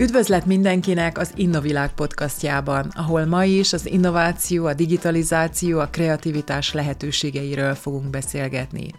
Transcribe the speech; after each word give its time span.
Üdvözlet 0.00 0.46
mindenkinek 0.46 1.18
az 1.18 1.32
Innovilág 1.36 1.94
podcastjában, 1.94 2.90
ahol 2.94 3.24
ma 3.24 3.44
is 3.44 3.72
az 3.72 3.86
innováció, 3.86 4.66
a 4.66 4.74
digitalizáció, 4.74 5.78
a 5.78 5.88
kreativitás 5.90 6.72
lehetőségeiről 6.72 7.74
fogunk 7.74 8.10
beszélgetni. 8.10 8.90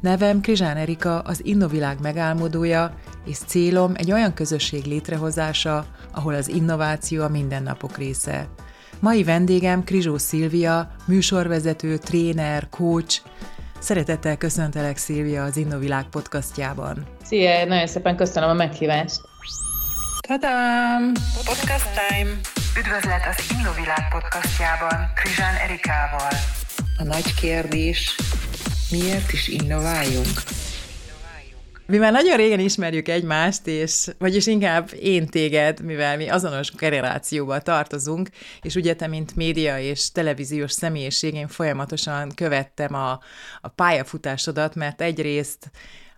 Nevem 0.00 0.40
Krizsán 0.40 0.76
Erika, 0.76 1.18
az 1.18 1.44
Innovilág 1.44 2.00
megálmodója, 2.00 2.94
és 3.26 3.36
célom 3.36 3.92
egy 3.96 4.12
olyan 4.12 4.34
közösség 4.34 4.84
létrehozása, 4.84 5.86
ahol 6.12 6.34
az 6.34 6.48
innováció 6.48 7.22
a 7.22 7.28
mindennapok 7.28 7.96
része. 7.96 8.48
Mai 9.00 9.24
vendégem 9.24 9.84
Krizsó 9.84 10.18
Szilvia, 10.18 10.90
műsorvezető, 11.06 11.96
tréner, 11.96 12.68
coach. 12.68 13.20
Szeretettel 13.78 14.36
köszöntelek 14.36 14.96
Szilvia 14.96 15.44
az 15.44 15.56
Innovilág 15.56 16.08
podcastjában. 16.08 17.06
Szia, 17.24 17.64
nagyon 17.64 17.86
szépen 17.86 18.16
köszönöm 18.16 18.48
a 18.48 18.54
meghívást. 18.54 19.20
Tadám! 20.28 21.12
Podcast 21.44 21.88
Time! 21.94 22.30
Üdvözlet 22.78 23.26
az 23.30 23.54
Innovilág 23.58 24.08
podcastjában 24.10 25.12
Krizsán 25.14 25.54
Erikával. 25.54 26.30
A 26.98 27.02
nagy 27.02 27.34
kérdés, 27.34 28.16
miért 28.90 29.32
is 29.32 29.48
innováljunk? 29.48 30.42
Mi 31.86 31.96
már 31.96 32.12
nagyon 32.12 32.36
régen 32.36 32.60
ismerjük 32.60 33.08
egymást, 33.08 33.66
és 33.66 34.08
vagyis 34.18 34.46
inkább 34.46 34.90
én 35.00 35.26
téged, 35.26 35.84
mivel 35.84 36.16
mi 36.16 36.28
azonos 36.28 36.70
generációba 36.70 37.60
tartozunk, 37.60 38.28
és 38.60 38.74
ugye 38.74 38.94
te, 38.94 39.06
mint 39.06 39.36
média 39.36 39.78
és 39.78 40.12
televíziós 40.12 40.72
személyiség, 40.72 41.34
én 41.34 41.48
folyamatosan 41.48 42.32
követtem 42.34 42.94
a, 42.94 43.20
a 43.60 43.68
pályafutásodat, 43.68 44.74
mert 44.74 45.00
egyrészt 45.00 45.70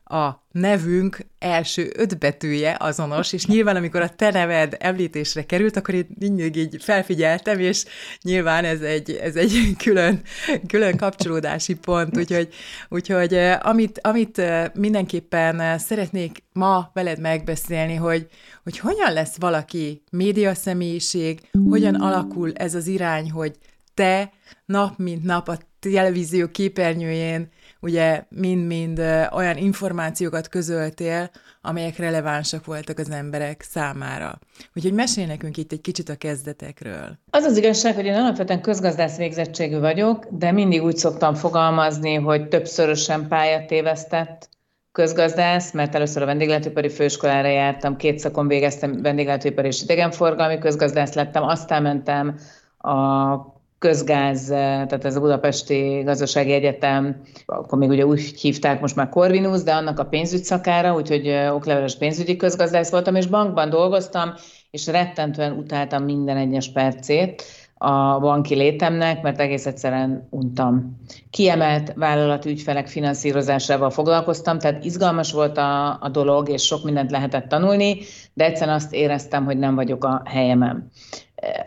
a 0.05 0.45
nevünk 0.53 1.19
első 1.39 1.93
öt 1.97 2.19
betűje 2.19 2.77
azonos, 2.79 3.33
és 3.33 3.47
nyilván, 3.47 3.77
amikor 3.77 4.01
a 4.01 4.09
te 4.09 4.31
neved 4.31 4.77
említésre 4.79 5.47
került, 5.47 5.77
akkor 5.77 5.95
én 5.95 6.07
mindig 6.19 6.57
így 6.57 6.77
felfigyeltem, 6.83 7.59
és 7.59 7.85
nyilván 8.23 8.65
ez 8.65 8.81
egy, 8.81 9.11
ez 9.11 9.37
egy 9.37 9.61
külön, 9.85 10.23
külön 10.67 10.97
kapcsolódási 10.97 11.75
pont, 11.75 12.17
úgyhogy, 12.17 12.49
úgyhogy 12.89 13.35
amit, 13.61 13.99
amit 14.03 14.43
mindenképpen 14.75 15.79
szeretnék 15.79 16.43
ma 16.53 16.91
veled 16.93 17.21
megbeszélni, 17.21 17.95
hogy, 17.95 18.27
hogy 18.63 18.79
hogyan 18.79 19.13
lesz 19.13 19.37
valaki 19.37 20.03
média 20.11 20.55
személyiség, 20.55 21.41
hogyan 21.69 21.95
alakul 21.95 22.53
ez 22.53 22.75
az 22.75 22.87
irány, 22.87 23.31
hogy 23.31 23.57
te 23.95 24.33
nap 24.67 24.99
mint 24.99 25.25
nap 25.25 25.49
a 25.49 25.59
televízió 25.79 26.49
képernyőjén 26.49 27.49
ugye 27.85 28.25
mind-mind 28.29 28.99
olyan 29.33 29.57
információkat 29.57 30.49
közöltél, 30.49 31.31
amelyek 31.63 31.97
relevánsak 31.97 32.65
voltak 32.65 32.99
az 32.99 33.11
emberek 33.11 33.63
számára. 33.63 34.39
Úgyhogy 34.75 34.93
mesélj 34.93 35.27
nekünk 35.27 35.57
itt 35.57 35.73
egy 35.73 35.81
kicsit 35.81 36.09
a 36.09 36.17
kezdetekről. 36.17 37.19
Az 37.31 37.45
az 37.45 37.57
igazság, 37.57 37.95
hogy 37.95 38.05
én 38.05 38.15
alapvetően 38.15 38.61
közgazdász 38.61 39.17
végzettségű 39.17 39.79
vagyok, 39.79 40.27
de 40.31 40.53
mindig 40.53 40.83
úgy 40.83 40.97
szoktam 40.97 41.35
fogalmazni, 41.35 42.15
hogy 42.15 42.49
többszörösen 42.49 43.29
pályát 43.29 43.67
tévesztett 43.67 44.49
közgazdász, 44.93 45.73
mert 45.73 45.95
először 45.95 46.23
a 46.23 46.27
vendéglátóipari 46.27 46.89
főiskolára 46.89 47.49
jártam, 47.49 47.97
két 47.97 48.19
szakon 48.19 48.49
végeztem 48.49 49.03
vendéglátóipari 49.03 49.67
és 49.67 49.83
idegenforgalmi 49.83 50.59
közgazdász 50.59 51.15
lettem, 51.15 51.43
aztán 51.43 51.83
mentem 51.83 52.39
a 52.79 53.54
közgáz, 53.85 54.47
tehát 54.47 55.05
ez 55.05 55.17
a 55.17 55.21
Budapesti 55.21 56.03
Gazdasági 56.05 56.53
Egyetem, 56.53 57.21
akkor 57.47 57.79
még 57.79 57.89
ugye 57.89 58.07
úgy 58.07 58.21
hívták 58.21 58.81
most 58.81 58.97
már 58.97 59.09
Corvinus, 59.09 59.63
de 59.63 59.73
annak 59.73 59.99
a 59.99 60.05
pénzügy 60.05 60.43
szakára, 60.43 60.95
úgyhogy 60.95 61.29
okleveles 61.51 61.97
pénzügyi 61.97 62.37
közgazdász 62.37 62.91
voltam, 62.91 63.15
és 63.15 63.27
bankban 63.27 63.71
dolgoztam, 63.71 64.35
és 64.71 64.87
rettentően 64.87 65.53
utáltam 65.53 66.05
minden 66.05 66.37
egyes 66.37 66.73
percét 66.73 67.43
a 67.75 68.19
banki 68.19 68.55
létemnek, 68.55 69.23
mert 69.23 69.41
egész 69.41 69.67
egyszerűen 69.67 70.29
untam. 70.31 71.01
Kiemelt 71.31 71.93
vállalati 71.95 72.51
ügyfelek 72.51 72.87
finanszírozásával 72.87 73.91
foglalkoztam, 73.91 74.59
tehát 74.59 74.85
izgalmas 74.85 75.33
volt 75.33 75.59
a, 75.59 75.99
a 76.01 76.09
dolog, 76.09 76.49
és 76.49 76.63
sok 76.63 76.85
mindent 76.85 77.11
lehetett 77.11 77.49
tanulni, 77.49 77.99
de 78.35 78.45
egyszerűen 78.45 78.77
azt 78.77 78.93
éreztem, 78.93 79.45
hogy 79.45 79.59
nem 79.59 79.75
vagyok 79.75 80.05
a 80.05 80.23
helyemen. 80.25 80.91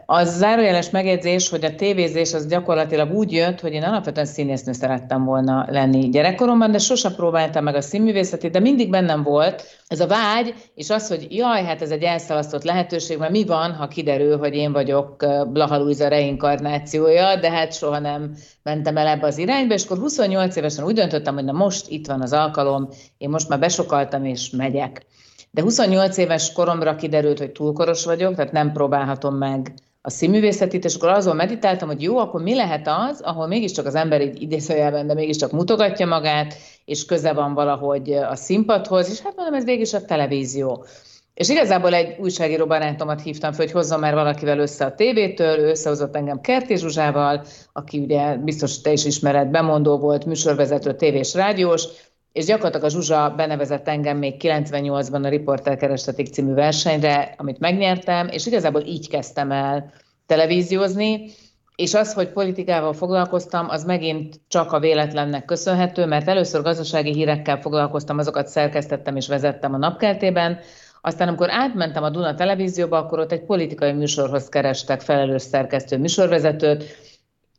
Az 0.05 0.37
zárójeles 0.37 0.89
megjegyzés, 0.89 1.49
hogy 1.49 1.65
a 1.65 1.75
tévézés 1.75 2.33
az 2.33 2.47
gyakorlatilag 2.47 3.13
úgy 3.13 3.31
jött, 3.31 3.59
hogy 3.59 3.73
én 3.73 3.83
alapvetően 3.83 4.25
színésznő 4.25 4.73
szerettem 4.73 5.25
volna 5.25 5.65
lenni 5.69 6.09
gyerekkoromban, 6.09 6.71
de 6.71 6.77
sosem 6.77 7.15
próbáltam 7.15 7.63
meg 7.63 7.75
a 7.75 7.81
színművészetét, 7.81 8.51
de 8.51 8.59
mindig 8.59 8.89
bennem 8.89 9.23
volt 9.23 9.63
ez 9.87 9.99
a 9.99 10.07
vágy, 10.07 10.53
és 10.75 10.89
az, 10.89 11.07
hogy 11.07 11.27
jaj, 11.29 11.63
hát 11.63 11.81
ez 11.81 11.91
egy 11.91 12.03
elszalasztott 12.03 12.63
lehetőség, 12.63 13.17
mert 13.17 13.31
mi 13.31 13.45
van, 13.45 13.73
ha 13.73 13.87
kiderül, 13.87 14.37
hogy 14.37 14.55
én 14.55 14.71
vagyok 14.71 15.15
Blaha 15.51 15.77
Luisa 15.77 16.07
reinkarnációja, 16.07 17.35
de 17.35 17.51
hát 17.51 17.73
soha 17.73 17.99
nem 17.99 18.35
mentem 18.63 18.97
el 18.97 19.07
ebbe 19.07 19.27
az 19.27 19.37
irányba, 19.37 19.73
és 19.73 19.83
akkor 19.83 19.97
28 19.97 20.55
évesen 20.55 20.85
úgy 20.85 20.95
döntöttem, 20.95 21.33
hogy 21.33 21.43
na 21.43 21.51
most 21.51 21.89
itt 21.89 22.07
van 22.07 22.21
az 22.21 22.33
alkalom, 22.33 22.89
én 23.17 23.29
most 23.29 23.49
már 23.49 23.59
besokaltam, 23.59 24.25
és 24.25 24.49
megyek. 24.49 25.05
De 25.57 25.63
28 25.63 26.17
éves 26.17 26.51
koromra 26.51 26.95
kiderült, 26.95 27.39
hogy 27.39 27.51
túlkoros 27.51 28.05
vagyok, 28.05 28.35
tehát 28.35 28.51
nem 28.51 28.71
próbálhatom 28.71 29.35
meg 29.35 29.73
a 30.01 30.09
színművészetit, 30.09 30.85
és 30.85 30.95
akkor 30.95 31.09
azon 31.09 31.35
meditáltam, 31.35 31.87
hogy 31.87 32.01
jó, 32.01 32.17
akkor 32.17 32.41
mi 32.41 32.55
lehet 32.55 32.87
az, 32.87 33.21
ahol 33.21 33.47
mégiscsak 33.47 33.85
az 33.85 33.95
ember 33.95 34.21
így 34.21 34.41
idézőjelben, 34.41 35.07
de 35.07 35.13
mégiscsak 35.13 35.51
mutogatja 35.51 36.05
magát, 36.05 36.55
és 36.85 37.05
köze 37.05 37.33
van 37.33 37.53
valahogy 37.53 38.11
a 38.11 38.35
színpadhoz, 38.35 39.09
és 39.09 39.19
hát 39.19 39.35
mondom, 39.35 39.53
ez 39.53 39.63
végig 39.63 39.87
a 39.91 40.05
televízió. 40.05 40.85
És 41.33 41.49
igazából 41.49 41.93
egy 41.93 42.19
újságíró 42.19 42.65
barátomat 42.65 43.21
hívtam 43.21 43.51
fel, 43.51 43.65
hogy 43.65 43.73
hozzon 43.73 43.99
már 43.99 44.13
valakivel 44.13 44.59
össze 44.59 44.85
a 44.85 44.95
tévétől, 44.95 45.59
ő 45.59 45.69
összehozott 45.69 46.15
engem 46.15 46.41
Kerti 46.41 46.77
Zsuzsával, 46.77 47.43
aki 47.73 47.99
ugye 47.99 48.35
biztos 48.35 48.81
te 48.81 48.91
is 48.91 49.05
ismered, 49.05 49.47
bemondó 49.47 49.97
volt, 49.97 50.25
műsorvezető, 50.25 50.95
tévés, 50.95 51.33
rádiós, 51.33 51.83
és 52.37 52.45
gyakorlatilag 52.45 52.85
a 52.85 52.89
Zsuzsa 52.89 53.33
benevezett 53.35 53.87
engem 53.87 54.17
még 54.17 54.35
98-ban 54.39 55.23
a 55.23 55.29
Riporter 55.29 55.77
Kerestetik 55.77 56.27
című 56.27 56.53
versenyre, 56.53 57.33
amit 57.37 57.59
megnyertem, 57.59 58.27
és 58.27 58.45
igazából 58.45 58.81
így 58.81 59.09
kezdtem 59.09 59.51
el 59.51 59.91
televíziózni, 60.25 61.29
és 61.75 61.93
az, 61.93 62.13
hogy 62.13 62.29
politikával 62.29 62.93
foglalkoztam, 62.93 63.69
az 63.69 63.83
megint 63.83 64.39
csak 64.47 64.71
a 64.71 64.79
véletlennek 64.79 65.45
köszönhető, 65.45 66.05
mert 66.05 66.27
először 66.27 66.61
gazdasági 66.61 67.13
hírekkel 67.13 67.61
foglalkoztam, 67.61 68.17
azokat 68.17 68.47
szerkesztettem 68.47 69.15
és 69.15 69.27
vezettem 69.27 69.73
a 69.73 69.77
napkeltében, 69.77 70.59
aztán 71.01 71.27
amikor 71.27 71.49
átmentem 71.49 72.03
a 72.03 72.09
Duna 72.09 72.35
televízióba, 72.35 72.97
akkor 72.97 73.19
ott 73.19 73.31
egy 73.31 73.45
politikai 73.45 73.91
műsorhoz 73.91 74.49
kerestek 74.49 75.01
felelős 75.01 75.41
szerkesztő 75.41 75.97
műsorvezetőt. 75.97 76.83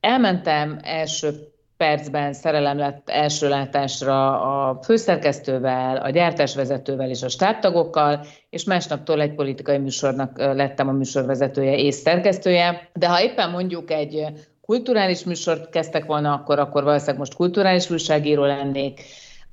Elmentem 0.00 0.78
első 0.82 1.30
percben 1.78 2.32
szerelem 2.32 2.78
lett 2.78 3.08
első 3.08 3.48
látásra 3.48 4.40
a 4.40 4.78
főszerkesztővel, 4.82 5.96
a 5.96 6.10
gyártásvezetővel 6.10 7.10
és 7.10 7.22
a 7.22 7.28
stábtagokkal, 7.28 8.24
és 8.50 8.64
másnaptól 8.64 9.20
egy 9.20 9.34
politikai 9.34 9.78
műsornak 9.78 10.38
lettem 10.38 10.88
a 10.88 10.92
műsorvezetője 10.92 11.76
és 11.76 11.94
szerkesztője. 11.94 12.88
De 12.92 13.08
ha 13.08 13.22
éppen 13.22 13.50
mondjuk 13.50 13.90
egy 13.90 14.26
kulturális 14.60 15.24
műsort 15.24 15.70
kezdtek 15.70 16.04
volna, 16.04 16.32
akkor, 16.32 16.58
akkor 16.58 16.82
valószínűleg 16.82 17.18
most 17.18 17.34
kulturális 17.34 17.90
újságíró 17.90 18.44
lennék, 18.44 19.00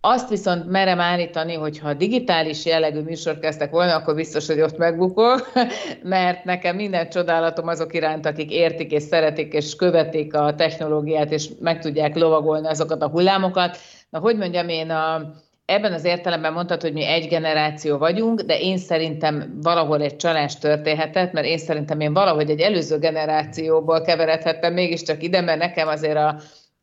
azt 0.08 0.30
viszont 0.30 0.70
merem 0.70 1.00
állítani, 1.00 1.54
hogy 1.54 1.80
ha 1.80 1.94
digitális 1.94 2.66
jellegű 2.66 3.00
műsort 3.00 3.40
kezdtek 3.40 3.72
volna, 3.72 3.96
akkor 3.96 4.16
biztos, 4.16 4.48
hogy 4.48 4.62
ott 4.62 4.78
megbukok, 4.78 5.52
mert 6.04 6.44
nekem 6.44 6.76
minden 6.76 7.10
csodálatom 7.10 7.68
azok 7.68 7.94
iránt, 7.94 8.26
akik 8.26 8.52
értik 8.52 8.92
és 8.92 9.04
szeretik 9.04 9.54
és 9.54 9.76
követik 9.76 10.34
a 10.34 10.56
technológiát, 10.56 11.32
és 11.32 11.50
meg 11.60 11.80
tudják 11.80 12.16
lovagolni 12.16 12.68
azokat 12.68 13.02
a 13.02 13.10
hullámokat. 13.10 13.78
Na, 14.10 14.20
hogy 14.20 14.38
mondjam, 14.38 14.70
én 14.70 14.90
a, 14.90 15.34
ebben 15.66 15.94
az 15.94 16.06
értelemben 16.06 16.54
mondtad, 16.54 16.82
hogy 16.82 16.94
mi 16.94 17.06
egy 17.06 17.28
generáció 17.28 17.98
vagyunk, 17.98 18.42
de 18.42 18.60
én 18.60 18.78
szerintem 18.78 19.60
valahol 19.62 20.02
egy 20.02 20.16
csalás 20.16 20.58
történhetett, 20.58 21.32
mert 21.32 21.48
én 21.48 21.58
szerintem 21.58 22.00
én 22.00 22.14
valahogy 22.14 22.50
egy 22.50 22.60
előző 22.60 22.98
generációból 22.98 24.02
keveredhettem 24.02 24.74
mégiscsak 24.74 25.24
ide, 25.24 25.42
mert 25.42 25.60
nekem 25.60 25.88
azért 25.88 26.18
a 26.18 26.36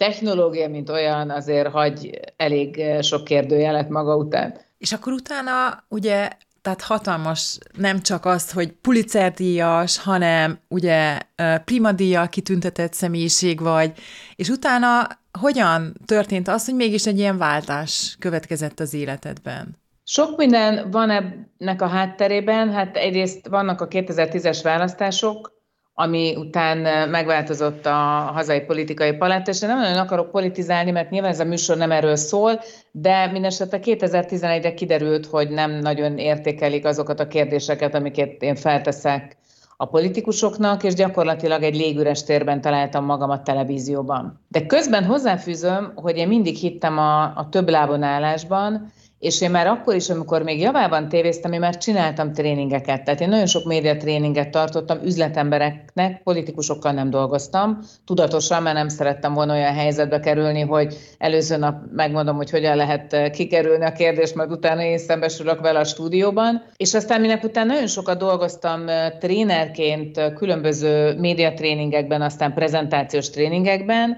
technológia, 0.03 0.69
mint 0.69 0.91
olyan, 0.91 1.31
azért 1.31 1.69
hagy 1.69 2.21
elég 2.37 2.79
eh, 2.79 3.03
sok 3.03 3.25
kérdőjelet 3.25 3.89
maga 3.89 4.17
után. 4.17 4.55
És 4.79 4.93
akkor 4.93 5.13
utána 5.13 5.85
ugye 5.89 6.29
tehát 6.63 6.83
hatalmas 6.83 7.59
nem 7.77 8.01
csak 8.01 8.25
az, 8.25 8.53
hogy 8.53 8.73
Pulitzer-díjas, 8.73 9.99
hanem 9.99 10.59
ugye 10.69 11.19
eh, 11.35 11.59
Prima-díjjal 11.59 12.29
kitüntetett 12.29 12.93
személyiség 12.93 13.61
vagy, 13.61 13.93
és 14.37 14.49
utána 14.49 15.09
hogyan 15.39 15.95
történt 16.07 16.49
az, 16.49 16.65
hogy 16.65 16.75
mégis 16.75 17.07
egy 17.07 17.19
ilyen 17.19 17.39
váltás 17.39 18.17
következett 18.19 18.81
az 18.81 18.95
életedben? 18.95 19.77
Sok 20.05 20.37
minden 20.37 20.91
van 20.91 21.11
ennek 21.11 21.83
a 21.83 21.87
hátterében, 21.87 22.73
hát 22.73 22.97
egyrészt 22.97 23.49
vannak 23.49 23.81
a 23.81 23.89
2010-es 23.89 24.61
választások, 24.63 25.62
ami 25.95 26.37
után 26.37 27.09
megváltozott 27.09 27.87
a 27.87 28.31
hazai 28.35 28.61
politikai 28.61 29.13
paletta, 29.13 29.51
és 29.51 29.63
én 29.63 29.69
nem 29.69 29.81
nagyon 29.81 29.99
akarok 29.99 30.31
politizálni, 30.31 30.91
mert 30.91 31.11
nyilván 31.11 31.31
ez 31.31 31.41
a 31.41 31.45
műsor 31.45 31.77
nem 31.77 31.91
erről 31.91 32.17
szól, 32.17 32.61
de 32.91 33.27
mindesetre 33.27 33.79
2011-re 33.83 34.75
kiderült, 34.75 35.27
hogy 35.27 35.51
nem 35.51 35.71
nagyon 35.71 36.19
értékelik 36.19 36.85
azokat 36.85 37.21
a 37.21 37.29
kérdéseket, 37.29 37.95
amiket 37.95 38.43
én 38.43 38.55
felteszek 38.55 39.37
a 39.77 39.87
politikusoknak, 39.87 40.83
és 40.83 40.95
gyakorlatilag 40.95 41.63
egy 41.63 41.77
légüres 41.77 42.25
térben 42.25 42.61
találtam 42.61 43.05
magam 43.05 43.31
a 43.31 43.43
televízióban. 43.43 44.41
De 44.49 44.67
közben 44.67 45.05
hozzáfűzöm, 45.05 45.93
hogy 45.95 46.17
én 46.17 46.29
mindig 46.29 46.57
hittem 46.57 46.99
a, 46.99 47.23
a 47.23 47.49
több 47.51 47.69
lábon 47.69 48.03
állásban, 48.03 48.93
és 49.23 49.41
én 49.41 49.51
már 49.51 49.67
akkor 49.67 49.95
is, 49.95 50.11
amikor 50.11 50.43
még 50.43 50.61
javában 50.61 51.09
tévéztem, 51.09 51.53
én 51.53 51.61
már 51.61 51.77
csináltam 51.77 52.33
tréningeket. 52.33 53.05
Tehát 53.05 53.21
én 53.21 53.29
nagyon 53.29 53.47
sok 53.47 53.65
média 53.65 53.97
tréninget 53.97 54.51
tartottam 54.51 54.99
üzletembereknek, 55.05 56.23
politikusokkal 56.23 56.93
nem 56.93 57.11
dolgoztam. 57.11 57.79
Tudatosan, 58.07 58.63
mert 58.63 58.77
nem 58.77 58.89
szerettem 58.89 59.35
volna 59.35 59.53
olyan 59.53 59.75
helyzetbe 59.75 60.21
kerülni, 60.21 60.61
hogy 60.61 60.97
előző 61.19 61.57
nap 61.57 61.83
megmondom, 61.93 62.37
hogy 62.37 62.51
hogyan 62.51 62.77
lehet 62.77 63.13
eh, 63.13 63.31
kikerülni 63.31 63.85
a 63.85 63.93
kérdést, 63.93 64.35
majd 64.35 64.51
utána 64.51 64.83
én 64.83 64.99
szembesülök 64.99 65.61
vele 65.61 65.79
a 65.79 65.85
stúdióban. 65.85 66.63
És 66.77 66.95
aztán 66.95 67.21
minek 67.21 67.45
után 67.45 67.67
nagyon 67.67 67.87
sokat 67.87 68.19
dolgoztam 68.19 68.89
eh, 68.89 69.11
trénerként 69.21 70.19
eh, 70.19 70.33
különböző 70.33 71.15
médiatréningekben, 71.19 72.23
aztán 72.23 72.55
prezentációs 72.55 73.31
tréningekben, 73.31 74.17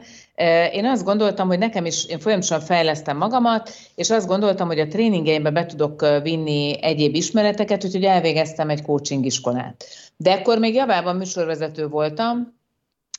én 0.72 0.86
azt 0.86 1.04
gondoltam, 1.04 1.48
hogy 1.48 1.58
nekem 1.58 1.86
is, 1.86 2.04
én 2.04 2.18
folyamatosan 2.18 2.60
fejlesztem 2.60 3.16
magamat, 3.16 3.70
és 3.94 4.10
azt 4.10 4.26
gondoltam, 4.26 4.66
hogy 4.66 4.78
a 4.78 4.88
tréningeimbe 4.88 5.50
be 5.50 5.66
tudok 5.66 6.06
vinni 6.22 6.82
egyéb 6.82 7.14
ismereteket, 7.14 7.84
úgyhogy 7.84 8.04
elvégeztem 8.04 8.68
egy 8.70 8.82
coaching 8.82 9.24
iskolát. 9.24 9.84
De 10.16 10.32
akkor 10.32 10.58
még 10.58 10.74
javában 10.74 11.16
műsorvezető 11.16 11.88
voltam, 11.88 12.62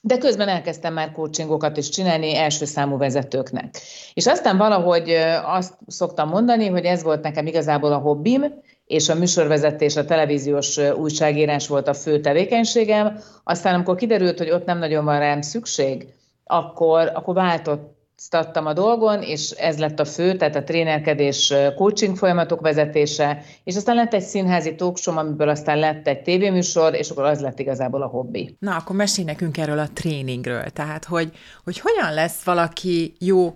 de 0.02 0.18
közben 0.18 0.48
elkezdtem 0.48 0.94
már 0.94 1.12
coachingokat 1.12 1.78
is 1.78 1.90
csinálni 1.90 2.38
első 2.38 2.66
számú 2.66 2.98
vezetőknek. 2.98 3.78
És 4.14 4.28
aztán 4.28 4.58
valahogy 4.58 5.10
azt 5.46 5.74
szoktam 5.88 6.30
mondani, 6.30 6.68
hogy 6.68 6.86
ez 6.86 7.04
volt 7.04 7.24
nekem 7.24 7.48
igazából 7.48 7.92
a 7.94 7.98
hobbim, 7.98 8.44
és 8.86 9.10
a 9.10 9.16
műsorvezetés, 9.16 9.96
a 9.96 10.06
televíziós 10.06 10.78
újságírás 10.78 11.68
volt 11.68 11.88
a 11.88 11.94
fő 11.94 12.20
tevékenységem. 12.20 13.20
Aztán 13.44 13.74
amikor 13.74 13.96
kiderült, 13.96 14.38
hogy 14.38 14.52
ott 14.52 14.66
nem 14.66 14.78
nagyon 14.78 15.06
van 15.06 15.20
rám 15.20 15.42
szükség, 15.42 16.08
akkor, 16.46 17.12
akkor 17.14 17.34
változtattam 17.34 18.66
a 18.66 18.74
dolgon, 18.74 19.22
és 19.22 19.50
ez 19.50 19.80
lett 19.80 20.00
a 20.00 20.06
fő, 20.06 20.36
tehát 20.36 20.56
a 20.56 20.64
trénerkedés, 20.64 21.54
coaching 21.76 22.18
folyamatok 22.18 22.62
vezetése, 22.62 23.42
és 23.64 23.76
aztán 23.76 23.96
lett 23.96 24.14
egy 24.14 24.22
színházi 24.22 24.76
talkshow, 24.76 25.18
amiből 25.18 25.50
aztán 25.50 25.80
lett 25.80 26.08
egy 26.08 26.22
tévéműsor, 26.22 26.94
és 26.94 27.10
akkor 27.10 27.24
az 27.24 27.42
lett 27.42 27.60
igazából 27.60 28.02
a 28.02 28.08
hobbi. 28.08 28.56
Na, 28.60 28.76
akkor 28.76 28.96
mesélj 28.96 29.28
nekünk 29.28 29.58
erről 29.58 29.80
a 29.80 29.90
tréningről, 29.94 30.70
tehát 30.70 31.06
hogy, 31.06 31.32
hogy 31.64 31.80
hogyan 31.80 32.14
lesz 32.14 32.44
valaki 32.44 33.16
jó 33.20 33.54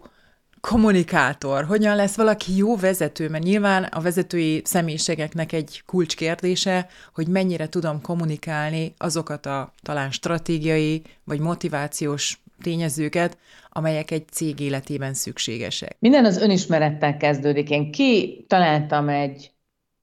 kommunikátor, 0.61 1.63
hogyan 1.63 1.95
lesz 1.95 2.15
valaki 2.15 2.55
jó 2.55 2.75
vezető, 2.75 3.29
mert 3.29 3.43
nyilván 3.43 3.83
a 3.83 4.01
vezetői 4.01 4.61
személyiségeknek 4.65 5.51
egy 5.51 5.83
kulcskérdése, 5.85 6.87
hogy 7.13 7.27
mennyire 7.27 7.69
tudom 7.69 8.01
kommunikálni 8.01 8.93
azokat 8.97 9.45
a 9.45 9.73
talán 9.81 10.11
stratégiai 10.11 11.01
vagy 11.23 11.39
motivációs 11.39 12.41
tényezőket, 12.61 13.37
amelyek 13.69 14.11
egy 14.11 14.27
cég 14.27 14.59
életében 14.59 15.13
szükségesek. 15.13 15.95
Minden 15.99 16.25
az 16.25 16.41
önismerettel 16.41 17.17
kezdődik. 17.17 17.69
Én 17.69 17.91
ki 17.91 18.45
találtam 18.47 19.09
egy, 19.09 19.51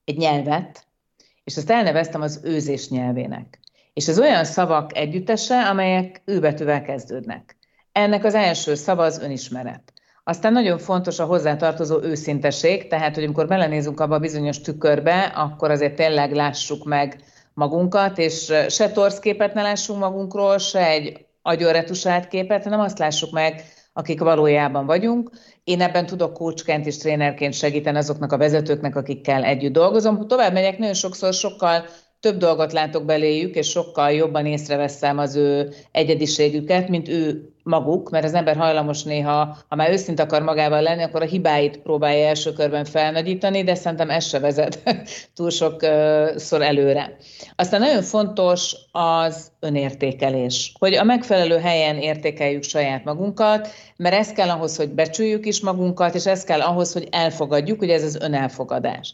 egy 0.05 0.17
nyelvet, 0.17 0.87
és 1.45 1.57
azt 1.57 1.71
elneveztem 1.71 2.21
az 2.21 2.41
őzés 2.45 2.89
nyelvének. 2.89 3.59
És 3.93 4.09
ez 4.09 4.19
olyan 4.19 4.45
szavak 4.45 4.97
együttese, 4.97 5.69
amelyek 5.69 6.23
őbetűvel 6.25 6.83
kezdődnek. 6.83 7.57
Ennek 7.93 8.25
az 8.25 8.35
első 8.35 8.75
szava 8.75 9.03
az 9.03 9.19
önismeret. 9.19 9.93
Aztán 10.25 10.53
nagyon 10.53 10.79
fontos 10.79 11.19
a 11.19 11.25
hozzátartozó 11.25 12.03
őszinteség, 12.03 12.89
tehát, 12.89 13.15
hogy 13.15 13.25
amikor 13.25 13.47
belenézünk 13.47 14.01
abba 14.01 14.15
a 14.15 14.19
bizonyos 14.19 14.61
tükörbe, 14.61 15.23
akkor 15.23 15.71
azért 15.71 15.95
tényleg 15.95 16.33
lássuk 16.33 16.85
meg 16.85 17.21
magunkat, 17.55 18.19
és 18.19 18.53
se 18.69 18.91
torszképet 18.91 19.55
ne 19.55 19.63
lássunk 19.63 20.01
magunkról, 20.01 20.59
se 20.59 20.87
egy 20.87 21.26
agyonretusált 21.47 22.29
képet, 22.29 22.65
hanem 22.65 22.81
azt 22.81 22.99
lássuk 22.99 23.31
meg, 23.31 23.65
akik 23.93 24.21
valójában 24.21 24.87
vagyunk. 24.87 25.31
Én 25.65 25.81
ebben 25.81 26.07
tudok 26.07 26.33
kócsként 26.33 26.87
és 26.87 26.97
trénerként 26.97 27.55
segíteni 27.55 27.99
azoknak 27.99 28.33
a 28.33 28.37
vezetőknek, 28.37 28.97
akikkel 28.97 29.45
együtt 29.45 29.73
dolgozom. 29.73 30.29
Tovább 30.29 30.53
megyek, 30.53 30.79
nagyon 30.79 30.95
sokszor 30.95 31.33
sokkal 31.33 31.85
több 32.21 32.37
dolgot 32.37 32.73
látok 32.73 33.05
beléjük, 33.05 33.55
és 33.55 33.69
sokkal 33.69 34.11
jobban 34.11 34.47
észreveszem 34.47 35.19
az 35.19 35.37
ő 35.37 35.73
egyediségüket, 35.93 36.89
mint 36.89 37.09
ő 37.09 37.51
maguk, 37.67 38.11
mert 38.11 38.25
az 38.25 38.35
ember 38.35 38.57
hajlamos 38.57 39.03
néha, 39.03 39.57
ha 39.69 39.77
már 39.77 39.91
őszint 39.91 40.21
akar 40.21 40.43
magával 40.43 40.83
lenni, 40.83 41.03
akkor 41.03 41.23
a 41.23 41.27
hibáit 41.27 41.79
próbálja 41.79 42.27
első 42.27 42.53
körben 42.53 42.85
felnagyítani, 42.85 43.65
de 43.65 43.75
szerintem 43.75 44.11
ez 44.11 44.27
se 44.27 44.39
vezet 44.39 44.83
túl 45.37 45.51
sokszor 45.51 46.63
előre. 46.63 47.17
Aztán 47.57 47.81
nagyon 47.81 48.03
fontos 48.03 48.77
az 48.93 49.53
önértékelés, 49.61 50.73
hogy 50.79 50.95
a 50.95 51.05
megfelelő 51.05 51.59
helyen 51.59 51.97
értékeljük 51.97 52.63
saját 52.63 53.05
magunkat, 53.05 53.69
mert 53.97 54.15
ez 54.15 54.33
kell 54.33 54.49
ahhoz, 54.49 54.77
hogy 54.77 54.89
becsüljük 54.89 55.47
is 55.47 55.61
magunkat, 55.61 56.15
és 56.15 56.27
ez 56.27 56.45
kell 56.45 56.61
ahhoz, 56.61 56.93
hogy 56.93 57.09
elfogadjuk, 57.11 57.79
hogy 57.79 57.91
ez 57.91 58.03
az 58.03 58.21
önelfogadás. 58.21 59.13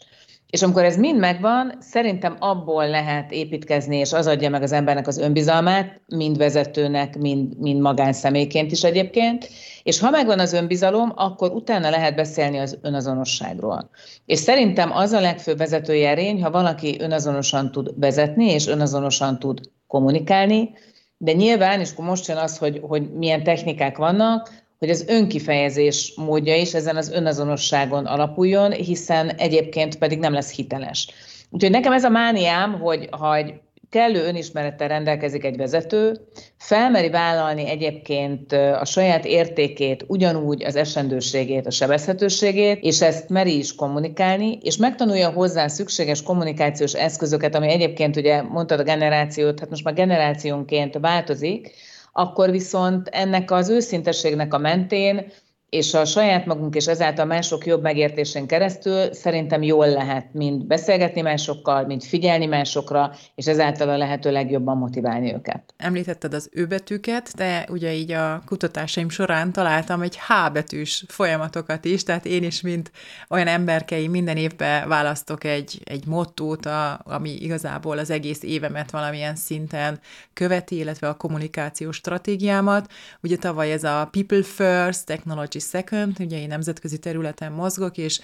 És 0.53 0.61
amikor 0.61 0.83
ez 0.83 0.97
mind 0.97 1.19
megvan, 1.19 1.77
szerintem 1.79 2.35
abból 2.39 2.89
lehet 2.89 3.31
építkezni, 3.31 3.97
és 3.97 4.13
az 4.13 4.27
adja 4.27 4.49
meg 4.49 4.61
az 4.61 4.71
embernek 4.71 5.07
az 5.07 5.17
önbizalmát, 5.17 6.01
mind 6.07 6.37
vezetőnek, 6.37 7.17
mind, 7.17 7.59
mind 7.59 7.81
magánszemélyként 7.81 8.71
is 8.71 8.83
egyébként. 8.83 9.49
És 9.83 9.99
ha 9.99 10.09
megvan 10.09 10.39
az 10.39 10.53
önbizalom, 10.53 11.11
akkor 11.15 11.51
utána 11.51 11.89
lehet 11.89 12.15
beszélni 12.15 12.57
az 12.57 12.77
önazonosságról. 12.81 13.89
És 14.25 14.39
szerintem 14.39 14.91
az 14.91 15.11
a 15.11 15.19
legfőbb 15.19 15.57
vezetői 15.57 16.03
erény, 16.03 16.43
ha 16.43 16.51
valaki 16.51 16.97
önazonosan 16.99 17.71
tud 17.71 17.99
vezetni, 17.99 18.51
és 18.51 18.67
önazonosan 18.67 19.39
tud 19.39 19.59
kommunikálni, 19.87 20.69
de 21.17 21.31
nyilván, 21.31 21.79
és 21.79 21.91
akkor 21.91 22.05
most 22.05 22.27
jön 22.27 22.37
az, 22.37 22.57
hogy, 22.57 22.79
hogy 22.81 23.13
milyen 23.13 23.43
technikák 23.43 23.97
vannak, 23.97 24.62
hogy 24.83 24.91
az 24.91 25.05
önkifejezés 25.07 26.13
módja 26.15 26.55
is 26.55 26.73
ezen 26.73 26.95
az 26.95 27.09
önazonosságon 27.09 28.05
alapuljon, 28.05 28.71
hiszen 28.71 29.29
egyébként 29.29 29.97
pedig 29.97 30.19
nem 30.19 30.33
lesz 30.33 30.55
hiteles. 30.55 31.07
Úgyhogy 31.49 31.71
nekem 31.71 31.91
ez 31.91 32.03
a 32.03 32.09
mániám, 32.09 32.79
hogy 32.79 33.07
ha 33.11 33.35
egy 33.35 33.53
kellő 33.89 34.25
önismerettel 34.25 34.87
rendelkezik 34.87 35.43
egy 35.43 35.57
vezető, 35.57 36.19
felmeri 36.57 37.09
vállalni 37.09 37.69
egyébként 37.69 38.51
a 38.51 38.85
saját 38.85 39.25
értékét, 39.25 40.05
ugyanúgy 40.07 40.63
az 40.63 40.75
esendőségét, 40.75 41.67
a 41.67 41.71
sebezhetőségét, 41.71 42.79
és 42.81 43.01
ezt 43.01 43.29
meri 43.29 43.57
is 43.57 43.75
kommunikálni, 43.75 44.57
és 44.61 44.77
megtanulja 44.77 45.29
hozzá 45.29 45.67
szükséges 45.67 46.23
kommunikációs 46.23 46.93
eszközöket, 46.93 47.55
ami 47.55 47.69
egyébként 47.69 48.15
ugye 48.15 48.41
mondtad 48.41 48.79
a 48.79 48.83
generációt, 48.83 49.59
hát 49.59 49.69
most 49.69 49.83
már 49.83 49.93
generációnként 49.93 50.97
változik, 51.01 51.71
akkor 52.15 52.51
viszont 52.51 53.07
ennek 53.07 53.51
az 53.51 53.69
őszintességnek 53.69 54.53
a 54.53 54.57
mentén 54.57 55.31
és 55.73 55.93
a 55.93 56.05
saját 56.05 56.45
magunk 56.45 56.75
és 56.75 56.87
ezáltal 56.87 57.25
mások 57.25 57.65
jobb 57.65 57.81
megértésén 57.81 58.47
keresztül 58.47 59.13
szerintem 59.13 59.63
jól 59.63 59.89
lehet 59.89 60.33
mind 60.33 60.65
beszélgetni 60.65 61.21
másokkal, 61.21 61.85
mind 61.85 62.03
figyelni 62.03 62.45
másokra, 62.45 63.11
és 63.35 63.45
ezáltal 63.45 63.89
a 63.89 63.97
lehető 63.97 64.31
legjobban 64.31 64.77
motiválni 64.77 65.33
őket. 65.33 65.73
Említetted 65.77 66.33
az 66.33 66.49
ő 66.51 66.65
betűket, 66.65 67.31
de 67.35 67.65
ugye 67.69 67.93
így 67.93 68.11
a 68.11 68.41
kutatásaim 68.45 69.09
során 69.09 69.51
találtam 69.51 70.01
egy 70.01 70.17
H 70.17 70.51
betűs 70.51 71.03
folyamatokat 71.07 71.85
is, 71.85 72.03
tehát 72.03 72.25
én 72.25 72.43
is, 72.43 72.61
mint 72.61 72.91
olyan 73.29 73.47
emberkei 73.47 74.07
minden 74.07 74.37
évben 74.37 74.87
választok 74.87 75.43
egy, 75.43 75.81
egy 75.83 76.07
mottót, 76.07 76.65
a, 76.65 76.99
ami 77.03 77.29
igazából 77.29 77.97
az 77.97 78.09
egész 78.09 78.43
évemet 78.43 78.91
valamilyen 78.91 79.35
szinten 79.35 79.99
követi, 80.33 80.77
illetve 80.77 81.07
a 81.07 81.17
kommunikációs 81.17 81.95
stratégiámat. 81.95 82.91
Ugye 83.23 83.37
tavaly 83.37 83.71
ez 83.71 83.83
a 83.83 84.09
People 84.11 84.43
First, 84.43 85.05
Technology 85.05 85.61
second, 85.63 86.19
ugye 86.19 86.39
én 86.39 86.47
nemzetközi 86.47 86.99
területen 86.99 87.51
mozgok, 87.51 87.97
és 87.97 88.19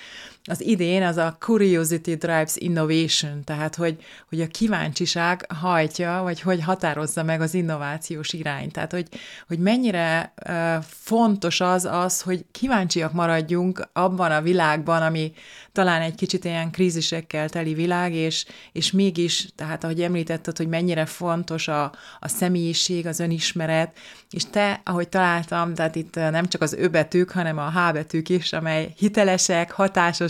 az 0.50 0.62
idén 0.62 1.04
az 1.04 1.18
a 1.18 1.36
curiosity 1.40 2.14
drives 2.14 2.56
innovation, 2.56 3.44
tehát 3.44 3.76
hogy, 3.76 4.04
hogy 4.30 4.42
a 4.42 4.48
kíváncsiság 4.48 5.46
hajtja, 5.54 6.20
vagy 6.24 6.42
hogy 6.42 6.62
határozza 6.62 7.24
meg 7.24 7.42
az 7.42 7.54
innovációs 7.54 8.34
irányt. 8.34 8.74
Tehát, 8.74 8.92
hogy, 8.92 9.08
hogy 9.48 9.60
mennyire 9.60 10.34
uh, 10.48 10.84
fontos 10.90 11.62
az, 11.62 11.86
az, 11.86 12.22
hogy 12.22 12.46
kíváncsiak 12.52 13.14
maradjunk 13.14 13.90
abban 13.94 14.32
a 14.32 14.42
világban, 14.42 15.02
ami 15.02 15.34
talán 15.72 16.02
egy 16.02 16.16
kicsit 16.16 16.46
ilyen 16.46 16.72
krízisekkel 16.72 17.50
teli 17.50 17.74
világ, 17.74 18.14
és, 18.14 18.46
és 18.72 18.92
mégis, 18.92 19.48
tehát 19.56 19.84
ahogy 19.84 20.02
említetted, 20.02 20.58
hogy 20.58 20.68
mennyire 20.68 21.06
fontos 21.06 21.68
a, 21.68 21.84
a 22.20 22.28
személyiség, 22.28 23.08
az 23.08 23.20
önismeret, 23.20 23.98
és 24.32 24.44
te, 24.50 24.82
ahogy 24.86 25.10
találtam, 25.10 25.74
tehát 25.74 25.96
itt 25.96 26.16
nem 26.16 26.48
csak 26.48 26.62
az 26.62 26.74
ő 26.74 26.88
betűk, 26.88 27.32
hanem 27.32 27.58
a 27.58 27.72
H 27.72 27.94
betűk 27.94 28.30
is, 28.30 28.54
amely 28.54 28.94
hitelesek, 28.98 29.72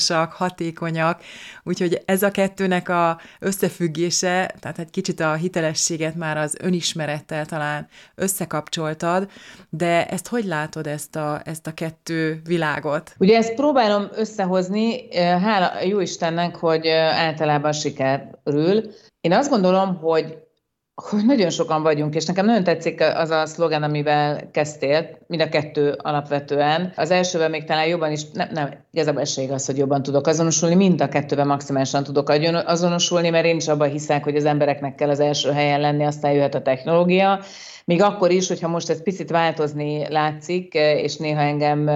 hatásosak, 0.09 0.33
hatékonyak, 0.33 1.21
úgyhogy 1.63 2.01
ez 2.05 2.23
a 2.23 2.31
kettőnek 2.31 2.89
a 2.89 3.19
összefüggése, 3.39 4.55
tehát 4.59 4.79
egy 4.79 4.89
kicsit 4.89 5.19
a 5.19 5.33
hitelességet 5.33 6.15
már 6.15 6.37
az 6.37 6.57
önismerettel 6.61 7.45
talán 7.45 7.87
összekapcsoltad, 8.15 9.29
de 9.69 10.07
ezt 10.07 10.27
hogy 10.27 10.45
látod, 10.45 10.87
ezt 10.87 11.15
a, 11.15 11.41
ezt 11.45 11.67
a 11.67 11.73
kettő 11.73 12.41
világot? 12.45 13.15
Ugye 13.17 13.37
ezt 13.37 13.53
próbálom 13.53 14.07
összehozni, 14.15 15.17
hála 15.19 15.83
jó 15.83 15.99
Istennek, 15.99 16.55
hogy 16.55 16.87
általában 16.87 17.71
sikerül. 17.71 18.91
Én 19.21 19.33
azt 19.33 19.49
gondolom, 19.49 19.95
hogy 19.95 20.37
hogy 21.01 21.25
nagyon 21.25 21.49
sokan 21.49 21.81
vagyunk, 21.81 22.15
és 22.15 22.25
nekem 22.25 22.45
nagyon 22.45 22.63
tetszik 22.63 23.03
az 23.15 23.29
a 23.29 23.45
szlogen, 23.45 23.83
amivel 23.83 24.49
kezdtél, 24.51 25.17
mind 25.27 25.41
a 25.41 25.49
kettő 25.49 25.95
alapvetően. 25.97 26.93
Az 26.95 27.11
elsőben 27.11 27.49
még 27.49 27.63
talán 27.63 27.87
jobban 27.87 28.11
is, 28.11 28.31
nem, 28.33 28.49
nem 28.53 28.69
igazából 28.91 29.21
esély 29.21 29.49
az, 29.49 29.65
hogy 29.65 29.77
jobban 29.77 30.03
tudok 30.03 30.27
azonosulni, 30.27 30.75
mind 30.75 31.01
a 31.01 31.09
kettőben 31.09 31.47
maximálisan 31.47 32.03
tudok 32.03 32.29
azonosulni, 32.65 33.29
mert 33.29 33.45
én 33.45 33.55
is 33.55 33.67
abban 33.67 33.89
hiszek, 33.89 34.23
hogy 34.23 34.35
az 34.35 34.45
embereknek 34.45 34.95
kell 34.95 35.09
az 35.09 35.19
első 35.19 35.51
helyen 35.51 35.79
lenni, 35.79 36.05
aztán 36.05 36.31
jöhet 36.31 36.55
a 36.55 36.61
technológia. 36.61 37.39
Még 37.85 38.01
akkor 38.01 38.31
is, 38.31 38.47
hogyha 38.47 38.67
most 38.67 38.89
ez 38.89 39.03
picit 39.03 39.29
változni 39.29 40.09
látszik, 40.09 40.73
és 40.73 41.17
néha 41.17 41.41
engem 41.41 41.89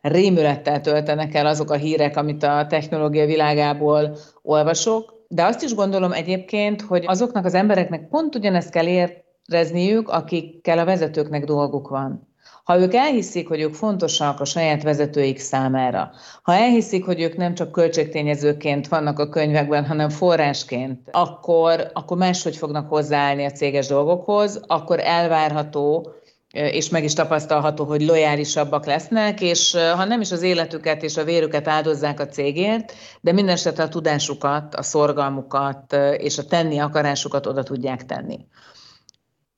rémülettel 0.00 0.80
töltenek 0.80 1.34
el 1.34 1.46
azok 1.46 1.70
a 1.70 1.76
hírek, 1.76 2.16
amit 2.16 2.42
a 2.42 2.66
technológia 2.68 3.26
világából 3.26 4.16
olvasok, 4.42 5.19
de 5.32 5.44
azt 5.44 5.62
is 5.62 5.74
gondolom 5.74 6.12
egyébként, 6.12 6.82
hogy 6.82 7.04
azoknak 7.06 7.44
az 7.44 7.54
embereknek 7.54 8.08
pont 8.08 8.34
ugyanezt 8.34 8.70
kell 8.70 8.86
érezniük, 8.86 10.08
akikkel 10.08 10.78
a 10.78 10.84
vezetőknek 10.84 11.44
dolguk 11.44 11.88
van. 11.88 12.28
Ha 12.64 12.78
ők 12.78 12.94
elhiszik, 12.94 13.48
hogy 13.48 13.60
ők 13.60 13.74
fontosak 13.74 14.40
a 14.40 14.44
saját 14.44 14.82
vezetőik 14.82 15.38
számára, 15.38 16.10
ha 16.42 16.54
elhiszik, 16.54 17.04
hogy 17.04 17.20
ők 17.20 17.36
nem 17.36 17.54
csak 17.54 17.72
költségtényezőként 17.72 18.88
vannak 18.88 19.18
a 19.18 19.28
könyvekben, 19.28 19.86
hanem 19.86 20.08
forrásként, 20.08 21.08
akkor, 21.10 21.90
akkor 21.92 22.16
máshogy 22.16 22.56
fognak 22.56 22.88
hozzáállni 22.88 23.44
a 23.44 23.50
céges 23.50 23.86
dolgokhoz, 23.86 24.60
akkor 24.66 25.00
elvárható, 25.00 26.12
és 26.52 26.88
meg 26.88 27.04
is 27.04 27.12
tapasztalható, 27.12 27.84
hogy 27.84 28.02
lojálisabbak 28.02 28.86
lesznek, 28.86 29.40
és 29.40 29.72
ha 29.72 30.04
nem 30.04 30.20
is 30.20 30.32
az 30.32 30.42
életüket 30.42 31.02
és 31.02 31.16
a 31.16 31.24
vérüket 31.24 31.68
áldozzák 31.68 32.20
a 32.20 32.28
cégért, 32.28 32.92
de 33.20 33.32
minden 33.32 33.54
esetre 33.54 33.82
a 33.82 33.88
tudásukat, 33.88 34.74
a 34.74 34.82
szorgalmukat 34.82 35.96
és 36.16 36.38
a 36.38 36.44
tenni 36.44 36.78
akarásukat 36.78 37.46
oda 37.46 37.62
tudják 37.62 38.06
tenni. 38.06 38.38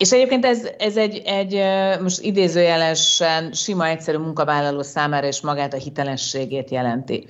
És 0.02 0.12
egyébként 0.12 0.44
ez, 0.44 0.68
ez 0.78 0.96
egy, 0.96 1.22
egy 1.24 1.62
most 2.00 2.20
idézőjelesen 2.20 3.52
sima, 3.52 3.86
egyszerű 3.86 4.18
munkavállaló 4.18 4.82
számára 4.82 5.26
is 5.26 5.40
magát 5.40 5.74
a 5.74 5.76
hitelességét 5.76 6.70
jelenti. 6.70 7.26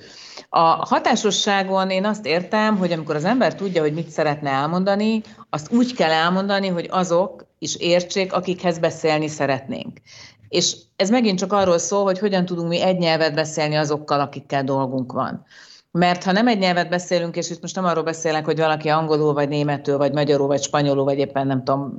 A 0.49 0.59
hatásosságon 0.59 1.89
én 1.89 2.05
azt 2.05 2.25
értem, 2.25 2.77
hogy 2.77 2.91
amikor 2.91 3.15
az 3.15 3.25
ember 3.25 3.55
tudja, 3.55 3.81
hogy 3.81 3.93
mit 3.93 4.09
szeretne 4.09 4.49
elmondani, 4.49 5.21
azt 5.49 5.71
úgy 5.71 5.93
kell 5.93 6.11
elmondani, 6.11 6.67
hogy 6.67 6.87
azok 6.91 7.45
is 7.59 7.75
értsék, 7.75 8.33
akikhez 8.33 8.79
beszélni 8.79 9.27
szeretnénk. 9.27 9.97
És 10.49 10.75
ez 10.95 11.09
megint 11.09 11.39
csak 11.39 11.53
arról 11.53 11.77
szól, 11.77 12.03
hogy 12.03 12.19
hogyan 12.19 12.45
tudunk 12.45 12.67
mi 12.67 12.81
egy 12.81 12.97
nyelvet 12.97 13.33
beszélni 13.33 13.75
azokkal, 13.75 14.19
akikkel 14.19 14.63
dolgunk 14.63 15.11
van. 15.11 15.45
Mert 15.97 16.23
ha 16.23 16.31
nem 16.31 16.47
egy 16.47 16.59
nyelvet 16.59 16.89
beszélünk, 16.89 17.35
és 17.35 17.49
itt 17.49 17.61
most 17.61 17.75
nem 17.75 17.85
arról 17.85 18.03
beszélek, 18.03 18.45
hogy 18.45 18.57
valaki 18.57 18.89
angolul, 18.89 19.33
vagy 19.33 19.49
németül, 19.49 19.97
vagy 19.97 20.13
magyarul, 20.13 20.47
vagy 20.47 20.61
spanyolul, 20.61 21.03
vagy 21.03 21.17
éppen 21.17 21.47
nem 21.47 21.63
tudom, 21.63 21.93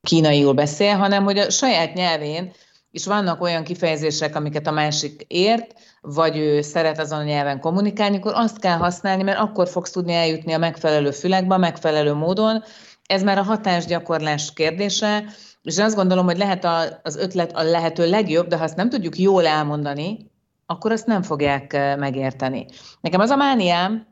kínaiul 0.00 0.52
beszél, 0.52 0.96
hanem 0.96 1.24
hogy 1.24 1.38
a 1.38 1.50
saját 1.50 1.94
nyelvén 1.94 2.52
is 2.90 3.06
vannak 3.06 3.42
olyan 3.42 3.64
kifejezések, 3.64 4.36
amiket 4.36 4.66
a 4.66 4.70
másik 4.70 5.24
ért, 5.28 5.74
vagy 6.00 6.36
ő 6.36 6.60
szeret 6.60 6.98
azon 6.98 7.18
a 7.18 7.22
nyelven 7.22 7.60
kommunikálni, 7.60 8.16
akkor 8.16 8.32
azt 8.34 8.58
kell 8.58 8.76
használni, 8.76 9.22
mert 9.22 9.38
akkor 9.38 9.68
fogsz 9.68 9.90
tudni 9.90 10.12
eljutni 10.12 10.52
a 10.52 10.58
megfelelő 10.58 11.10
fülekbe, 11.10 11.54
a 11.54 11.58
megfelelő 11.58 12.12
módon. 12.12 12.62
Ez 13.06 13.22
már 13.22 13.38
a 13.38 13.42
hatásgyakorlás 13.42 14.52
kérdése, 14.52 15.24
és 15.62 15.78
azt 15.78 15.96
gondolom, 15.96 16.24
hogy 16.24 16.38
lehet 16.38 16.66
az 17.02 17.16
ötlet 17.16 17.52
a 17.52 17.62
lehető 17.62 18.08
legjobb, 18.08 18.46
de 18.46 18.56
ha 18.56 18.64
azt 18.64 18.76
nem 18.76 18.88
tudjuk 18.88 19.18
jól 19.18 19.46
elmondani, 19.46 20.31
akkor 20.72 20.92
azt 20.92 21.06
nem 21.06 21.22
fogják 21.22 21.72
megérteni. 21.98 22.66
Nekem 23.00 23.20
az 23.20 23.30
a 23.30 23.36
mániám, 23.36 24.06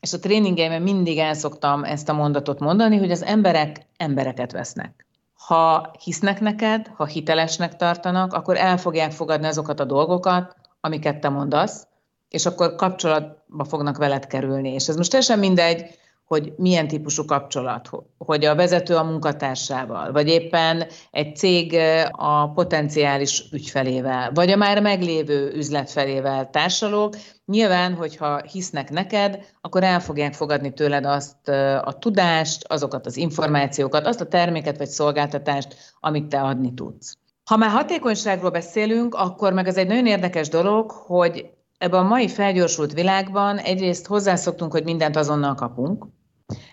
és 0.00 0.12
a 0.12 0.18
tréningeimben 0.18 0.82
mindig 0.82 1.18
el 1.18 1.34
szoktam 1.34 1.84
ezt 1.84 2.08
a 2.08 2.12
mondatot 2.12 2.60
mondani, 2.60 2.96
hogy 2.96 3.10
az 3.10 3.22
emberek 3.22 3.86
embereket 3.96 4.52
vesznek. 4.52 5.06
Ha 5.46 5.90
hisznek 6.04 6.40
neked, 6.40 6.86
ha 6.96 7.04
hitelesnek 7.04 7.76
tartanak, 7.76 8.32
akkor 8.32 8.56
el 8.56 8.78
fogják 8.78 9.12
fogadni 9.12 9.46
azokat 9.46 9.80
a 9.80 9.84
dolgokat, 9.84 10.56
amiket 10.80 11.20
te 11.20 11.28
mondasz, 11.28 11.86
és 12.28 12.46
akkor 12.46 12.74
kapcsolatba 12.74 13.64
fognak 13.64 13.96
veled 13.96 14.26
kerülni. 14.26 14.72
És 14.72 14.88
ez 14.88 14.96
most 14.96 15.10
teljesen 15.10 15.38
mindegy, 15.38 15.98
hogy 16.26 16.52
milyen 16.56 16.88
típusú 16.88 17.24
kapcsolat, 17.24 17.90
hogy 18.18 18.44
a 18.44 18.54
vezető 18.54 18.96
a 18.96 19.04
munkatársával, 19.04 20.12
vagy 20.12 20.28
éppen 20.28 20.86
egy 21.10 21.36
cég 21.36 21.76
a 22.10 22.50
potenciális 22.50 23.44
ügyfelével, 23.52 24.30
vagy 24.34 24.50
a 24.50 24.56
már 24.56 24.82
meglévő 24.82 25.52
üzletfelével 25.54 26.50
társalók. 26.50 27.16
Nyilván, 27.44 27.94
hogyha 27.94 28.40
hisznek 28.40 28.90
neked, 28.90 29.38
akkor 29.60 29.82
el 29.82 30.00
fogják 30.00 30.34
fogadni 30.34 30.72
tőled 30.72 31.04
azt 31.04 31.48
a 31.84 31.96
tudást, 31.98 32.64
azokat 32.64 33.06
az 33.06 33.16
információkat, 33.16 34.06
azt 34.06 34.20
a 34.20 34.28
terméket 34.28 34.78
vagy 34.78 34.88
szolgáltatást, 34.88 35.76
amit 36.00 36.28
te 36.28 36.40
adni 36.40 36.74
tudsz. 36.74 37.16
Ha 37.44 37.56
már 37.56 37.70
hatékonyságról 37.70 38.50
beszélünk, 38.50 39.14
akkor 39.14 39.52
meg 39.52 39.66
az 39.66 39.76
egy 39.76 39.86
nagyon 39.86 40.06
érdekes 40.06 40.48
dolog, 40.48 40.90
hogy 40.90 41.55
ebben 41.78 42.00
a 42.00 42.08
mai 42.08 42.28
felgyorsult 42.28 42.92
világban 42.92 43.58
egyrészt 43.58 44.06
hozzászoktunk, 44.06 44.72
hogy 44.72 44.84
mindent 44.84 45.16
azonnal 45.16 45.54
kapunk, 45.54 46.06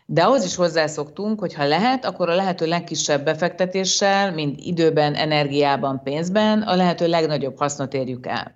de 0.06 0.24
ahhoz 0.24 0.44
is 0.44 0.56
hozzászoktunk, 0.56 1.40
hogy 1.40 1.54
ha 1.54 1.68
lehet, 1.68 2.06
akkor 2.06 2.30
a 2.30 2.36
lehető 2.36 2.66
legkisebb 2.66 3.24
befektetéssel, 3.24 4.34
mind 4.34 4.56
időben, 4.58 5.16
energiában, 5.16 6.02
pénzben 6.04 6.62
a 6.62 6.76
lehető 6.76 7.08
legnagyobb 7.08 7.58
hasznot 7.58 7.94
érjük 7.94 8.28
el. 8.28 8.56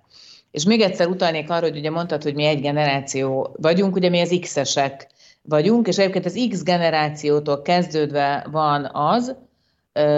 És 0.50 0.64
még 0.64 0.80
egyszer 0.80 1.06
utalnék 1.06 1.50
arra, 1.50 1.66
hogy 1.66 1.78
ugye 1.78 1.90
mondtad, 1.90 2.22
hogy 2.22 2.34
mi 2.34 2.44
egy 2.44 2.60
generáció 2.60 3.56
vagyunk, 3.60 3.94
ugye 3.94 4.08
mi 4.08 4.20
az 4.20 4.38
X-esek 4.40 5.06
vagyunk, 5.42 5.86
és 5.86 5.98
egyébként 5.98 6.26
az 6.26 6.46
X 6.50 6.62
generációtól 6.62 7.62
kezdődve 7.62 8.46
van 8.50 8.90
az, 8.92 9.36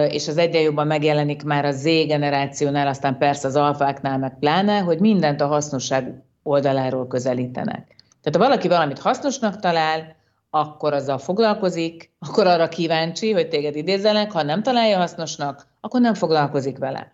és 0.08 0.28
az 0.28 0.36
egyre 0.36 0.60
jobban 0.60 0.86
megjelenik 0.86 1.42
már 1.42 1.64
a 1.64 1.72
Z 1.72 1.84
generációnál, 1.84 2.86
aztán 2.86 3.18
persze 3.18 3.48
az 3.48 3.56
alfáknál 3.56 4.18
meg 4.18 4.38
pláne, 4.38 4.78
hogy 4.78 5.00
mindent 5.00 5.40
a 5.40 5.46
hasznosság 5.46 6.22
oldaláról 6.42 7.06
közelítenek. 7.06 7.96
Tehát 8.22 8.38
ha 8.38 8.38
valaki 8.38 8.68
valamit 8.68 8.98
hasznosnak 8.98 9.60
talál, 9.60 10.16
akkor 10.50 10.92
azzal 10.92 11.18
foglalkozik, 11.18 12.12
akkor 12.18 12.46
arra 12.46 12.68
kíváncsi, 12.68 13.32
hogy 13.32 13.48
téged 13.48 13.76
idézzenek, 13.76 14.32
ha 14.32 14.42
nem 14.42 14.62
találja 14.62 14.98
hasznosnak, 14.98 15.66
akkor 15.80 16.00
nem 16.00 16.14
foglalkozik 16.14 16.78
vele. 16.78 17.12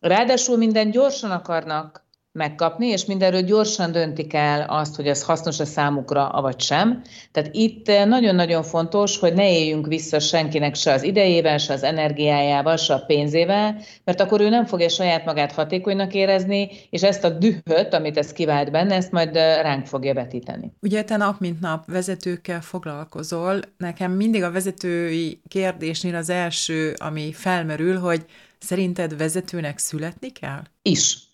Ráadásul 0.00 0.56
minden 0.56 0.90
gyorsan 0.90 1.30
akarnak 1.30 2.01
megkapni, 2.32 2.86
és 2.86 3.04
mindenről 3.04 3.40
gyorsan 3.40 3.92
döntik 3.92 4.34
el 4.34 4.64
azt, 4.68 4.96
hogy 4.96 5.06
ez 5.06 5.22
hasznos 5.22 5.60
a 5.60 5.64
számukra, 5.64 6.28
avagy 6.28 6.60
sem. 6.60 7.02
Tehát 7.32 7.54
itt 7.54 7.88
eh, 7.88 8.06
nagyon-nagyon 8.06 8.62
fontos, 8.62 9.18
hogy 9.18 9.34
ne 9.34 9.50
éljünk 9.50 9.86
vissza 9.86 10.20
senkinek 10.20 10.74
se 10.74 10.92
az 10.92 11.02
idejével, 11.02 11.58
se 11.58 11.72
az 11.72 11.82
energiájával, 11.82 12.76
se 12.76 12.94
a 12.94 13.04
pénzével, 13.06 13.76
mert 14.04 14.20
akkor 14.20 14.40
ő 14.40 14.48
nem 14.48 14.66
fogja 14.66 14.88
saját 14.88 15.24
magát 15.24 15.52
hatékonynak 15.52 16.14
érezni, 16.14 16.70
és 16.90 17.02
ezt 17.02 17.24
a 17.24 17.30
dühöt, 17.30 17.94
amit 17.94 18.18
ez 18.18 18.32
kivált 18.32 18.70
benne, 18.70 18.94
ezt 18.94 19.12
majd 19.12 19.36
eh, 19.36 19.62
ránk 19.62 19.86
fogja 19.86 20.14
vetíteni. 20.14 20.72
Ugye 20.80 21.04
te 21.04 21.16
nap 21.16 21.40
mint 21.40 21.60
nap 21.60 21.86
vezetőkkel 21.86 22.60
foglalkozol. 22.60 23.60
Nekem 23.76 24.12
mindig 24.12 24.42
a 24.42 24.50
vezetői 24.50 25.40
kérdésnél 25.48 26.14
az 26.14 26.30
első, 26.30 26.94
ami 26.98 27.32
felmerül, 27.32 27.98
hogy 27.98 28.24
szerinted 28.58 29.16
vezetőnek 29.16 29.78
születni 29.78 30.30
kell? 30.30 30.62
Is 30.82 31.30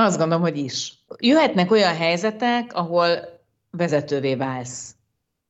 azt 0.00 0.18
gondolom, 0.18 0.42
hogy 0.42 0.56
is. 0.56 1.04
Jöhetnek 1.18 1.70
olyan 1.70 1.96
helyzetek, 1.96 2.74
ahol 2.74 3.08
vezetővé 3.70 4.34
válsz. 4.34 4.94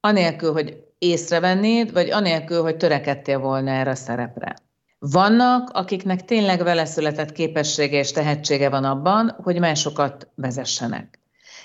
Anélkül, 0.00 0.52
hogy 0.52 0.85
észrevennéd, 0.99 1.93
vagy 1.93 2.11
anélkül, 2.11 2.62
hogy 2.62 2.76
törekedtél 2.76 3.38
volna 3.38 3.71
erre 3.71 3.90
a 3.90 3.95
szerepre. 3.95 4.57
Vannak, 4.99 5.71
akiknek 5.71 6.25
tényleg 6.25 6.62
vele 6.62 6.85
született 6.85 7.33
képessége 7.33 7.99
és 7.99 8.12
tehetsége 8.12 8.69
van 8.69 8.85
abban, 8.85 9.37
hogy 9.43 9.59
másokat 9.59 10.28
vezessenek. 10.35 11.21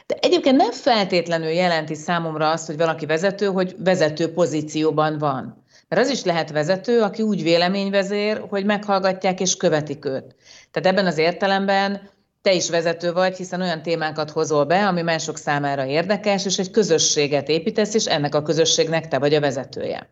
De 0.06 0.16
egyébként 0.22 0.56
nem 0.56 0.72
feltétlenül 0.72 1.50
jelenti 1.50 1.96
számomra 1.96 2.50
azt, 2.50 2.66
hogy 2.68 2.78
valaki 2.78 3.06
vezető, 3.06 3.46
hogy 3.46 3.75
vezető 3.78 4.34
pozícióban 4.34 5.18
van. 5.18 5.63
Mert 5.88 6.02
az 6.02 6.10
is 6.10 6.24
lehet 6.24 6.52
vezető, 6.52 7.02
aki 7.02 7.22
úgy 7.22 7.44
véleményvezér, 7.44 8.46
hogy 8.50 8.66
meghallgatják 8.66 9.40
és 9.40 9.58
követik 9.58 10.06
őt. 10.06 10.36
Tehát 10.72 10.90
ebben 10.90 11.06
az 11.06 11.18
értelemben 11.18 12.12
te 12.43 12.53
is 12.53 12.69
vezető 12.69 13.13
vagy, 13.13 13.38
hiszen 13.38 13.62
olyan 13.62 13.81
témákat 13.81 14.31
hozol 14.31 14.65
be, 14.65 14.88
ami 14.88 15.01
mások 15.01 15.38
számára 15.38 15.85
érdekes, 15.85 16.45
és 16.45 16.57
egy 16.57 16.71
közösséget 16.71 17.50
építesz, 17.50 17.93
és 17.93 18.05
ennek 18.05 18.35
a 18.35 18.41
közösségnek 18.41 19.07
te 19.07 19.19
vagy 19.19 19.33
a 19.33 19.39
vezetője. 19.39 20.09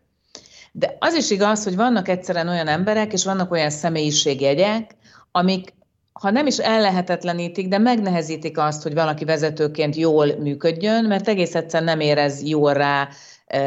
De 0.72 0.96
az 0.98 1.14
is 1.14 1.30
igaz, 1.30 1.64
hogy 1.64 1.76
vannak 1.76 2.08
egyszerűen 2.08 2.48
olyan 2.48 2.68
emberek, 2.68 3.12
és 3.12 3.24
vannak 3.24 3.50
olyan 3.50 3.70
személyiségjegyek, 3.70 4.90
amik 5.30 5.74
ha 6.12 6.30
nem 6.30 6.46
is 6.46 6.58
ellehetetlenítik, 6.58 7.68
de 7.68 7.78
megnehezítik 7.78 8.58
azt, 8.58 8.82
hogy 8.82 8.94
valaki 8.94 9.24
vezetőként 9.24 9.96
jól 9.96 10.26
működjön, 10.38 11.04
mert 11.04 11.28
egész 11.28 11.54
egyszerűen 11.54 11.90
nem 11.90 12.00
érez 12.00 12.42
jól 12.42 12.72
rá 12.72 13.08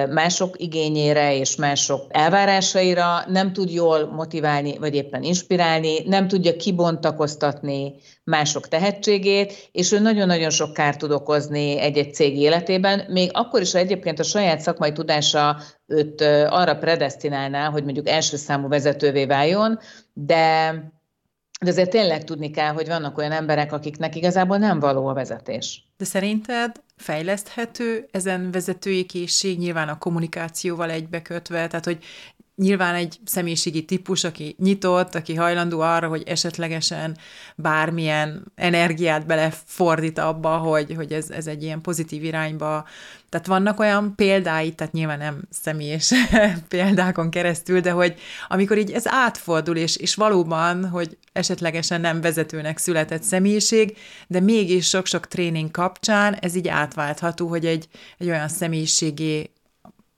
mások 0.10 0.62
igényére 0.62 1.36
és 1.38 1.56
mások 1.56 2.06
elvárásaira, 2.10 3.24
nem 3.27 3.54
tud 3.54 3.72
jól 3.72 4.06
motiválni, 4.06 4.77
vagy 4.77 4.96
éppen 4.96 5.24
inspirálni, 5.24 6.00
nem 6.06 6.27
tudja 6.27 6.56
kibontakoztatni 6.56 7.94
mások 8.24 8.68
tehetségét, 8.68 9.70
és 9.72 9.92
ő 9.92 10.00
nagyon-nagyon 10.00 10.50
sok 10.50 10.74
kárt 10.74 11.00
tud 11.00 11.12
okozni 11.12 11.80
egy-egy 11.80 12.13
cég 12.13 12.38
életében, 12.38 13.06
még 13.08 13.30
akkor 13.34 13.62
is, 13.62 13.72
ha 13.72 13.77
egyébként 13.77 14.20
a 14.20 14.24
saját 14.24 14.60
szakmai 14.60 14.92
tudása 14.92 15.58
őt 15.86 16.22
arra 16.50 16.75
predestinálná, 16.75 17.70
hogy 17.70 17.84
mondjuk 17.84 18.10
első 18.10 18.38
számú 18.38 18.68
vezetővé 18.68 19.25
váljon, 19.25 19.80
de 20.13 20.74
de 21.62 21.70
azért 21.70 21.90
tényleg 21.90 22.24
tudni 22.24 22.52
kell, 22.52 22.74
hogy 22.74 22.88
vannak 22.88 23.18
olyan 23.18 23.32
emberek, 23.32 23.72
akiknek 23.72 24.16
igazából 24.16 24.58
nem 24.58 24.80
való 24.80 25.08
a 25.08 25.14
vezetés. 25.14 25.86
De 25.98 26.06
szerinted 26.06 26.82
fejleszthető 26.96 28.08
ezen 28.12 28.52
vezetői 28.52 29.06
készség, 29.06 29.58
nyilván 29.58 29.90
a 29.90 29.98
kommunikációval 29.98 30.90
egybekötve, 30.90 31.68
tehát 31.68 31.86
hogy 31.86 32.04
nyilván 32.56 32.96
egy 32.96 33.20
személyiségi 33.26 33.86
típus, 33.86 34.24
aki 34.24 34.56
nyitott, 34.60 35.16
aki 35.16 35.36
hajlandó 35.36 35.80
arra, 35.80 36.08
hogy 36.08 36.24
esetlegesen 36.26 37.18
bármilyen 37.56 38.52
energiát 38.56 39.26
belefordít 39.26 40.18
abba, 40.18 40.58
hogy, 40.58 40.94
hogy 40.96 41.12
ez, 41.12 41.30
ez 41.30 41.48
egy 41.48 41.64
ilyen 41.64 41.82
pozitív 41.82 42.24
irányba. 42.24 42.86
Tehát 43.36 43.50
vannak 43.50 43.80
olyan 43.80 44.15
példái, 44.15 44.74
tehát 44.74 44.94
nyilván 44.94 45.18
nem 45.18 45.42
személyes 45.50 46.13
példákon 46.68 47.30
keresztül, 47.30 47.80
de 47.80 47.92
hogy 47.92 48.15
amikor 48.48 48.77
így 48.77 48.92
ez 48.92 49.08
átfordul, 49.08 49.75
és, 49.75 49.96
és 49.96 50.15
valóban, 50.15 50.89
hogy 50.89 51.18
esetlegesen 51.34 52.01
nem 52.01 52.22
vezetőnek 52.22 52.77
született 52.77 53.24
személyiség, 53.24 53.98
de 54.27 54.39
mégis 54.39 54.88
sok-sok 54.88 55.27
tréning 55.27 55.72
kapcsán 55.72 56.34
ez 56.34 56.56
így 56.56 56.68
átváltható, 56.68 57.48
hogy 57.48 57.65
egy, 57.65 57.88
egy 58.18 58.27
olyan 58.27 58.48
személyiségé 58.48 59.51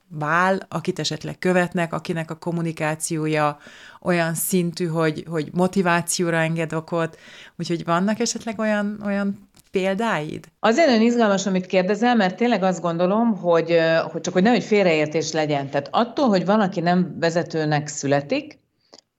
vál, 0.10 0.66
akit 0.70 1.00
esetleg 1.00 1.40
követnek, 1.40 1.94
akinek 1.94 2.32
a 2.32 2.36
kommunikációja 2.36 3.58
olyan 4.02 4.34
szintű, 4.34 4.86
hogy, 4.86 5.26
hogy 5.30 5.50
motivációra 5.54 6.38
enged 6.38 6.74
okot, 6.74 7.20
úgyhogy 7.56 7.84
vannak 7.84 8.20
esetleg 8.20 8.60
olyan, 8.60 9.02
olyan 9.06 9.47
példáid? 9.78 10.46
Azért 10.60 10.88
nagyon 10.88 11.02
izgalmas, 11.02 11.46
amit 11.46 11.66
kérdezel, 11.66 12.16
mert 12.16 12.36
tényleg 12.36 12.64
azt 12.64 12.82
gondolom, 12.82 13.36
hogy, 13.36 13.80
hogy 14.12 14.22
csak 14.22 14.34
hogy 14.34 14.44
nehogy 14.44 14.64
félreértés 14.64 15.32
legyen. 15.32 15.70
Tehát 15.70 15.88
attól, 15.92 16.28
hogy 16.28 16.46
valaki 16.46 16.80
nem 16.80 17.16
vezetőnek 17.20 17.88
születik, 17.88 18.60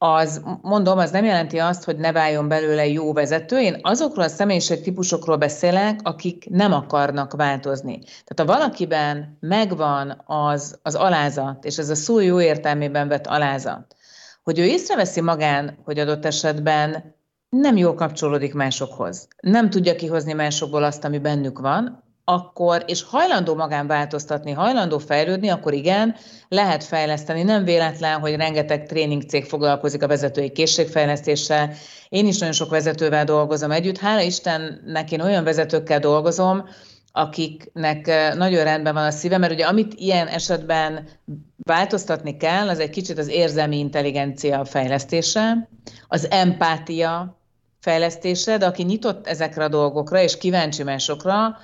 az, 0.01 0.43
mondom, 0.63 0.99
az 0.99 1.11
nem 1.11 1.25
jelenti 1.25 1.59
azt, 1.59 1.85
hogy 1.85 1.97
ne 1.97 2.13
váljon 2.13 2.49
belőle 2.49 2.87
jó 2.87 3.13
vezető. 3.13 3.59
Én 3.59 3.79
azokról 3.83 4.25
a 4.25 4.81
típusokról 4.83 5.37
beszélek, 5.37 6.01
akik 6.03 6.49
nem 6.51 6.73
akarnak 6.73 7.33
változni. 7.33 7.99
Tehát 7.99 8.37
ha 8.37 8.59
valakiben 8.59 9.37
megvan 9.41 10.23
az, 10.27 10.79
az 10.83 10.95
alázat, 10.95 11.65
és 11.65 11.79
ez 11.79 11.89
a 11.89 11.95
szó 11.95 12.21
jó 12.21 12.41
értelmében 12.41 13.09
vett 13.09 13.27
alázat, 13.27 13.97
hogy 14.45 14.59
ő 14.59 14.65
észreveszi 14.65 15.21
magán, 15.21 15.79
hogy 15.85 15.99
adott 15.99 16.25
esetben 16.25 17.17
nem 17.49 17.77
jól 17.77 17.95
kapcsolódik 17.95 18.55
másokhoz. 18.55 19.29
Nem 19.41 19.71
tudja 19.71 19.95
kihozni 19.95 20.33
másokból 20.33 20.85
azt, 20.85 21.05
ami 21.05 21.19
bennük 21.19 21.59
van, 21.59 22.07
akkor, 22.25 22.85
és 22.87 23.03
hajlandó 23.03 23.55
magán 23.55 23.87
változtatni, 23.87 24.53
hajlandó 24.53 24.99
fejlődni, 24.99 25.49
akkor 25.49 25.73
igen, 25.73 26.15
lehet 26.49 26.85
fejleszteni. 26.85 27.43
Nem 27.43 27.65
véletlen, 27.65 28.21
hogy 28.21 28.37
rengeteg 28.37 28.87
tréningcég 28.87 29.45
foglalkozik 29.45 30.03
a 30.03 30.07
vezetői 30.07 30.51
készségfejlesztéssel. 30.51 31.71
Én 32.09 32.27
is 32.27 32.39
nagyon 32.39 32.55
sok 32.55 32.71
vezetővel 32.71 33.25
dolgozom 33.25 33.71
együtt. 33.71 33.99
Hála 33.99 34.21
Istennek 34.21 35.13
én 35.13 35.21
olyan 35.21 35.45
vezetőkkel 35.45 35.99
dolgozom, 35.99 36.65
akiknek 37.13 38.09
eh, 38.09 38.35
nagyon 38.35 38.65
rendben 38.65 38.95
van 38.95 39.05
a 39.05 39.11
szíve, 39.11 39.39
mert 39.39 39.53
ugye 39.53 39.67
amit 39.67 39.95
ilyen 39.95 40.27
esetben 40.27 41.09
változtatni 41.57 42.37
kell, 42.37 42.69
az 42.69 42.79
egy 42.79 42.91
kicsit 42.91 43.19
az 43.19 43.29
érzelmi 43.29 43.79
intelligencia 43.79 44.65
fejlesztése, 44.65 45.69
az 46.09 46.31
empátia 46.31 47.38
fejlesztése, 47.81 48.57
de 48.57 48.67
aki 48.67 48.83
nyitott 48.83 49.27
ezekre 49.27 49.65
a 49.65 49.69
dolgokra, 49.69 50.21
és 50.21 50.39
kíváncsi 50.39 50.83
másokra, 50.83 51.57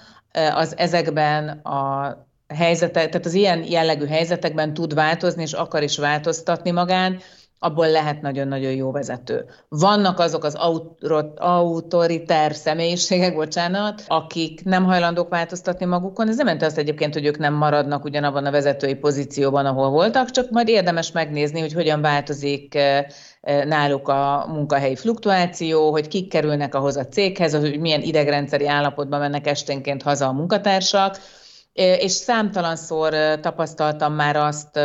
az 0.55 0.77
ezekben 0.77 1.49
a 1.49 2.17
helyzetek, 2.49 3.09
tehát 3.09 3.27
az 3.27 3.35
ilyen 3.35 3.65
jellegű 3.65 4.07
helyzetekben 4.07 4.75
tud 4.75 4.95
változni, 4.95 5.43
és 5.43 5.53
akar 5.53 5.83
is 5.83 5.99
változtatni 5.99 6.71
magán, 6.71 7.21
abból 7.65 7.91
lehet 7.91 8.21
nagyon-nagyon 8.21 8.73
jó 8.73 8.91
vezető. 8.91 9.45
Vannak 9.69 10.19
azok 10.19 10.45
az 10.45 10.59
autoriter 11.37 12.55
személyiségek, 12.55 13.35
bocsánat, 13.35 14.03
akik 14.07 14.65
nem 14.65 14.85
hajlandók 14.85 15.29
változtatni 15.29 15.87
magukon. 15.87 16.29
Ez 16.29 16.37
nem 16.37 16.45
jelenti 16.47 16.67
azt 16.67 16.79
egyébként, 16.79 17.15
hogy 17.15 17.27
ők 17.27 17.39
nem 17.39 17.55
maradnak 17.55 18.05
ugyanabban 18.05 18.47
a 18.47 18.51
vezetői 18.51 18.95
pozícióban, 18.95 19.67
ahol 19.67 19.91
voltak, 19.91 20.31
csak 20.31 20.51
majd 20.51 20.69
érdemes 20.69 21.13
megnézni, 21.13 21.61
hogy 21.61 21.73
hogyan 21.73 22.01
változik 22.01 22.79
náluk 23.65 24.09
a 24.09 24.47
munkahelyi 24.49 24.97
fluktuáció, 24.97 25.91
hogy 25.91 26.09
kik 26.09 26.29
kerülnek 26.29 26.75
ahhoz 26.75 26.97
a 26.97 27.07
céghez, 27.07 27.55
hogy 27.55 27.81
milyen 27.81 28.03
idegrendszeri 28.03 28.67
állapotban 28.67 29.21
mennek 29.21 29.47
esténként 29.47 30.03
haza 30.03 30.27
a 30.27 30.33
munkatársak, 30.33 31.19
és 31.73 32.13
számtalanszor 32.13 33.41
tapasztaltam 33.41 34.13
már 34.13 34.37
azt, 34.37 34.81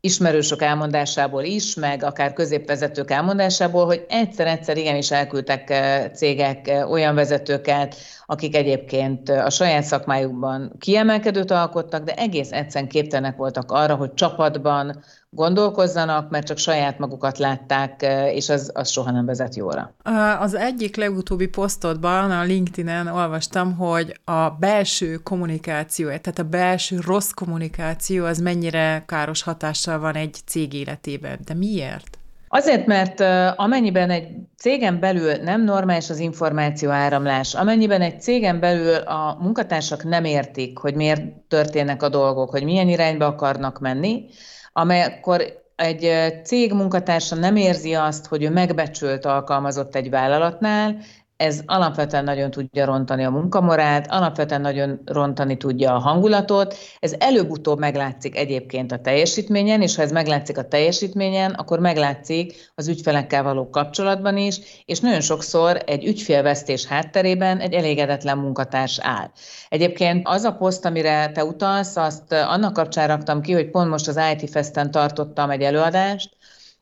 ismerősök 0.00 0.62
elmondásából 0.62 1.42
is, 1.42 1.74
meg 1.74 2.02
akár 2.02 2.32
középvezetők 2.32 3.10
elmondásából, 3.10 3.86
hogy 3.86 4.04
egyszer-egyszer 4.08 4.76
igenis 4.76 5.10
elküldtek 5.10 5.74
cégek 6.14 6.70
olyan 6.90 7.14
vezetőket, 7.14 7.96
akik 8.26 8.56
egyébként 8.56 9.28
a 9.28 9.50
saját 9.50 9.84
szakmájukban 9.84 10.72
kiemelkedőt 10.78 11.50
alkottak, 11.50 12.04
de 12.04 12.14
egész 12.14 12.52
egyszerűen 12.52 12.90
képtelenek 12.90 13.36
voltak 13.36 13.72
arra, 13.72 13.94
hogy 13.94 14.14
csapatban 14.14 15.02
gondolkozzanak, 15.30 16.30
mert 16.30 16.46
csak 16.46 16.58
saját 16.58 16.98
magukat 16.98 17.38
látták, 17.38 18.06
és 18.34 18.48
az, 18.48 18.70
az 18.74 18.88
soha 18.90 19.10
nem 19.10 19.26
vezet 19.26 19.56
jóra. 19.56 19.94
Az 20.40 20.54
egyik 20.54 20.96
legutóbbi 20.96 21.46
posztodban 21.46 22.30
a 22.30 22.42
LinkedIn-en 22.42 23.06
olvastam, 23.06 23.76
hogy 23.76 24.20
a 24.24 24.50
belső 24.50 25.14
kommunikáció, 25.14 26.06
tehát 26.06 26.38
a 26.38 26.42
belső 26.42 26.98
rossz 27.00 27.30
kommunikáció 27.30 28.24
az 28.24 28.38
mennyire 28.38 29.04
káros 29.06 29.42
hatással 29.42 29.98
van 29.98 30.14
egy 30.14 30.36
cég 30.46 30.72
életében. 30.72 31.38
De 31.44 31.54
miért? 31.54 32.18
Azért, 32.50 32.86
mert 32.86 33.20
amennyiben 33.56 34.10
egy 34.10 34.28
cégen 34.56 35.00
belül 35.00 35.32
nem 35.32 35.64
normális 35.64 36.10
az 36.10 36.18
információ 36.18 36.90
áramlás, 36.90 37.54
amennyiben 37.54 38.00
egy 38.00 38.20
cégen 38.20 38.60
belül 38.60 38.94
a 38.94 39.38
munkatársak 39.40 40.04
nem 40.04 40.24
értik, 40.24 40.78
hogy 40.78 40.94
miért 40.94 41.22
történnek 41.48 42.02
a 42.02 42.08
dolgok, 42.08 42.50
hogy 42.50 42.64
milyen 42.64 42.88
irányba 42.88 43.26
akarnak 43.26 43.78
menni, 43.78 44.24
amelykor 44.78 45.62
egy 45.76 46.10
cég 46.44 46.72
munkatársa 46.72 47.34
nem 47.34 47.56
érzi 47.56 47.94
azt, 47.94 48.26
hogy 48.26 48.42
ő 48.42 48.50
megbecsült 48.50 49.24
alkalmazott 49.24 49.94
egy 49.94 50.10
vállalatnál, 50.10 50.96
ez 51.38 51.60
alapvetően 51.66 52.24
nagyon 52.24 52.50
tudja 52.50 52.84
rontani 52.84 53.24
a 53.24 53.30
munkamorált, 53.30 54.06
alapvetően 54.08 54.60
nagyon 54.60 55.00
rontani 55.04 55.56
tudja 55.56 55.94
a 55.94 55.98
hangulatot. 55.98 56.74
Ez 57.00 57.14
előbb-utóbb 57.18 57.78
meglátszik 57.78 58.36
egyébként 58.36 58.92
a 58.92 58.98
teljesítményen, 58.98 59.82
és 59.82 59.96
ha 59.96 60.02
ez 60.02 60.12
meglátszik 60.12 60.58
a 60.58 60.68
teljesítményen, 60.68 61.50
akkor 61.50 61.78
meglátszik 61.78 62.70
az 62.74 62.88
ügyfelekkel 62.88 63.42
való 63.42 63.70
kapcsolatban 63.70 64.36
is, 64.36 64.60
és 64.84 65.00
nagyon 65.00 65.20
sokszor 65.20 65.82
egy 65.86 66.06
ügyfélvesztés 66.06 66.86
hátterében 66.86 67.58
egy 67.58 67.72
elégedetlen 67.72 68.38
munkatárs 68.38 68.98
áll. 69.02 69.30
Egyébként 69.68 70.28
az 70.28 70.44
a 70.44 70.52
poszt, 70.52 70.84
amire 70.84 71.30
te 71.32 71.44
utalsz, 71.44 71.96
azt 71.96 72.32
annak 72.32 72.72
kapcsán 72.72 73.08
raktam 73.08 73.40
ki, 73.40 73.52
hogy 73.52 73.70
pont 73.70 73.90
most 73.90 74.08
az 74.08 74.20
IT 74.32 74.50
Festen 74.50 74.90
tartottam 74.90 75.50
egy 75.50 75.62
előadást, 75.62 76.37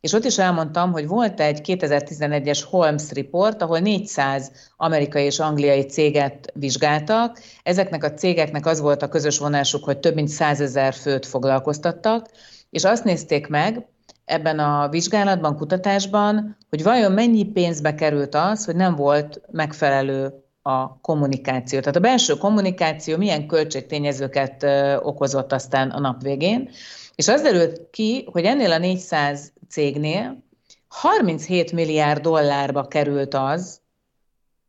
és 0.06 0.12
ott 0.12 0.24
is 0.24 0.38
elmondtam, 0.38 0.92
hogy 0.92 1.06
volt 1.06 1.40
egy 1.40 1.60
2011-es 1.64 2.62
Holmes 2.70 3.12
report, 3.12 3.62
ahol 3.62 3.78
400 3.78 4.50
amerikai 4.76 5.24
és 5.24 5.38
angliai 5.38 5.82
céget 5.82 6.52
vizsgáltak. 6.54 7.38
Ezeknek 7.62 8.04
a 8.04 8.12
cégeknek 8.12 8.66
az 8.66 8.80
volt 8.80 9.02
a 9.02 9.08
közös 9.08 9.38
vonásuk, 9.38 9.84
hogy 9.84 9.98
több 9.98 10.14
mint 10.14 10.28
100 10.28 10.60
ezer 10.60 10.94
főt 10.94 11.26
foglalkoztattak, 11.26 12.28
és 12.70 12.84
azt 12.84 13.04
nézték 13.04 13.46
meg, 13.46 13.86
ebben 14.24 14.58
a 14.58 14.88
vizsgálatban, 14.88 15.56
kutatásban, 15.56 16.56
hogy 16.70 16.82
vajon 16.82 17.12
mennyi 17.12 17.44
pénzbe 17.44 17.94
került 17.94 18.34
az, 18.34 18.64
hogy 18.64 18.76
nem 18.76 18.94
volt 18.94 19.40
megfelelő 19.50 20.34
a 20.62 21.00
kommunikáció. 21.00 21.78
Tehát 21.78 21.96
a 21.96 22.00
belső 22.00 22.34
kommunikáció 22.34 23.16
milyen 23.16 23.46
költségtényezőket 23.46 24.66
okozott 25.02 25.52
aztán 25.52 25.90
a 25.90 26.00
nap 26.00 26.22
végén. 26.22 26.70
És 27.14 27.28
az 27.28 27.42
derült 27.42 27.90
ki, 27.90 28.28
hogy 28.32 28.44
ennél 28.44 28.72
a 28.72 28.78
400 28.78 29.52
cégnél 29.68 30.44
37 30.88 31.72
milliárd 31.72 32.20
dollárba 32.20 32.86
került 32.86 33.34
az, 33.34 33.80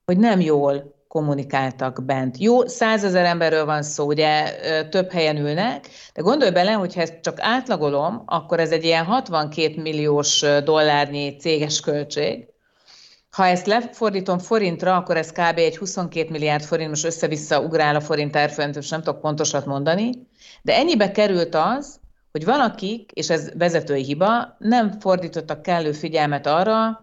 hogy 0.06 0.18
nem 0.18 0.40
jól 0.40 0.96
kommunikáltak 1.08 2.04
bent. 2.06 2.38
Jó, 2.38 2.68
százezer 2.68 3.26
emberről 3.26 3.66
van 3.66 3.84
szó, 3.84 4.06
ugye 4.06 4.56
több 4.90 5.12
helyen 5.12 5.38
ülnek, 5.38 5.90
de 6.14 6.22
gondolj 6.22 6.52
bele, 6.52 6.72
hogyha 6.72 7.02
ezt 7.02 7.20
csak 7.22 7.38
átlagolom, 7.40 8.24
akkor 8.26 8.60
ez 8.60 8.72
egy 8.72 8.84
ilyen 8.84 9.06
62 9.06 9.82
milliós 9.82 10.46
dollárnyi 10.64 11.36
céges 11.36 11.80
költség. 11.80 12.48
Ha 13.30 13.46
ezt 13.46 13.68
lefordítom 13.68 14.40
forintra, 14.40 14.96
akkor 14.96 15.18
ez 15.18 15.32
kb. 15.32 15.58
egy 15.58 15.78
22 15.78 16.30
milliárd 16.30 16.64
forint, 16.64 16.90
most 16.90 17.06
össze-vissza 17.06 17.62
ugrál 17.62 17.96
a 17.96 18.02
forint 18.02 18.36
árfolyam, 18.36 18.72
nem 18.90 19.02
tudok 19.02 19.22
pontosat 19.22 19.66
mondani, 19.66 20.10
de 20.62 20.76
ennyibe 20.76 21.12
került 21.12 21.56
az, 21.56 22.00
hogy 22.38 22.46
valakik, 22.46 23.12
és 23.12 23.30
ez 23.30 23.52
vezetői 23.54 24.04
hiba, 24.04 24.56
nem 24.60 25.00
fordítottak 25.00 25.62
kellő 25.62 25.92
figyelmet 25.92 26.48
arra, 26.48 27.02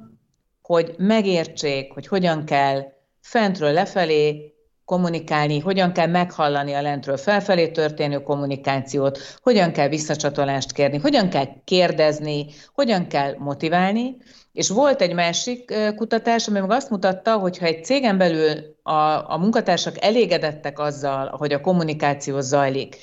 hogy 0.62 0.94
megértsék, 0.98 1.92
hogy 1.92 2.06
hogyan 2.06 2.44
kell 2.44 2.82
fentről 3.20 3.72
lefelé 3.72 4.54
kommunikálni, 4.84 5.58
hogyan 5.58 5.92
kell 5.92 6.06
meghallani 6.06 6.72
a 6.72 6.82
lentről 6.82 7.16
felfelé 7.16 7.68
történő 7.68 8.22
kommunikációt, 8.22 9.18
hogyan 9.42 9.72
kell 9.72 9.88
visszacsatolást 9.88 10.72
kérni, 10.72 10.98
hogyan 10.98 11.28
kell 11.28 11.46
kérdezni, 11.64 12.46
hogyan 12.74 13.06
kell 13.06 13.34
motiválni. 13.38 14.16
És 14.52 14.68
volt 14.68 15.00
egy 15.00 15.14
másik 15.14 15.74
kutatás, 15.96 16.48
ami 16.48 16.60
meg 16.60 16.70
azt 16.70 16.90
mutatta, 16.90 17.38
hogy 17.38 17.58
ha 17.58 17.66
egy 17.66 17.84
cégen 17.84 18.18
belül 18.18 18.76
a, 18.82 19.32
a 19.32 19.38
munkatársak 19.38 20.04
elégedettek 20.04 20.78
azzal, 20.78 21.28
hogy 21.28 21.52
a 21.52 21.60
kommunikáció 21.60 22.40
zajlik, 22.40 22.96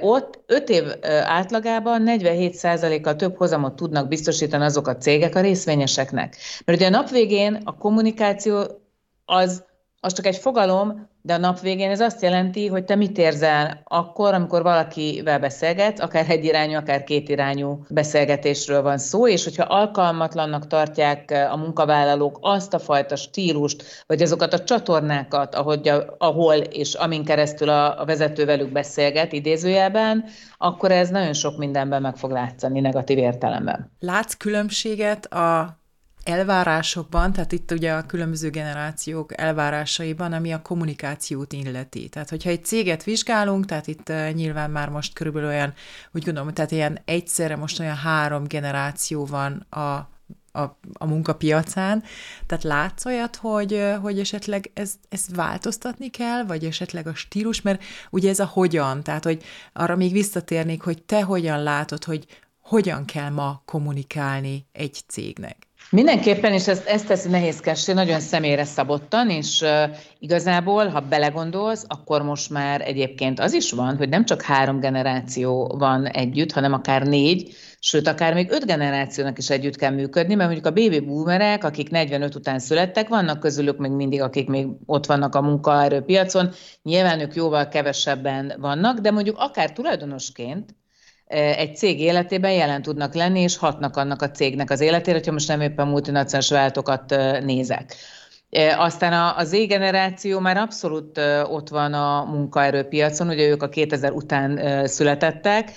ott 0.00 0.42
5 0.46 0.68
év 0.68 0.84
átlagában 1.24 2.02
47%-kal 2.06 3.16
több 3.16 3.36
hozamot 3.36 3.76
tudnak 3.76 4.08
biztosítani 4.08 4.64
azok 4.64 4.86
a 4.86 4.96
cégek 4.96 5.34
a 5.34 5.40
részvényeseknek. 5.40 6.36
Mert 6.64 6.78
ugye 6.78 6.86
a 6.86 6.90
nap 6.90 7.10
végén 7.10 7.60
a 7.64 7.76
kommunikáció 7.76 8.64
az, 9.24 9.64
az 10.00 10.12
csak 10.12 10.26
egy 10.26 10.36
fogalom, 10.36 11.08
de 11.22 11.34
a 11.34 11.38
nap 11.38 11.60
végén 11.60 11.90
ez 11.90 12.00
azt 12.00 12.22
jelenti, 12.22 12.66
hogy 12.66 12.84
te 12.84 12.94
mit 12.94 13.18
érzel 13.18 13.80
akkor, 13.84 14.34
amikor 14.34 14.62
valakivel 14.62 15.38
beszélgetsz, 15.38 16.00
akár 16.00 16.24
egyirányú, 16.28 16.76
akár 16.76 17.04
kétirányú 17.04 17.84
beszélgetésről 17.88 18.82
van 18.82 18.98
szó, 18.98 19.28
és 19.28 19.44
hogyha 19.44 19.64
alkalmatlannak 19.64 20.66
tartják 20.66 21.48
a 21.50 21.56
munkavállalók 21.56 22.38
azt 22.40 22.74
a 22.74 22.78
fajta 22.78 23.16
stílust, 23.16 24.04
vagy 24.06 24.22
azokat 24.22 24.52
a 24.52 24.64
csatornákat, 24.64 25.54
ahogy, 25.54 25.92
ahol 26.18 26.54
és 26.56 26.94
amin 26.94 27.24
keresztül 27.24 27.68
a, 27.68 28.00
a 28.00 28.04
vezető 28.04 28.44
velük 28.44 28.72
beszélget, 28.72 29.32
idézőjelben, 29.32 30.24
akkor 30.58 30.92
ez 30.92 31.08
nagyon 31.08 31.32
sok 31.32 31.56
mindenben 31.56 32.02
meg 32.02 32.16
fog 32.16 32.30
látszani 32.30 32.80
negatív 32.80 33.18
értelemben. 33.18 33.90
Látsz 33.98 34.34
különbséget 34.34 35.26
a 35.26 35.79
elvárásokban, 36.30 37.32
tehát 37.32 37.52
itt 37.52 37.70
ugye 37.70 37.92
a 37.92 38.06
különböző 38.06 38.50
generációk 38.50 39.40
elvárásaiban, 39.40 40.32
ami 40.32 40.52
a 40.52 40.62
kommunikációt 40.62 41.52
illeti. 41.52 42.08
Tehát, 42.08 42.30
hogyha 42.30 42.50
egy 42.50 42.64
céget 42.64 43.04
vizsgálunk, 43.04 43.66
tehát 43.66 43.86
itt 43.86 44.08
uh, 44.08 44.32
nyilván 44.32 44.70
már 44.70 44.88
most 44.88 45.12
körülbelül 45.12 45.48
olyan, 45.48 45.74
úgy 46.12 46.24
gondolom, 46.24 46.52
tehát 46.52 46.70
ilyen 46.70 46.98
egyszerre 47.04 47.56
most 47.56 47.80
olyan 47.80 47.96
három 47.96 48.44
generáció 48.44 49.26
van 49.26 49.66
a 49.70 50.08
a, 50.52 50.62
a 50.92 51.06
munkapiacán. 51.06 52.02
Tehát 52.46 52.64
látsz 52.64 53.04
olyat, 53.04 53.36
hogy, 53.36 53.84
hogy 54.00 54.18
esetleg 54.18 54.70
ez, 54.74 54.94
ez 55.08 55.24
változtatni 55.34 56.08
kell, 56.10 56.44
vagy 56.44 56.64
esetleg 56.64 57.06
a 57.06 57.14
stílus, 57.14 57.60
mert 57.60 57.82
ugye 58.10 58.28
ez 58.28 58.38
a 58.38 58.46
hogyan, 58.46 59.02
tehát 59.02 59.24
hogy 59.24 59.42
arra 59.72 59.96
még 59.96 60.12
visszatérnék, 60.12 60.82
hogy 60.82 61.02
te 61.02 61.22
hogyan 61.22 61.62
látod, 61.62 62.04
hogy 62.04 62.26
hogyan 62.60 63.04
kell 63.04 63.30
ma 63.30 63.62
kommunikálni 63.64 64.66
egy 64.72 65.00
cégnek. 65.06 65.69
Mindenképpen, 65.90 66.52
és 66.52 66.68
ezt, 66.68 66.86
ezt 66.86 67.06
teszi 67.06 67.28
nehézkessé, 67.28 67.92
nagyon 67.92 68.20
személyre 68.20 68.64
szabottan, 68.64 69.30
és 69.30 69.60
uh, 69.60 69.96
igazából, 70.18 70.86
ha 70.86 71.00
belegondolsz, 71.00 71.84
akkor 71.88 72.22
most 72.22 72.50
már 72.50 72.80
egyébként 72.80 73.40
az 73.40 73.52
is 73.52 73.72
van, 73.72 73.96
hogy 73.96 74.08
nem 74.08 74.24
csak 74.24 74.42
három 74.42 74.80
generáció 74.80 75.74
van 75.78 76.06
együtt, 76.06 76.52
hanem 76.52 76.72
akár 76.72 77.06
négy, 77.06 77.54
sőt, 77.78 78.06
akár 78.06 78.34
még 78.34 78.50
öt 78.50 78.66
generációnak 78.66 79.38
is 79.38 79.50
együtt 79.50 79.76
kell 79.76 79.90
működni, 79.90 80.34
mert 80.34 80.50
mondjuk 80.50 80.76
a 80.76 80.80
baby 80.80 81.00
boomerek, 81.00 81.64
akik 81.64 81.90
45 81.90 82.34
után 82.34 82.58
születtek, 82.58 83.08
vannak 83.08 83.40
közülük 83.40 83.78
még 83.78 83.90
mindig, 83.90 84.20
akik 84.20 84.48
még 84.48 84.66
ott 84.86 85.06
vannak 85.06 85.34
a 85.34 85.42
munkaerőpiacon, 85.42 86.50
nyilván 86.82 87.20
ők 87.20 87.34
jóval 87.34 87.68
kevesebben 87.68 88.52
vannak, 88.58 88.98
de 88.98 89.10
mondjuk 89.10 89.36
akár 89.38 89.72
tulajdonosként, 89.72 90.74
egy 91.30 91.76
cég 91.76 92.00
életében 92.00 92.52
jelen 92.52 92.82
tudnak 92.82 93.14
lenni, 93.14 93.40
és 93.40 93.56
hatnak 93.56 93.96
annak 93.96 94.22
a 94.22 94.30
cégnek 94.30 94.70
az 94.70 94.80
életére, 94.80 95.16
hogyha 95.16 95.32
most 95.32 95.48
nem 95.48 95.60
éppen 95.60 95.88
multinacionális 95.88 96.50
váltokat 96.50 97.16
nézek. 97.44 97.94
Aztán 98.76 99.34
az 99.36 99.48
Z-generáció 99.48 100.38
már 100.38 100.56
abszolút 100.56 101.20
ott 101.44 101.68
van 101.68 101.94
a 101.94 102.24
munkaerőpiacon, 102.24 103.28
ugye 103.28 103.48
ők 103.48 103.62
a 103.62 103.68
2000 103.68 104.12
után 104.12 104.86
születettek, 104.86 105.70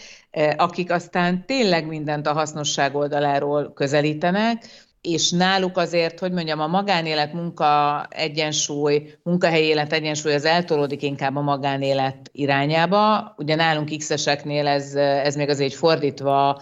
akik 0.55 0.91
aztán 0.91 1.45
tényleg 1.45 1.87
mindent 1.87 2.27
a 2.27 2.33
hasznosság 2.33 2.95
oldaláról 2.95 3.73
közelítenek, 3.73 4.65
és 5.03 5.31
náluk 5.31 5.77
azért, 5.77 6.19
hogy 6.19 6.31
mondjam, 6.31 6.59
a 6.59 6.67
magánélet 6.67 7.33
munka 7.33 8.05
egyensúly, 8.09 9.13
munkahelyi 9.23 9.65
élet 9.65 9.93
egyensúly 9.93 10.33
az 10.33 10.45
eltolódik 10.45 11.01
inkább 11.01 11.35
a 11.35 11.41
magánélet 11.41 12.29
irányába. 12.31 13.33
Ugye 13.37 13.55
nálunk 13.55 13.97
X-eseknél 13.97 14.67
ez, 14.67 14.95
ez 14.95 15.35
még 15.35 15.49
azért 15.49 15.73
fordítva 15.73 16.61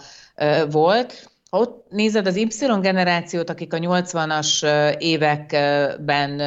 volt. 0.70 1.30
Ha 1.50 1.58
ott 1.58 1.86
nézed 1.90 2.26
az 2.26 2.36
Y 2.36 2.48
generációt, 2.80 3.50
akik 3.50 3.72
a 3.72 3.78
80-as 3.78 4.66
években 4.98 6.42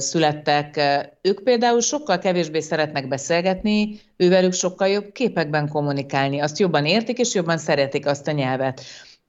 születtek, 0.00 0.80
ők 1.22 1.42
például 1.42 1.80
sokkal 1.80 2.18
kevésbé 2.18 2.60
szeretnek 2.60 3.08
beszélgetni, 3.08 4.00
ővelük 4.16 4.52
sokkal 4.52 4.88
jobb 4.88 5.12
képekben 5.12 5.68
kommunikálni, 5.68 6.40
azt 6.40 6.58
jobban 6.58 6.86
értik 6.86 7.18
és 7.18 7.34
jobban 7.34 7.58
szeretik 7.58 8.06
azt 8.06 8.28
a 8.28 8.32
nyelvet. 8.32 8.80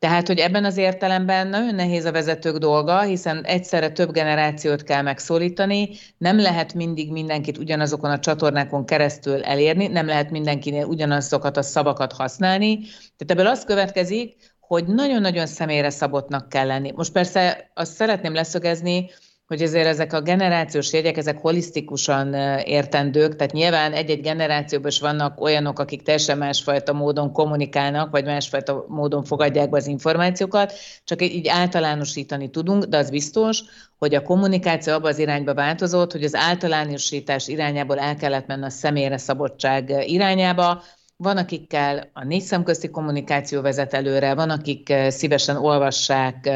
Tehát, 0.01 0.27
hogy 0.27 0.39
ebben 0.39 0.65
az 0.65 0.77
értelemben 0.77 1.47
nagyon 1.47 1.75
nehéz 1.75 2.05
a 2.05 2.11
vezetők 2.11 2.57
dolga, 2.57 3.01
hiszen 3.01 3.43
egyszerre 3.43 3.91
több 3.91 4.11
generációt 4.11 4.83
kell 4.83 5.01
megszólítani, 5.01 5.89
nem 6.17 6.39
lehet 6.39 6.73
mindig 6.73 7.11
mindenkit 7.11 7.57
ugyanazokon 7.57 8.11
a 8.11 8.19
csatornákon 8.19 8.85
keresztül 8.85 9.43
elérni, 9.43 9.87
nem 9.87 10.05
lehet 10.05 10.31
mindenkinél 10.31 10.85
ugyanazokat 10.85 11.57
a 11.57 11.61
szavakat 11.61 12.13
használni. 12.13 12.79
Tehát 12.79 13.31
ebből 13.31 13.47
az 13.47 13.63
következik, 13.63 14.35
hogy 14.59 14.87
nagyon-nagyon 14.87 15.47
személyre 15.47 15.89
szabottnak 15.89 16.49
kell 16.49 16.67
lenni. 16.67 16.91
Most 16.95 17.11
persze 17.11 17.71
azt 17.73 17.93
szeretném 17.93 18.33
leszögezni, 18.33 19.09
hogy 19.51 19.61
ezért 19.61 19.87
ezek 19.87 20.13
a 20.13 20.21
generációs 20.21 20.93
jegyek, 20.93 21.17
ezek 21.17 21.37
holisztikusan 21.37 22.33
értendők, 22.63 23.35
tehát 23.35 23.53
nyilván 23.53 23.93
egy-egy 23.93 24.21
generációban 24.21 24.89
is 24.89 24.99
vannak 24.99 25.41
olyanok, 25.41 25.79
akik 25.79 26.01
teljesen 26.01 26.37
másfajta 26.37 26.93
módon 26.93 27.31
kommunikálnak, 27.31 28.11
vagy 28.11 28.25
másfajta 28.25 28.85
módon 28.87 29.23
fogadják 29.23 29.69
be 29.69 29.77
az 29.77 29.87
információkat, 29.87 30.73
csak 31.03 31.21
így 31.21 31.47
általánosítani 31.47 32.49
tudunk, 32.49 32.83
de 32.83 32.97
az 32.97 33.09
biztos, 33.09 33.61
hogy 33.97 34.15
a 34.15 34.21
kommunikáció 34.21 34.93
abba 34.93 35.07
az 35.07 35.19
irányba 35.19 35.53
változott, 35.53 36.11
hogy 36.11 36.23
az 36.23 36.35
általánosítás 36.35 37.47
irányából 37.47 37.99
el 37.99 38.15
kellett 38.15 38.47
menni 38.47 38.65
a 38.65 38.69
személyre 38.69 39.17
szabadság 39.17 39.93
irányába, 40.05 40.83
van, 41.15 41.37
akikkel 41.37 42.09
a 42.13 42.23
négy 42.23 42.41
szemközti 42.41 42.89
kommunikáció 42.89 43.61
vezet 43.61 43.93
előre, 43.93 44.33
van, 44.33 44.49
akik 44.49 44.93
szívesen 45.07 45.55
olvassák 45.55 46.49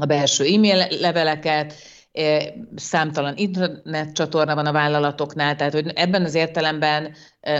a 0.00 0.04
belső 0.04 0.44
e-mail 0.44 0.86
leveleket, 1.00 1.74
e, 2.12 2.52
számtalan 2.74 3.36
internet 3.36 4.12
csatorna 4.12 4.54
van 4.54 4.66
a 4.66 4.72
vállalatoknál, 4.72 5.56
tehát 5.56 5.72
hogy 5.72 5.92
ebben 5.94 6.24
az 6.24 6.34
értelemben 6.34 7.14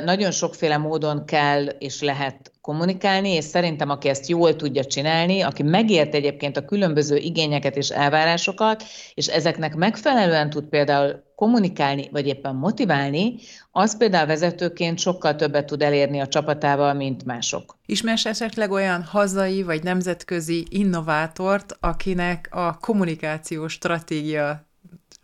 nagyon 0.05 0.31
sokféle 0.31 0.77
módon 0.77 1.25
kell 1.25 1.65
és 1.65 2.03
lehet 2.03 2.53
kommunikálni, 2.61 3.31
és 3.31 3.45
szerintem 3.45 3.91
aki 3.91 4.09
ezt 4.09 4.29
jól 4.29 4.57
tudja 4.57 4.85
csinálni, 4.85 5.41
aki 5.41 5.63
megért 5.63 6.15
egyébként 6.15 6.57
a 6.57 6.65
különböző 6.65 7.17
igényeket 7.17 7.77
és 7.77 7.89
elvárásokat, 7.89 8.85
és 9.15 9.27
ezeknek 9.27 9.75
megfelelően 9.75 10.51
tud 10.51 10.65
például 10.65 11.25
kommunikálni, 11.35 12.09
vagy 12.13 12.27
éppen 12.27 12.55
motiválni, 12.55 13.35
az 13.73 13.97
például 13.97 14.27
vezetőként 14.27 14.99
sokkal 14.99 15.37
többet 15.37 15.67
tud 15.67 15.83
elérni 15.83 16.21
a 16.21 16.27
csapatával, 16.27 16.95
mint 16.95 17.25
mások. 17.25 17.79
Ismersz 17.87 18.27
esetleg 18.27 18.71
olyan 18.71 19.03
hazai 19.03 19.63
vagy 19.63 19.83
nemzetközi 19.83 20.67
innovátort, 20.69 21.77
akinek 21.81 22.49
a 22.51 22.79
kommunikációs 22.81 23.73
stratégia 23.73 24.66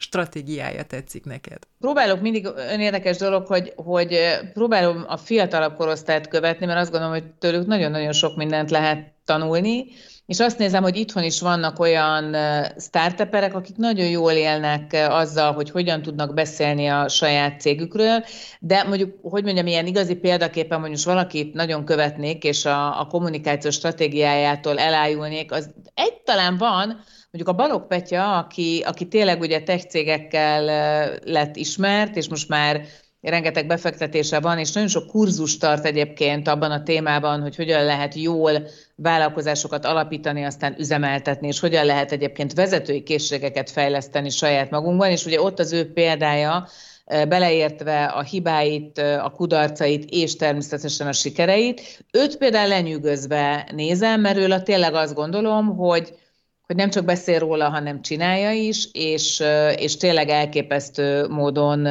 stratégiája 0.02 0.82
tetszik 0.82 1.24
neked? 1.24 1.58
Próbálok 1.80 2.20
mindig 2.20 2.46
önérdekes 2.56 3.16
dolog, 3.16 3.46
hogy, 3.46 3.72
hogy 3.76 4.18
próbálom 4.52 5.04
a 5.06 5.16
fiatalabb 5.16 5.76
korosztályt 5.76 6.28
követni, 6.28 6.66
mert 6.66 6.80
azt 6.80 6.90
gondolom, 6.90 7.14
hogy 7.14 7.24
tőlük 7.38 7.66
nagyon-nagyon 7.66 8.12
sok 8.12 8.36
mindent 8.36 8.70
lehet 8.70 9.12
tanulni, 9.24 9.84
és 10.26 10.40
azt 10.40 10.58
nézem, 10.58 10.82
hogy 10.82 10.96
itthon 10.96 11.22
is 11.22 11.40
vannak 11.40 11.78
olyan 11.78 12.36
startuperek, 12.78 13.54
akik 13.54 13.76
nagyon 13.76 14.06
jól 14.06 14.32
élnek 14.32 15.06
azzal, 15.08 15.52
hogy 15.52 15.70
hogyan 15.70 16.02
tudnak 16.02 16.34
beszélni 16.34 16.86
a 16.86 17.08
saját 17.08 17.60
cégükről, 17.60 18.24
de 18.60 18.82
mondjuk, 18.82 19.18
hogy 19.22 19.44
mondjam, 19.44 19.66
ilyen 19.66 19.86
igazi 19.86 20.14
példaképpen, 20.14 20.80
most 20.80 21.04
valakit 21.04 21.54
nagyon 21.54 21.84
követnék, 21.84 22.44
és 22.44 22.64
a, 22.64 23.00
a 23.00 23.06
kommunikáció 23.06 23.70
stratégiájától 23.70 24.78
elájulnék, 24.78 25.52
az 25.52 25.74
egy 25.94 26.20
talán 26.24 26.56
van, 26.56 27.00
mondjuk 27.32 27.58
a 27.58 27.62
Balog 27.62 27.86
Petya, 27.86 28.38
aki, 28.38 28.82
aki 28.86 29.08
tényleg 29.08 29.40
ugye 29.40 29.62
tech 29.62 29.86
cégekkel 29.86 30.64
lett 31.24 31.56
ismert, 31.56 32.16
és 32.16 32.28
most 32.28 32.48
már 32.48 32.84
rengeteg 33.20 33.66
befektetése 33.66 34.40
van, 34.40 34.58
és 34.58 34.72
nagyon 34.72 34.88
sok 34.88 35.06
kurzus 35.06 35.56
tart 35.56 35.84
egyébként 35.84 36.48
abban 36.48 36.70
a 36.70 36.82
témában, 36.82 37.40
hogy 37.40 37.56
hogyan 37.56 37.84
lehet 37.84 38.14
jól 38.14 38.66
vállalkozásokat 38.96 39.84
alapítani, 39.84 40.44
aztán 40.44 40.74
üzemeltetni, 40.78 41.46
és 41.46 41.60
hogyan 41.60 41.84
lehet 41.84 42.12
egyébként 42.12 42.54
vezetői 42.54 43.02
készségeket 43.02 43.70
fejleszteni 43.70 44.30
saját 44.30 44.70
magunkban, 44.70 45.10
és 45.10 45.24
ugye 45.24 45.40
ott 45.40 45.58
az 45.58 45.72
ő 45.72 45.92
példája, 45.92 46.68
beleértve 47.28 48.04
a 48.04 48.22
hibáit, 48.22 48.98
a 48.98 49.32
kudarcait 49.36 50.10
és 50.10 50.36
természetesen 50.36 51.06
a 51.06 51.12
sikereit. 51.12 52.04
Őt 52.12 52.36
például 52.36 52.68
lenyűgözve 52.68 53.68
nézem, 53.74 54.20
mert 54.20 54.36
őle 54.38 54.60
tényleg 54.60 54.94
azt 54.94 55.14
gondolom, 55.14 55.76
hogy 55.76 56.14
hogy 56.72 56.80
nem 56.80 56.90
csak 56.90 57.04
beszél 57.04 57.38
róla, 57.38 57.68
hanem 57.68 58.02
csinálja 58.02 58.50
is, 58.52 58.88
és, 58.92 59.42
és 59.76 59.96
tényleg 59.96 60.28
elképesztő 60.28 61.28
módon 61.28 61.88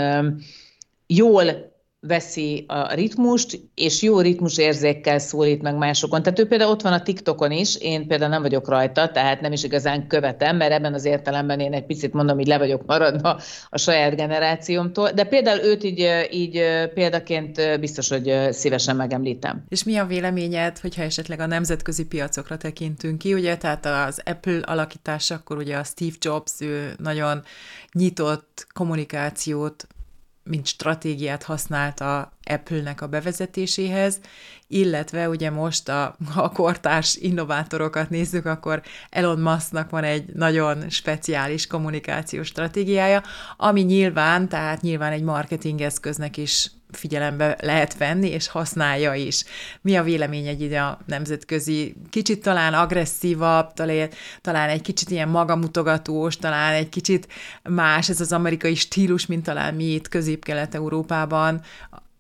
jól 1.08 1.71
veszi 2.08 2.66
a 2.68 2.94
ritmust, 2.94 3.60
és 3.76 4.02
jó 4.02 4.20
ritmusérzékkel 4.20 5.20
szólít 5.20 5.62
meg 5.62 5.76
másokon. 5.76 6.24
Tehát 6.24 6.40
ő 6.40 6.48
például 6.48 6.72
ott 6.72 6.82
van 6.82 6.94
a 6.94 7.02
TikTokon 7.02 7.52
is, 7.52 7.76
én 7.76 8.08
például 8.08 8.30
nem 8.30 8.42
vagyok 8.42 8.68
rajta, 8.68 9.12
tehát 9.12 9.42
nem 9.42 9.52
is 9.52 9.64
igazán 9.64 10.08
követem, 10.08 10.58
mert 10.58 10.72
ebben 10.72 10.94
az 10.94 11.06
értelemben 11.06 11.60
én 11.60 11.74
egy 11.74 11.86
picit 11.86 12.14
mondom, 12.14 12.38
hogy 12.38 12.48
le 12.48 12.58
vagyok 12.58 12.86
maradva 12.86 13.40
a 13.70 13.78
saját 13.78 14.16
generációmtól, 14.16 15.12
de 15.12 15.24
például 15.24 15.60
őt 15.60 15.84
így, 15.84 16.28
így 16.32 16.64
példaként 16.94 17.80
biztos, 17.80 18.10
hogy 18.10 18.48
szívesen 18.50 18.96
megemlítem. 18.96 19.64
És 19.70 19.84
mi 19.84 19.98
a 19.98 20.06
véleményed, 20.06 20.80
hogyha 20.80 21.02
esetleg 21.02 21.40
a 21.40 21.46
nemzetközi 21.46 22.06
piacokra 22.06 22.58
tekintünk 22.58 23.18
ki, 23.18 23.34
ugye, 23.34 23.58
tehát 23.58 23.86
az 23.86 24.22
Apple 24.26 24.60
alakításakor 24.62 25.58
ugye 25.58 25.78
a 25.78 25.84
Steve 25.84 26.16
Jobs, 26.20 26.52
ő 26.60 26.94
nagyon 26.98 27.44
nyitott 27.94 28.68
kommunikációt 28.74 29.88
mint 30.52 30.66
stratégiát 30.66 31.44
használta 31.44 32.32
Apple-nek 32.44 33.02
a 33.02 33.08
bevezetéséhez, 33.08 34.20
illetve 34.68 35.30
ugye 35.30 35.50
most 35.50 35.90
a, 35.90 36.16
ha 36.34 36.42
a 36.42 36.50
kortárs 36.50 37.16
innovátorokat 37.16 38.10
nézzük, 38.10 38.46
akkor 38.46 38.82
Elon 39.10 39.40
Musknak 39.40 39.90
van 39.90 40.04
egy 40.04 40.26
nagyon 40.34 40.90
speciális 40.90 41.68
kommunikációs 41.68 42.48
stratégiája, 42.48 43.24
ami 43.58 43.82
nyilván, 43.82 44.50
tehát 44.50 44.82
nyilván 44.82 45.12
egy 45.12 45.24
marketingeszköznek 45.24 46.38
is 46.38 46.72
figyelembe 46.96 47.58
lehet 47.62 47.98
venni, 47.98 48.30
és 48.30 48.48
használja 48.48 49.14
is. 49.14 49.44
Mi 49.82 49.98
a 49.98 50.04
vélemény 50.04 50.48
egy 50.48 50.62
ide 50.62 50.82
a 50.82 51.00
nemzetközi, 51.06 51.96
kicsit 52.10 52.42
talán 52.42 52.74
agresszívabb, 52.74 53.74
talán, 54.42 54.70
egy 54.70 54.82
kicsit 54.82 55.10
ilyen 55.10 55.30
magamutogatós, 55.30 56.38
talán 56.38 56.74
egy 56.74 56.90
kicsit 56.90 57.28
más 57.64 58.10
ez 58.10 58.22
az 58.22 58.32
amerikai 58.32 58.76
stílus, 58.76 59.26
mint 59.26 59.44
talán 59.44 59.74
mi 59.74 59.84
itt 59.84 60.08
Közép-Kelet-Európában, 60.08 61.62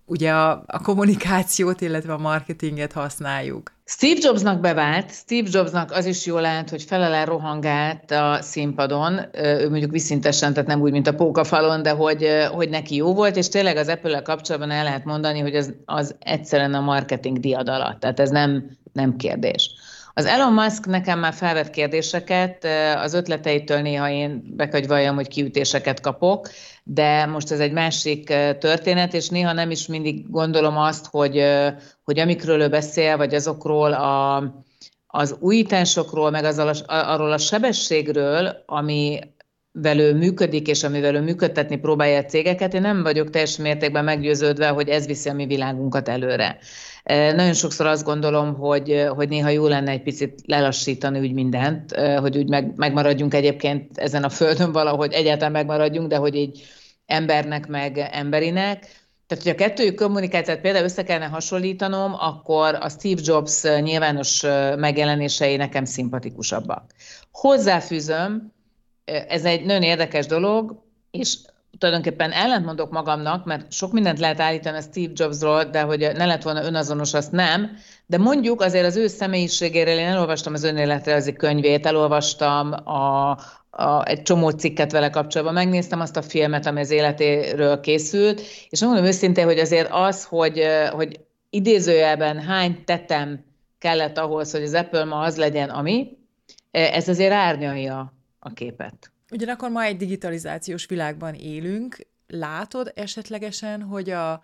ugye 0.05 0.33
a, 0.33 0.63
a 0.67 0.81
kommunikációt, 0.81 1.81
illetve 1.81 2.13
a 2.13 2.17
marketinget 2.17 2.91
használjuk. 2.91 3.71
Steve 3.91 4.19
Jobsnak 4.21 4.59
bevált, 4.59 5.11
Steve 5.11 5.47
Jobsnak 5.51 5.91
az 5.91 6.05
is 6.05 6.25
jól 6.25 6.45
állt, 6.45 6.69
hogy 6.69 6.83
felele 6.83 7.23
rohangált 7.23 8.11
a 8.11 8.37
színpadon, 8.41 9.19
ő 9.33 9.69
mondjuk 9.69 9.91
viszintesen, 9.91 10.53
tehát 10.53 10.69
nem 10.69 10.81
úgy, 10.81 10.91
mint 10.91 11.07
a 11.07 11.15
pókafalon, 11.15 11.81
de 11.81 11.89
hogy, 11.89 12.27
hogy 12.51 12.69
neki 12.69 12.95
jó 12.95 13.13
volt, 13.13 13.35
és 13.35 13.49
tényleg 13.49 13.77
az 13.77 13.87
apple 13.87 14.21
kapcsolatban 14.21 14.71
el 14.71 14.83
lehet 14.83 15.05
mondani, 15.05 15.39
hogy 15.39 15.55
az, 15.55 15.73
az 15.85 16.15
egyszerűen 16.19 16.73
a 16.73 16.79
marketing 16.79 17.39
diadalat, 17.39 17.99
tehát 17.99 18.19
ez 18.19 18.29
nem, 18.29 18.77
nem 18.93 19.15
kérdés. 19.15 19.69
Az 20.13 20.25
Elon 20.25 20.53
Musk 20.53 20.85
nekem 20.85 21.19
már 21.19 21.33
felvett 21.33 21.69
kérdéseket, 21.69 22.67
az 22.95 23.13
ötleteitől 23.13 23.81
néha 23.81 24.09
én 24.09 24.43
be 24.55 24.67
hogy 24.71 24.87
valljam, 24.87 25.15
hogy 25.15 25.27
kiütéseket 25.27 25.99
kapok, 25.99 26.49
de 26.83 27.25
most 27.25 27.51
ez 27.51 27.59
egy 27.59 27.71
másik 27.71 28.23
történet, 28.59 29.13
és 29.13 29.29
néha 29.29 29.53
nem 29.53 29.71
is 29.71 29.87
mindig 29.87 30.29
gondolom 30.29 30.77
azt, 30.77 31.05
hogy, 31.05 31.43
hogy 32.11 32.19
amikről 32.19 32.61
ő 32.61 32.69
beszél, 32.69 33.17
vagy 33.17 33.33
azokról 33.33 33.93
a, 33.93 34.37
az 35.07 35.35
újításokról, 35.39 36.29
meg 36.29 36.43
az 36.43 36.57
a, 36.57 36.73
arról 36.87 37.31
a 37.31 37.37
sebességről, 37.37 38.63
ami 38.65 39.19
velő 39.71 40.13
működik, 40.13 40.67
és 40.67 40.83
amivel 40.83 41.15
ő 41.15 41.21
működtetni 41.21 41.77
próbálja 41.77 42.17
a 42.17 42.25
cégeket, 42.25 42.73
én 42.73 42.81
nem 42.81 43.03
vagyok 43.03 43.29
teljes 43.29 43.57
mértékben 43.57 44.03
meggyőződve, 44.03 44.67
hogy 44.67 44.89
ez 44.89 45.05
viszi 45.05 45.29
a 45.29 45.33
mi 45.33 45.45
világunkat 45.45 46.09
előre. 46.09 46.57
Nagyon 47.05 47.53
sokszor 47.53 47.85
azt 47.85 48.03
gondolom, 48.03 48.53
hogy, 48.53 49.05
hogy 49.15 49.29
néha 49.29 49.49
jó 49.49 49.67
lenne 49.67 49.91
egy 49.91 50.03
picit 50.03 50.41
lelassítani 50.45 51.19
úgy 51.19 51.33
mindent, 51.33 51.95
hogy 51.95 52.37
úgy 52.37 52.49
meg, 52.49 52.73
megmaradjunk 52.75 53.33
egyébként 53.33 53.97
ezen 53.97 54.23
a 54.23 54.29
földön 54.29 54.71
valahogy 54.71 55.13
egyáltalán 55.13 55.51
megmaradjunk, 55.51 56.07
de 56.07 56.15
hogy 56.15 56.35
így 56.35 56.63
embernek 57.05 57.67
meg 57.67 57.97
emberinek. 58.11 59.00
Tehát, 59.31 59.45
hogy 59.45 59.53
a 59.53 59.67
kettőjük 59.67 59.95
kommunikációt 59.95 60.59
például 60.59 60.83
össze 60.83 61.03
kellene 61.03 61.25
hasonlítanom, 61.25 62.13
akkor 62.13 62.75
a 62.75 62.89
Steve 62.89 63.21
Jobs 63.23 63.63
nyilvános 63.63 64.41
megjelenései 64.77 65.55
nekem 65.55 65.85
szimpatikusabbak. 65.85 66.93
Hozzáfűzöm, 67.31 68.53
ez 69.05 69.45
egy 69.45 69.65
nagyon 69.65 69.83
érdekes 69.83 70.25
dolog, 70.25 70.83
és 71.11 71.37
tulajdonképpen 71.77 72.31
ellentmondok 72.31 72.91
magamnak, 72.91 73.45
mert 73.45 73.71
sok 73.71 73.91
mindent 73.91 74.19
lehet 74.19 74.39
állítani 74.39 74.77
a 74.77 74.81
Steve 74.81 75.11
Jobsról, 75.15 75.63
de 75.63 75.81
hogy 75.81 75.99
ne 75.99 76.25
lett 76.25 76.41
volna 76.43 76.63
önazonos, 76.63 77.13
azt 77.13 77.31
nem. 77.31 77.69
De 78.05 78.17
mondjuk 78.17 78.61
azért 78.61 78.85
az 78.85 78.95
ő 78.95 79.07
személyiségéről 79.07 79.97
én 79.97 80.07
elolvastam 80.07 80.53
az 80.53 80.63
önéletrajzi 80.63 81.33
könyvét, 81.33 81.85
elolvastam 81.85 82.71
a, 82.71 83.29
a, 83.69 84.05
egy 84.05 84.21
csomó 84.21 84.49
cikket 84.49 84.91
vele 84.91 85.09
kapcsolatban, 85.09 85.55
megnéztem 85.55 85.99
azt 85.99 86.17
a 86.17 86.21
filmet, 86.21 86.65
ami 86.65 86.79
az 86.79 86.91
életéről 86.91 87.79
készült, 87.79 88.41
és 88.69 88.81
mondom 88.81 89.05
őszintén, 89.05 89.45
hogy 89.45 89.59
azért 89.59 89.89
az, 89.91 90.23
hogy, 90.23 90.63
hogy 90.91 91.19
idézőjelben 91.49 92.39
hány 92.39 92.83
tetem 92.85 93.45
kellett 93.79 94.17
ahhoz, 94.17 94.51
hogy 94.51 94.63
az 94.63 94.73
Apple 94.73 95.05
ma 95.05 95.19
az 95.19 95.37
legyen, 95.37 95.69
ami, 95.69 96.17
ez 96.71 97.07
azért 97.07 97.33
árnyalja 97.33 98.13
a 98.39 98.53
képet. 98.53 99.11
Ugyanakkor 99.31 99.69
ma 99.69 99.83
egy 99.83 99.97
digitalizációs 99.97 100.85
világban 100.85 101.33
élünk. 101.33 101.97
Látod 102.27 102.91
esetlegesen, 102.95 103.81
hogy 103.81 104.09
a 104.09 104.43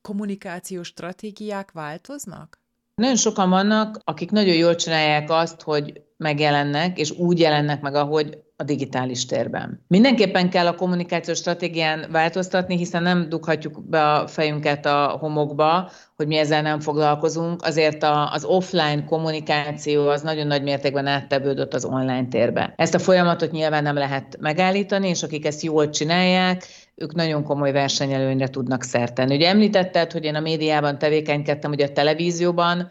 kommunikációs 0.00 0.86
stratégiák 0.86 1.72
változnak? 1.72 2.58
Nagyon 2.94 3.16
sokan 3.16 3.50
vannak, 3.50 4.00
akik 4.04 4.30
nagyon 4.30 4.54
jól 4.54 4.74
csinálják 4.74 5.30
azt, 5.30 5.62
hogy 5.62 6.02
megjelennek, 6.16 6.98
és 6.98 7.10
úgy 7.10 7.38
jelennek 7.38 7.80
meg, 7.80 7.94
ahogy 7.94 8.42
a 8.60 8.64
digitális 8.64 9.26
térben. 9.26 9.84
Mindenképpen 9.88 10.50
kell 10.50 10.66
a 10.66 10.74
kommunikációs 10.74 11.38
stratégián 11.38 12.06
változtatni, 12.10 12.76
hiszen 12.76 13.02
nem 13.02 13.28
dughatjuk 13.28 13.88
be 13.88 14.12
a 14.12 14.26
fejünket 14.26 14.86
a 14.86 15.16
homokba, 15.20 15.90
hogy 16.16 16.26
mi 16.26 16.36
ezzel 16.36 16.62
nem 16.62 16.80
foglalkozunk. 16.80 17.62
Azért 17.62 18.02
a, 18.02 18.32
az 18.32 18.44
offline 18.44 19.04
kommunikáció 19.04 20.08
az 20.08 20.22
nagyon 20.22 20.46
nagy 20.46 20.62
mértékben 20.62 21.06
áttevődött 21.06 21.74
az 21.74 21.84
online 21.84 22.26
térbe. 22.28 22.72
Ezt 22.76 22.94
a 22.94 22.98
folyamatot 22.98 23.50
nyilván 23.50 23.82
nem 23.82 23.94
lehet 23.94 24.36
megállítani, 24.40 25.08
és 25.08 25.22
akik 25.22 25.46
ezt 25.46 25.62
jól 25.62 25.90
csinálják, 25.90 26.64
ők 26.94 27.14
nagyon 27.14 27.42
komoly 27.42 27.72
versenyelőnyre 27.72 28.48
tudnak 28.48 28.82
szerteni. 28.82 29.34
Ugye 29.34 29.48
említetted, 29.48 30.12
hogy 30.12 30.24
én 30.24 30.34
a 30.34 30.40
médiában 30.40 30.98
tevékenykedtem, 30.98 31.70
ugye 31.70 31.86
a 31.86 31.92
televízióban, 31.92 32.90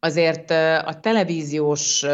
azért 0.00 0.50
a 0.84 0.98
televíziós 1.00 2.04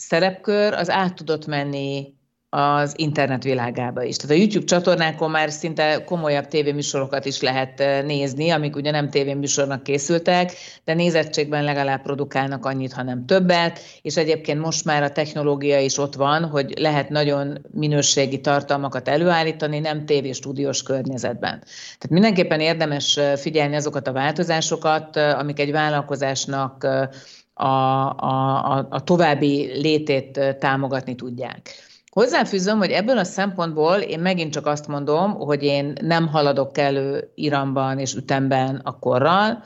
szerepkör 0.00 0.72
az 0.72 0.90
át 0.90 1.14
tudott 1.14 1.46
menni 1.46 2.18
az 2.52 2.94
internet 2.96 3.42
világába 3.42 4.02
is. 4.02 4.16
Tehát 4.16 4.36
a 4.36 4.38
YouTube 4.38 4.64
csatornákon 4.64 5.30
már 5.30 5.50
szinte 5.50 6.04
komolyabb 6.04 6.46
tévéműsorokat 6.46 7.24
is 7.24 7.40
lehet 7.40 7.78
nézni, 8.04 8.50
amik 8.50 8.76
ugye 8.76 8.90
nem 8.90 9.10
tévéműsornak 9.10 9.82
készültek, 9.82 10.52
de 10.84 10.94
nézettségben 10.94 11.64
legalább 11.64 12.02
produkálnak 12.02 12.64
annyit, 12.64 12.92
ha 12.92 13.02
nem 13.02 13.26
többet, 13.26 13.80
és 14.02 14.16
egyébként 14.16 14.60
most 14.60 14.84
már 14.84 15.02
a 15.02 15.12
technológia 15.12 15.80
is 15.80 15.98
ott 15.98 16.14
van, 16.14 16.44
hogy 16.44 16.78
lehet 16.78 17.08
nagyon 17.08 17.58
minőségi 17.70 18.40
tartalmakat 18.40 19.08
előállítani, 19.08 19.78
nem 19.78 20.06
tévéstúdiós 20.06 20.82
környezetben. 20.82 21.58
Tehát 21.68 22.10
mindenképpen 22.10 22.60
érdemes 22.60 23.18
figyelni 23.36 23.76
azokat 23.76 24.08
a 24.08 24.12
változásokat, 24.12 25.16
amik 25.16 25.58
egy 25.58 25.72
vállalkozásnak 25.72 26.86
a, 27.60 28.10
a, 28.16 28.86
a 28.90 29.04
további 29.04 29.70
létét 29.80 30.56
támogatni 30.58 31.14
tudják. 31.14 31.74
Hozzáfűzöm, 32.10 32.78
hogy 32.78 32.90
ebből 32.90 33.18
a 33.18 33.24
szempontból 33.24 33.96
én 33.96 34.20
megint 34.20 34.52
csak 34.52 34.66
azt 34.66 34.86
mondom, 34.86 35.34
hogy 35.34 35.62
én 35.62 35.92
nem 36.00 36.28
haladok 36.28 36.78
elő 36.78 37.30
iramban 37.34 37.98
és 37.98 38.14
ütemben 38.14 38.80
a 38.84 38.98
korral. 38.98 39.62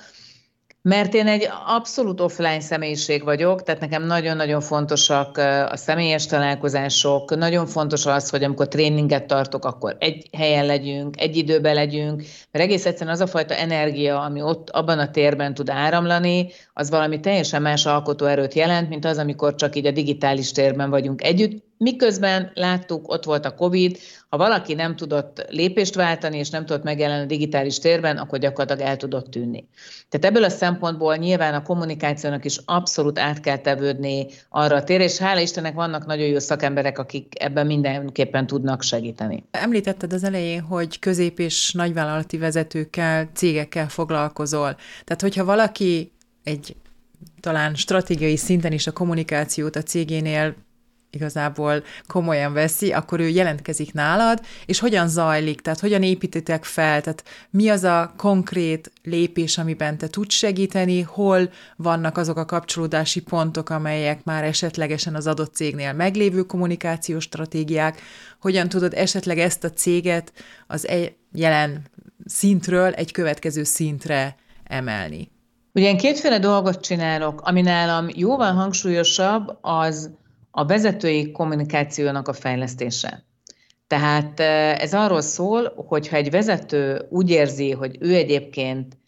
Mert 0.89 1.15
én 1.15 1.27
egy 1.27 1.49
abszolút 1.67 2.21
offline 2.21 2.61
személyiség 2.61 3.25
vagyok, 3.25 3.63
tehát 3.63 3.81
nekem 3.81 4.03
nagyon-nagyon 4.03 4.61
fontosak 4.61 5.37
a 5.69 5.77
személyes 5.77 6.27
találkozások, 6.27 7.37
nagyon 7.37 7.67
fontos 7.67 8.07
az, 8.07 8.31
hogy 8.31 8.45
amikor 8.45 8.69
tréninget 8.69 9.27
tartok, 9.27 9.65
akkor 9.65 9.97
egy 9.99 10.29
helyen 10.33 10.67
legyünk, 10.67 11.21
egy 11.21 11.37
időben 11.37 11.75
legyünk, 11.75 12.23
mert 12.51 12.65
egész 12.65 12.87
egyszerűen 12.87 13.15
az 13.15 13.21
a 13.21 13.27
fajta 13.27 13.55
energia, 13.55 14.21
ami 14.21 14.43
ott 14.43 14.71
abban 14.71 14.99
a 14.99 15.11
térben 15.11 15.55
tud 15.55 15.71
áramlani, 15.71 16.49
az 16.73 16.91
valami 16.91 17.21
teljesen 17.21 17.63
más 17.63 17.87
alkotóerőt 17.87 18.55
jelent, 18.55 18.89
mint 18.89 19.05
az, 19.05 19.19
amikor 19.19 19.55
csak 19.55 19.77
így 19.77 19.87
a 19.87 19.91
digitális 19.91 20.53
térben 20.53 20.91
vagyunk 20.91 21.23
együtt, 21.23 21.65
Miközben 21.79 22.51
láttuk, 22.55 23.09
ott 23.09 23.25
volt 23.25 23.45
a 23.45 23.55
COVID, 23.55 23.99
ha 24.29 24.37
valaki 24.37 24.75
nem 24.75 24.97
tudott 24.97 25.47
lépést 25.49 25.95
váltani, 25.95 26.39
és 26.39 26.51
nem 26.51 26.67
tudott 26.67 26.83
megjelenni 26.83 27.23
a 27.23 27.27
digitális 27.27 27.79
térben, 27.79 28.17
akkor 28.17 28.39
gyakorlatilag 28.39 28.91
el 28.91 28.97
tudott 28.97 29.31
tűnni. 29.31 29.69
Tehát 30.09 30.27
ebből 30.27 30.45
a 30.45 30.49
szempontból 30.49 31.17
nyilván 31.17 31.55
a 31.55 31.63
kommunikációnak 31.63 32.45
is 32.45 32.59
abszolút 32.65 33.19
át 33.19 33.41
kell 33.41 33.59
tevődni 33.59 34.27
arra 34.49 34.77
a 34.77 34.85
térre, 34.85 35.05
és 35.05 35.19
hála 35.19 35.41
Istennek 35.41 35.75
vannak 35.75 36.07
nagyon 36.07 36.27
jó 36.27 36.39
szakemberek, 36.39 36.99
akik 36.99 37.33
ebben 37.39 37.67
mindenképpen 37.67 38.47
tudnak 38.47 38.83
segíteni. 38.83 39.45
Említetted 39.51 40.13
az 40.13 40.25
elején, 40.25 40.61
hogy 40.61 40.99
közép- 40.99 41.39
és 41.39 41.73
nagyvállalati 41.73 42.39
vezetőkkel, 42.39 43.29
cégekkel 43.35 43.89
foglalkozol. 43.89 44.77
Tehát, 45.05 45.23
hogyha 45.23 45.45
valaki 45.45 46.13
egy 46.45 46.77
talán 47.41 47.75
stratégiai 47.75 48.37
szinten 48.37 48.73
is 48.73 48.87
a 48.87 48.93
kommunikációt 48.93 49.77
a 49.77 49.83
cégénél 49.83 50.55
igazából 51.15 51.83
komolyan 52.07 52.53
veszi, 52.53 52.93
akkor 52.93 53.21
ő 53.21 53.29
jelentkezik 53.29 53.93
nálad, 53.93 54.41
és 54.67 54.79
hogyan 54.79 55.09
zajlik, 55.09 55.61
tehát 55.61 55.81
hogyan 55.81 56.03
építitek 56.03 56.65
fel, 56.65 57.01
tehát 57.01 57.25
mi 57.51 57.69
az 57.69 57.85
a 57.85 58.15
konkrét 58.17 58.93
lépés, 59.03 59.59
amiben 59.59 59.99
te 59.99 60.09
tudsz 60.09 60.35
segíteni, 60.35 61.01
hol 61.01 61.51
vannak 61.77 62.17
azok 62.17 62.37
a 62.37 62.45
kapcsolódási 62.45 63.23
pontok, 63.23 63.71
amelyek 63.71 64.25
már 64.25 64.45
esetlegesen 64.45 65.15
az 65.15 65.27
adott 65.27 65.55
cégnél 65.55 65.93
meglévő 65.93 66.43
kommunikációs 66.43 67.25
stratégiák, 67.25 68.01
hogyan 68.41 68.69
tudod 68.69 68.95
esetleg 68.95 69.39
ezt 69.39 69.65
a 69.65 69.71
céget 69.71 70.33
az 70.67 70.89
egy 70.89 71.15
jelen 71.33 71.83
szintről 72.25 72.93
egy 72.93 73.13
következő 73.13 73.65
szintre 73.65 74.37
emelni. 74.65 75.33
Ugye 75.73 75.89
én 75.89 75.97
kétféle 75.97 76.39
dolgot 76.39 76.81
csinálok, 76.81 77.41
ami 77.41 77.61
nálam 77.61 78.09
jóval 78.15 78.53
hangsúlyosabb, 78.53 79.59
az 79.61 80.11
a 80.57 80.65
vezetői 80.65 81.31
kommunikációnak 81.31 82.29
a 82.29 82.33
fejlesztése. 82.33 83.25
Tehát 83.87 84.41
ez 84.81 84.95
arról 84.95 85.21
szól, 85.21 85.73
hogy 85.89 86.09
ha 86.09 86.17
egy 86.17 86.31
vezető 86.31 87.07
úgy 87.11 87.31
érzi, 87.31 87.71
hogy 87.71 87.97
ő 88.01 88.15
egyébként 88.15 88.99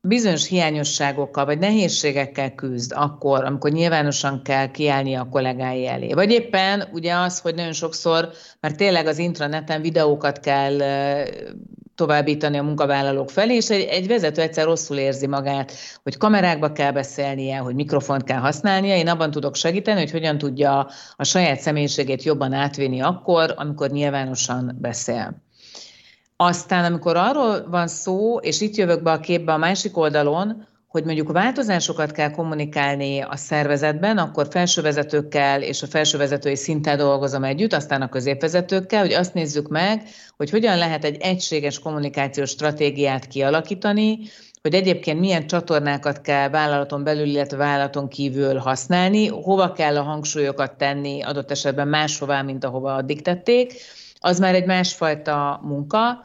bizonyos 0.00 0.48
hiányosságokkal 0.48 1.44
vagy 1.44 1.58
nehézségekkel 1.58 2.54
küzd 2.54 2.92
akkor, 2.94 3.44
amikor 3.44 3.70
nyilvánosan 3.70 4.42
kell 4.42 4.70
kiállni 4.70 5.14
a 5.14 5.28
kollégái 5.30 5.86
elé. 5.86 6.12
Vagy 6.12 6.30
éppen 6.30 6.88
ugye 6.92 7.14
az, 7.14 7.40
hogy 7.40 7.54
nagyon 7.54 7.72
sokszor, 7.72 8.30
mert 8.60 8.76
tényleg 8.76 9.06
az 9.06 9.18
intraneten 9.18 9.80
videókat 9.80 10.40
kell 10.40 10.78
továbbítani 12.02 12.58
a 12.58 12.62
munkavállalók 12.62 13.30
felé, 13.30 13.54
és 13.54 13.70
egy, 13.70 13.82
egy 13.82 14.06
vezető 14.06 14.40
egyszer 14.40 14.64
rosszul 14.64 14.96
érzi 14.96 15.26
magát, 15.26 15.72
hogy 16.02 16.16
kamerákba 16.16 16.72
kell 16.72 16.92
beszélnie, 16.92 17.56
hogy 17.56 17.74
mikrofont 17.74 18.24
kell 18.24 18.38
használnia. 18.38 18.96
Én 18.96 19.08
abban 19.08 19.30
tudok 19.30 19.54
segíteni, 19.54 20.00
hogy 20.00 20.10
hogyan 20.10 20.38
tudja 20.38 20.88
a 21.16 21.24
saját 21.24 21.60
személyiségét 21.60 22.22
jobban 22.22 22.52
átvinni 22.52 23.00
akkor, 23.00 23.54
amikor 23.56 23.90
nyilvánosan 23.90 24.76
beszél. 24.80 25.42
Aztán, 26.36 26.84
amikor 26.84 27.16
arról 27.16 27.66
van 27.70 27.88
szó, 27.88 28.36
és 28.36 28.60
itt 28.60 28.74
jövök 28.74 29.02
be 29.02 29.12
a 29.12 29.20
képbe 29.20 29.52
a 29.52 29.56
másik 29.56 29.96
oldalon, 29.96 30.66
hogy 30.92 31.04
mondjuk 31.04 31.32
változásokat 31.32 32.12
kell 32.12 32.30
kommunikálni 32.30 33.20
a 33.20 33.36
szervezetben, 33.36 34.18
akkor 34.18 34.46
felsővezetőkkel 34.50 35.62
és 35.62 35.82
a 35.82 35.86
felsővezetői 35.86 36.56
szinten 36.56 36.96
dolgozom 36.96 37.44
együtt, 37.44 37.72
aztán 37.72 38.02
a 38.02 38.08
középvezetőkkel, 38.08 39.00
hogy 39.00 39.12
azt 39.12 39.34
nézzük 39.34 39.68
meg, 39.68 40.02
hogy 40.36 40.50
hogyan 40.50 40.78
lehet 40.78 41.04
egy 41.04 41.16
egységes 41.20 41.78
kommunikációs 41.78 42.50
stratégiát 42.50 43.26
kialakítani, 43.26 44.18
hogy 44.62 44.74
egyébként 44.74 45.20
milyen 45.20 45.46
csatornákat 45.46 46.20
kell 46.20 46.48
vállalaton 46.48 47.04
belül, 47.04 47.26
illetve 47.26 47.56
vállalaton 47.56 48.08
kívül 48.08 48.56
használni, 48.56 49.26
hova 49.26 49.72
kell 49.72 49.96
a 49.96 50.02
hangsúlyokat 50.02 50.76
tenni 50.76 51.22
adott 51.22 51.50
esetben 51.50 51.88
máshová, 51.88 52.42
mint 52.42 52.64
ahova 52.64 52.94
addig 52.94 53.22
tették, 53.22 53.74
az 54.18 54.38
már 54.38 54.54
egy 54.54 54.66
másfajta 54.66 55.60
munka, 55.62 56.24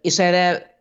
és 0.00 0.18
erre 0.18 0.73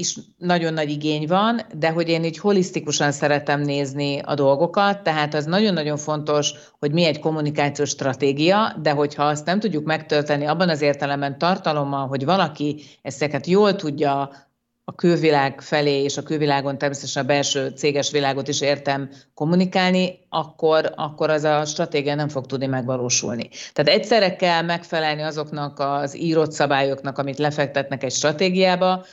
is 0.00 0.16
nagyon 0.36 0.72
nagy 0.72 0.90
igény 0.90 1.26
van, 1.26 1.60
de 1.78 1.90
hogy 1.90 2.08
én 2.08 2.24
így 2.24 2.38
holisztikusan 2.38 3.12
szeretem 3.12 3.60
nézni 3.60 4.18
a 4.18 4.34
dolgokat, 4.34 5.02
tehát 5.02 5.34
az 5.34 5.44
nagyon-nagyon 5.44 5.96
fontos, 5.96 6.52
hogy 6.78 6.92
mi 6.92 7.04
egy 7.04 7.18
kommunikációs 7.18 7.88
stratégia, 7.88 8.76
de 8.82 8.90
hogyha 8.90 9.24
azt 9.24 9.46
nem 9.46 9.60
tudjuk 9.60 9.84
megtölteni 9.84 10.44
abban 10.44 10.68
az 10.68 10.80
értelemben 10.80 11.38
tartalommal, 11.38 12.06
hogy 12.06 12.24
valaki 12.24 12.82
ezeket 13.02 13.46
jól 13.46 13.76
tudja 13.76 14.30
a 14.90 14.94
külvilág 14.94 15.60
felé, 15.60 16.02
és 16.02 16.16
a 16.16 16.22
külvilágon 16.22 16.78
természetesen 16.78 17.22
a 17.22 17.26
belső 17.26 17.68
céges 17.68 18.10
világot 18.10 18.48
is 18.48 18.60
értem 18.60 19.10
kommunikálni, 19.34 20.26
akkor, 20.28 20.92
akkor 20.96 21.30
az 21.30 21.44
a 21.44 21.64
stratégia 21.64 22.14
nem 22.14 22.28
fog 22.28 22.46
tudni 22.46 22.66
megvalósulni. 22.66 23.48
Tehát 23.72 24.00
egyszerre 24.00 24.36
kell 24.36 24.62
megfelelni 24.62 25.22
azoknak 25.22 25.78
az 25.78 26.16
írott 26.16 26.52
szabályoknak, 26.52 27.18
amit 27.18 27.38
lefektetnek 27.38 28.02
egy 28.02 28.12
stratégiába, 28.12 29.04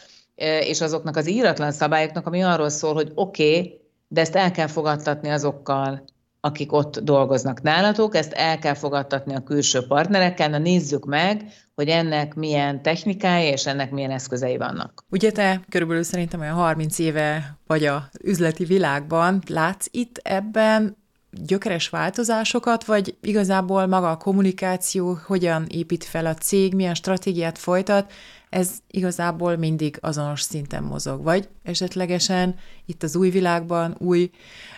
és 0.45 0.81
azoknak 0.81 1.15
az 1.15 1.29
íratlan 1.29 1.71
szabályoknak, 1.71 2.25
ami 2.25 2.43
arról 2.43 2.69
szól, 2.69 2.93
hogy 2.93 3.11
oké, 3.15 3.57
okay, 3.57 3.81
de 4.07 4.21
ezt 4.21 4.35
el 4.35 4.51
kell 4.51 4.67
fogadtatni 4.67 5.29
azokkal, 5.29 6.03
akik 6.39 6.71
ott 6.73 6.99
dolgoznak 6.99 7.61
nálatok, 7.61 8.15
ezt 8.15 8.33
el 8.33 8.59
kell 8.59 8.73
fogadtatni 8.73 9.35
a 9.35 9.43
külső 9.43 9.87
partnerekkel, 9.87 10.49
na 10.49 10.57
nézzük 10.57 11.05
meg, 11.05 11.45
hogy 11.75 11.87
ennek 11.87 12.33
milyen 12.35 12.81
technikái 12.81 13.45
és 13.45 13.65
ennek 13.65 13.91
milyen 13.91 14.11
eszközei 14.11 14.57
vannak. 14.57 15.03
Ugye 15.09 15.31
te 15.31 15.61
körülbelül 15.69 16.03
szerintem 16.03 16.39
olyan 16.39 16.55
30 16.55 16.99
éve 16.99 17.57
vagy 17.67 17.85
a 17.85 18.09
üzleti 18.23 18.65
világban, 18.65 19.41
látsz 19.47 19.85
itt 19.91 20.19
ebben 20.23 20.97
gyökeres 21.45 21.89
változásokat, 21.89 22.85
vagy 22.85 23.17
igazából 23.21 23.85
maga 23.85 24.11
a 24.11 24.17
kommunikáció, 24.17 25.17
hogyan 25.25 25.65
épít 25.69 26.03
fel 26.03 26.25
a 26.25 26.33
cég, 26.33 26.73
milyen 26.73 26.93
stratégiát 26.93 27.57
folytat, 27.57 28.11
ez 28.49 28.71
igazából 28.87 29.55
mindig 29.55 29.97
azonos 30.01 30.41
szinten 30.41 30.83
mozog, 30.83 31.23
vagy 31.23 31.47
esetlegesen 31.63 32.55
itt 32.85 33.03
az 33.03 33.15
új 33.15 33.29
világban, 33.29 33.95
új, 33.99 34.29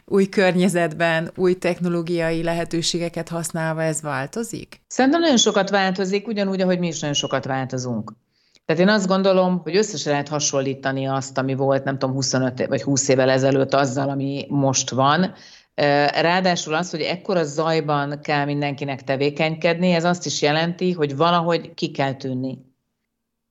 új 0.05 0.29
környezetben, 0.29 1.32
új 1.36 1.58
technológiai 1.58 2.43
lehetőségeket 2.43 3.29
használva 3.29 3.84
ez 3.84 4.01
változik? 4.01 4.82
Szerintem 4.88 5.21
nagyon 5.21 5.38
sokat 5.38 5.69
változik, 5.69 6.27
ugyanúgy, 6.27 6.62
ahogy 6.62 6.79
mi 6.79 6.88
is 6.88 6.99
nagyon 6.99 7.15
sokat 7.15 7.45
változunk. 7.45 8.13
Tehát 8.65 8.82
én 8.82 8.89
azt 8.89 9.08
gondolom, 9.08 9.60
hogy 9.63 9.75
összesen 9.75 10.12
lehet 10.12 10.27
hasonlítani 10.27 11.08
azt, 11.08 11.38
ami 11.38 11.55
volt, 11.55 11.84
nem 11.84 11.97
tudom, 11.97 12.15
25 12.15 12.65
vagy 12.67 12.82
20 12.82 13.08
évvel 13.08 13.29
ezelőtt 13.29 13.73
azzal, 13.73 14.10
ami 14.10 14.45
most 14.49 14.89
van. 14.89 15.34
Ráadásul 16.21 16.73
az, 16.73 16.89
hogy 16.89 17.01
ekkora 17.01 17.43
zajban 17.43 18.19
kell 18.21 18.45
mindenkinek 18.45 19.03
tevékenykedni, 19.03 19.91
ez 19.91 20.03
azt 20.03 20.25
is 20.25 20.41
jelenti, 20.41 20.91
hogy 20.91 21.15
valahogy 21.15 21.73
ki 21.73 21.91
kell 21.91 22.13
tűnni 22.13 22.68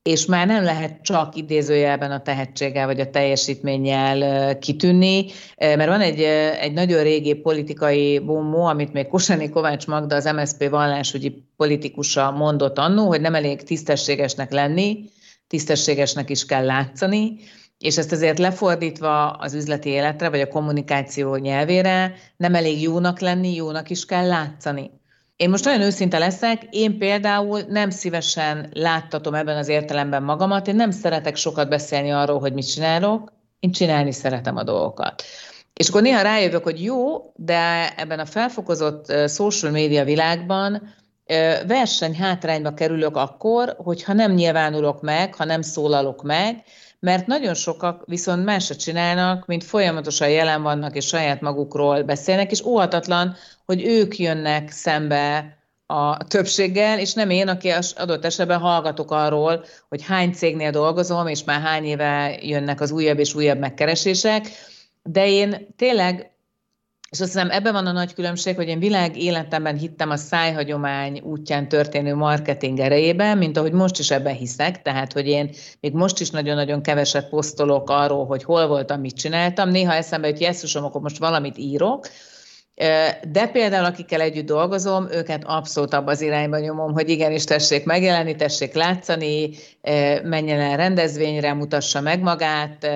és 0.09 0.27
már 0.27 0.47
nem 0.47 0.65
lehet 0.65 1.03
csak 1.03 1.37
idézőjelben 1.37 2.11
a 2.11 2.23
tehetséggel 2.23 2.87
vagy 2.87 3.01
a 3.01 3.11
teljesítménnyel 3.11 4.59
kitűnni, 4.59 5.27
mert 5.57 5.87
van 5.87 6.01
egy, 6.01 6.21
egy 6.61 6.73
nagyon 6.73 7.03
régi 7.03 7.35
politikai 7.35 8.19
bombó, 8.19 8.65
amit 8.65 8.93
még 8.93 9.07
Kosani 9.07 9.49
Kovács 9.49 9.87
Magda, 9.87 10.15
az 10.15 10.25
MSZP 10.25 10.69
vallásügyi 10.69 11.45
politikusa 11.57 12.31
mondott 12.31 12.79
annó, 12.79 13.07
hogy 13.07 13.21
nem 13.21 13.35
elég 13.35 13.63
tisztességesnek 13.63 14.53
lenni, 14.53 15.05
tisztességesnek 15.47 16.31
is 16.31 16.47
kell 16.47 16.65
látszani, 16.65 17.37
és 17.79 17.99
ezt 17.99 18.13
azért 18.13 18.39
lefordítva 18.39 19.31
az 19.31 19.55
üzleti 19.55 19.89
életre, 19.89 20.29
vagy 20.29 20.41
a 20.41 20.49
kommunikáció 20.49 21.37
nyelvére, 21.37 22.15
nem 22.37 22.55
elég 22.55 22.83
jónak 22.83 23.21
lenni, 23.21 23.55
jónak 23.55 23.91
is 23.91 24.05
kell 24.05 24.27
látszani. 24.27 24.91
Én 25.39 25.51
most 25.51 25.65
nagyon 25.65 25.81
őszinte 25.81 26.19
leszek, 26.19 26.63
én 26.71 26.99
például 26.99 27.61
nem 27.69 27.91
szívesen 27.91 28.71
láttatom 28.73 29.35
ebben 29.35 29.57
az 29.57 29.69
értelemben 29.69 30.23
magamat, 30.23 30.69
én 30.69 30.75
nem 30.75 30.91
szeretek 30.91 31.37
sokat 31.37 31.69
beszélni 31.69 32.13
arról, 32.13 32.39
hogy 32.39 32.53
mit 32.53 32.71
csinálok, 32.73 33.33
én 33.61 33.73
csinálni 33.73 34.13
szeretem 34.13 34.57
a 34.57 34.63
dolgokat. 34.63 35.23
És 35.75 35.89
akkor 35.89 36.03
néha 36.03 36.23
rájövök, 36.23 36.63
hogy 36.63 36.83
jó, 36.83 37.33
de 37.35 37.95
ebben 37.97 38.19
a 38.19 38.27
felfokozott 38.27 39.13
social 39.29 39.73
media 39.73 40.05
világban 40.05 40.95
verseny 41.67 42.17
hátrányba 42.17 42.75
kerülök 42.75 43.17
akkor, 43.17 43.75
hogyha 43.79 44.13
nem 44.13 44.33
nyilvánulok 44.33 45.03
meg, 45.03 45.35
ha 45.35 45.45
nem 45.45 45.63
szólalok 45.63 46.23
meg, 46.23 46.63
mert 47.01 47.27
nagyon 47.27 47.55
sokak 47.55 48.03
viszont 48.07 48.45
másra 48.45 48.77
csinálnak, 48.77 49.47
mint 49.47 49.65
folyamatosan 49.65 50.29
jelen 50.29 50.63
vannak 50.63 50.97
és 50.97 51.07
saját 51.07 51.41
magukról 51.41 52.03
beszélnek, 52.03 52.51
és 52.51 52.65
óhatatlan, 52.65 53.37
hogy 53.69 53.85
ők 53.85 54.19
jönnek 54.19 54.71
szembe 54.71 55.57
a 55.87 56.17
többséggel, 56.17 56.99
és 56.99 57.13
nem 57.13 57.31
én, 57.31 57.49
aki 57.49 57.73
adott 57.97 58.25
esetben 58.25 58.59
hallgatok 58.59 59.11
arról, 59.11 59.65
hogy 59.89 60.05
hány 60.05 60.33
cégnél 60.33 60.71
dolgozom, 60.71 61.27
és 61.27 61.45
már 61.45 61.61
hány 61.61 61.85
éve 61.85 62.39
jönnek 62.43 62.81
az 62.81 62.91
újabb 62.91 63.19
és 63.19 63.35
újabb 63.35 63.59
megkeresések, 63.59 64.49
de 65.03 65.29
én 65.29 65.75
tényleg 65.77 66.33
és 67.11 67.21
azt 67.21 67.33
hiszem 67.33 67.51
ebben 67.51 67.73
van 67.73 67.87
a 67.87 67.93
nagy 67.93 68.15
különbség, 68.15 68.57
hogy 68.57 68.69
én 68.69 68.79
világ 68.79 69.17
életemben 69.17 69.77
hittem 69.77 70.11
a 70.11 70.17
szájhagyomány 70.17 71.21
útján 71.21 71.69
történő 71.69 72.15
marketing 72.15 72.79
erejében, 72.79 73.39
mint 73.39 73.57
ahogy 73.57 73.73
most 73.73 73.99
is 73.99 74.11
ebben 74.11 74.35
hiszek, 74.35 74.83
tehát 74.83 75.13
hogy 75.13 75.27
én 75.27 75.51
még 75.81 75.93
most 75.93 76.21
is 76.21 76.31
nagyon-nagyon 76.31 76.83
keveset 76.83 77.29
posztolok 77.29 77.91
arról, 77.91 78.27
hogy 78.27 78.45
hol 78.45 78.67
voltam, 78.67 79.01
mit 79.01 79.17
csináltam. 79.17 79.69
Néha 79.69 79.93
eszembe 79.93 80.29
jut, 80.29 80.39
jesszusom, 80.39 80.85
akkor 80.85 81.01
most 81.01 81.19
valamit 81.19 81.59
írok, 81.59 82.07
de 83.29 83.47
például 83.53 83.85
akikkel 83.85 84.21
együtt 84.21 84.47
dolgozom, 84.47 85.07
őket 85.11 85.43
abszolút 85.45 85.95
abban 85.95 86.15
az 86.15 86.21
irányba 86.21 86.59
nyomom, 86.59 86.93
hogy 86.93 87.09
igenis 87.09 87.45
tessék 87.45 87.85
megjelenni, 87.85 88.37
tessék 88.37 88.75
látszani, 88.75 89.51
menjen 90.23 90.61
el 90.61 90.77
rendezvényre, 90.77 91.53
mutassa 91.53 92.01
meg 92.01 92.21
magát, 92.21 92.89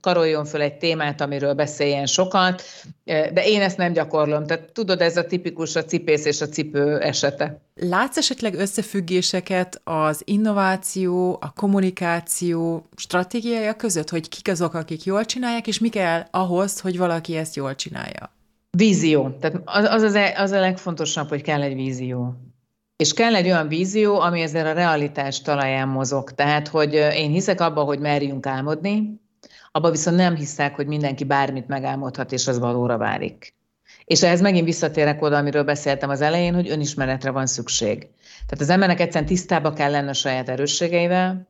karoljon 0.00 0.44
föl 0.44 0.60
egy 0.60 0.74
témát, 0.74 1.20
amiről 1.20 1.54
beszéljen 1.54 2.06
sokat, 2.06 2.62
de 3.04 3.44
én 3.44 3.60
ezt 3.60 3.76
nem 3.76 3.92
gyakorlom. 3.92 4.46
Tehát 4.46 4.72
tudod, 4.72 5.00
ez 5.00 5.16
a 5.16 5.26
tipikus 5.26 5.76
a 5.76 5.84
cipész 5.84 6.24
és 6.24 6.40
a 6.40 6.48
cipő 6.48 6.98
esete. 6.98 7.60
Látsz 7.74 8.16
esetleg 8.16 8.54
összefüggéseket 8.54 9.80
az 9.84 10.22
innováció, 10.24 11.38
a 11.40 11.52
kommunikáció 11.52 12.86
stratégiája 12.96 13.74
között, 13.74 14.10
hogy 14.10 14.28
kik 14.28 14.48
azok, 14.48 14.74
akik 14.74 15.04
jól 15.04 15.24
csinálják, 15.24 15.66
és 15.66 15.78
mi 15.78 15.88
kell 15.88 16.26
ahhoz, 16.30 16.80
hogy 16.80 16.98
valaki 16.98 17.36
ezt 17.36 17.56
jól 17.56 17.74
csinálja? 17.74 18.30
Vízió. 18.76 19.30
Tehát 19.40 19.60
az, 19.64 19.84
az, 19.84 20.02
az, 20.02 20.18
az 20.36 20.50
a 20.50 20.60
legfontosabb, 20.60 21.28
hogy 21.28 21.42
kell 21.42 21.62
egy 21.62 21.74
vízió. 21.74 22.34
És 22.96 23.12
kell 23.12 23.34
egy 23.34 23.46
olyan 23.46 23.68
vízió, 23.68 24.20
ami 24.20 24.40
ezzel 24.40 24.66
a 24.66 24.72
realitás 24.72 25.42
talaján 25.42 25.88
mozog. 25.88 26.30
Tehát, 26.30 26.68
hogy 26.68 26.94
én 26.94 27.30
hiszek 27.30 27.60
abba, 27.60 27.82
hogy 27.82 27.98
merjünk 27.98 28.46
álmodni, 28.46 29.20
abba 29.72 29.90
viszont 29.90 30.16
nem 30.16 30.34
hiszek, 30.34 30.74
hogy 30.74 30.86
mindenki 30.86 31.24
bármit 31.24 31.68
megálmodhat, 31.68 32.32
és 32.32 32.46
az 32.46 32.58
valóra 32.58 32.96
válik. 32.96 33.54
És 34.04 34.22
ehhez 34.22 34.40
megint 34.40 34.64
visszatérek 34.64 35.22
oda, 35.22 35.36
amiről 35.36 35.64
beszéltem 35.64 36.10
az 36.10 36.20
elején, 36.20 36.54
hogy 36.54 36.70
önismeretre 36.70 37.30
van 37.30 37.46
szükség. 37.46 37.98
Tehát 38.46 38.60
az 38.60 38.68
embernek 38.68 39.00
egyszerűen 39.00 39.30
tisztába 39.30 39.72
kell 39.72 39.90
lenni 39.90 40.08
a 40.08 40.12
saját 40.12 40.48
erősségeivel, 40.48 41.48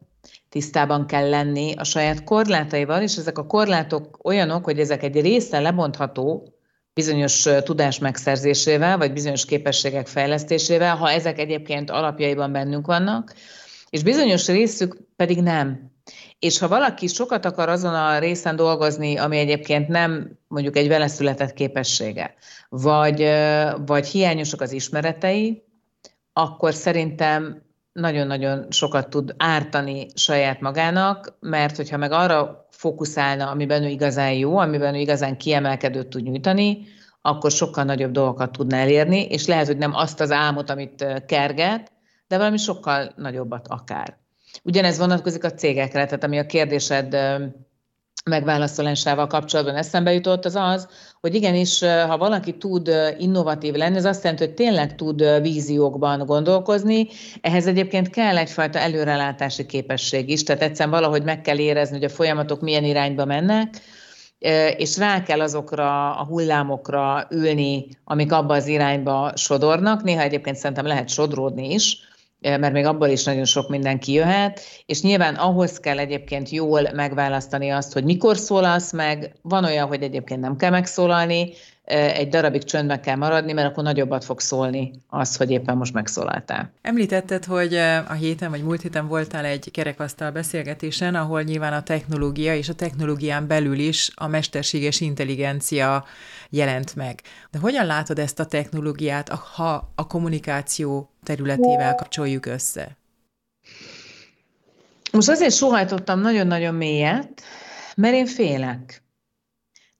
tisztában 0.49 1.07
kell 1.07 1.29
lenni 1.29 1.75
a 1.77 1.85
saját 1.85 2.25
korlátaival, 2.25 3.03
és 3.03 3.16
ezek 3.16 3.39
a 3.39 3.47
korlátok 3.47 4.18
olyanok, 4.23 4.64
hogy 4.64 4.79
ezek 4.79 5.03
egy 5.03 5.20
része 5.20 5.61
lebontható 5.61 6.53
bizonyos 6.95 7.49
tudás 7.64 7.99
megszerzésével, 7.99 8.99
vagy 8.99 9.12
bizonyos 9.12 9.45
képességek 9.45 10.07
fejlesztésével, 10.07 10.97
ha 10.97 11.11
ezek 11.11 11.38
egyébként 11.38 11.90
alapjaiban 11.90 12.53
bennünk 12.53 12.86
vannak, 12.86 13.34
és 13.90 14.03
bizonyos 14.03 14.47
részük 14.47 14.97
pedig 15.16 15.43
nem. 15.43 15.90
És 16.38 16.59
ha 16.59 16.68
valaki 16.68 17.07
sokat 17.07 17.45
akar 17.45 17.68
azon 17.68 17.95
a 17.95 18.18
részen 18.18 18.57
dolgozni, 18.57 19.16
ami 19.16 19.38
egyébként 19.38 19.88
nem 19.88 20.38
mondjuk 20.49 20.76
egy 20.76 20.88
vele 20.88 21.09
született 21.09 21.53
képessége, 21.53 22.34
vagy, 22.68 23.28
vagy 23.86 24.07
hiányosak 24.07 24.61
az 24.61 24.72
ismeretei, 24.72 25.62
akkor 26.32 26.74
szerintem 26.74 27.62
nagyon-nagyon 27.93 28.66
sokat 28.70 29.09
tud 29.09 29.34
ártani 29.36 30.07
saját 30.14 30.61
magának, 30.61 31.36
mert 31.40 31.76
hogyha 31.76 31.97
meg 31.97 32.12
arra 32.12 32.62
fókuszálna, 32.83 33.51
amiben 33.51 33.83
ő 33.83 33.89
igazán 33.89 34.33
jó, 34.33 34.59
amiben 34.59 34.95
ő 34.95 34.99
igazán 34.99 35.37
kiemelkedőt 35.37 36.09
tud 36.09 36.22
nyújtani, 36.22 36.87
akkor 37.20 37.51
sokkal 37.51 37.85
nagyobb 37.85 38.11
dolgokat 38.11 38.53
tudna 38.53 38.76
elérni, 38.76 39.24
és 39.24 39.47
lehet, 39.47 39.66
hogy 39.66 39.76
nem 39.76 39.95
azt 39.95 40.20
az 40.20 40.30
álmot, 40.30 40.70
amit 40.70 41.07
kerget, 41.26 41.93
de 42.28 42.37
valami 42.37 42.57
sokkal 42.57 43.12
nagyobbat 43.16 43.68
akár. 43.68 44.18
Ugyanez 44.62 44.99
vonatkozik 44.99 45.45
a 45.45 45.53
cégekre, 45.53 46.05
tehát 46.05 46.24
ami 46.24 46.39
a 46.39 46.47
kérdésed 46.47 47.16
megválaszolásával 48.25 49.27
kapcsolatban 49.27 49.77
eszembe 49.77 50.13
jutott, 50.13 50.45
az 50.45 50.55
az, 50.55 50.89
hogy 51.21 51.35
igenis, 51.35 51.81
ha 51.81 52.19
valaki 52.19 52.57
tud 52.57 52.91
innovatív 53.19 53.75
lenni, 53.75 53.97
ez 53.97 54.05
azt 54.05 54.23
jelenti, 54.23 54.45
hogy 54.45 54.55
tényleg 54.55 54.95
tud 54.95 55.41
víziókban 55.41 56.27
gondolkozni, 56.27 57.09
ehhez 57.41 57.67
egyébként 57.67 58.11
kell 58.11 58.37
egyfajta 58.37 58.79
előrelátási 58.79 59.67
képesség 59.67 60.29
is, 60.29 60.43
tehát 60.43 60.63
egyszerűen 60.63 60.95
valahogy 60.95 61.23
meg 61.23 61.41
kell 61.41 61.59
érezni, 61.59 61.97
hogy 61.97 62.05
a 62.05 62.15
folyamatok 62.15 62.61
milyen 62.61 62.85
irányba 62.85 63.25
mennek, 63.25 63.81
és 64.77 64.97
rá 64.99 65.23
kell 65.23 65.41
azokra 65.41 66.17
a 66.17 66.25
hullámokra 66.25 67.27
ülni, 67.31 67.89
amik 68.05 68.33
abba 68.33 68.55
az 68.55 68.67
irányba 68.67 69.33
sodornak. 69.37 70.03
Néha 70.03 70.23
egyébként 70.23 70.57
szerintem 70.57 70.87
lehet 70.87 71.09
sodródni 71.09 71.73
is, 71.73 71.99
mert 72.43 72.72
még 72.72 72.84
abból 72.84 73.09
is 73.09 73.24
nagyon 73.24 73.45
sok 73.45 73.68
minden 73.68 73.99
kijöhet, 73.99 74.61
és 74.86 75.03
nyilván 75.03 75.34
ahhoz 75.34 75.80
kell 75.80 75.99
egyébként 75.99 76.51
jól 76.51 76.88
megválasztani 76.95 77.70
azt, 77.70 77.93
hogy 77.93 78.05
mikor 78.05 78.36
szólalsz 78.36 78.93
meg, 78.93 79.32
van 79.43 79.64
olyan, 79.64 79.88
hogy 79.88 80.03
egyébként 80.03 80.40
nem 80.40 80.57
kell 80.57 80.70
megszólalni, 80.70 81.53
egy 81.85 82.28
darabig 82.28 82.64
csöndben 82.64 83.01
kell 83.01 83.16
maradni, 83.16 83.53
mert 83.53 83.68
akkor 83.68 83.85
nagyobbat 83.85 84.24
fog 84.24 84.41
szólni 84.41 84.93
az, 85.09 85.37
hogy 85.37 85.51
éppen 85.51 85.76
most 85.76 85.93
megszólaltál. 85.93 86.72
Említetted, 86.83 87.45
hogy 87.45 87.74
a 88.09 88.12
héten 88.12 88.51
vagy 88.51 88.62
múlt 88.62 88.80
héten 88.80 89.09
voltál 89.09 89.45
egy 89.45 89.70
kerekasztal 89.70 90.30
beszélgetésen, 90.30 91.14
ahol 91.14 91.43
nyilván 91.43 91.72
a 91.72 91.83
technológia 91.83 92.55
és 92.55 92.68
a 92.68 92.74
technológián 92.74 93.47
belül 93.47 93.78
is 93.78 94.11
a 94.14 94.26
mesterséges 94.26 95.01
intelligencia 95.01 96.05
jelent 96.51 96.97
meg. 96.97 97.20
De 97.51 97.59
hogyan 97.59 97.87
látod 97.87 98.18
ezt 98.18 98.41
a 98.41 98.47
technológiát, 98.47 99.28
ha 99.28 99.93
a 99.95 100.07
kommunikáció 100.07 101.11
területével 101.22 101.95
kapcsoljuk 101.95 102.47
össze? 102.47 102.97
Most 105.12 105.28
azért 105.28 105.55
sohajtottam 105.55 106.20
nagyon-nagyon 106.20 106.74
mélyet, 106.74 107.43
mert 107.95 108.14
én 108.14 108.26
félek. 108.26 109.03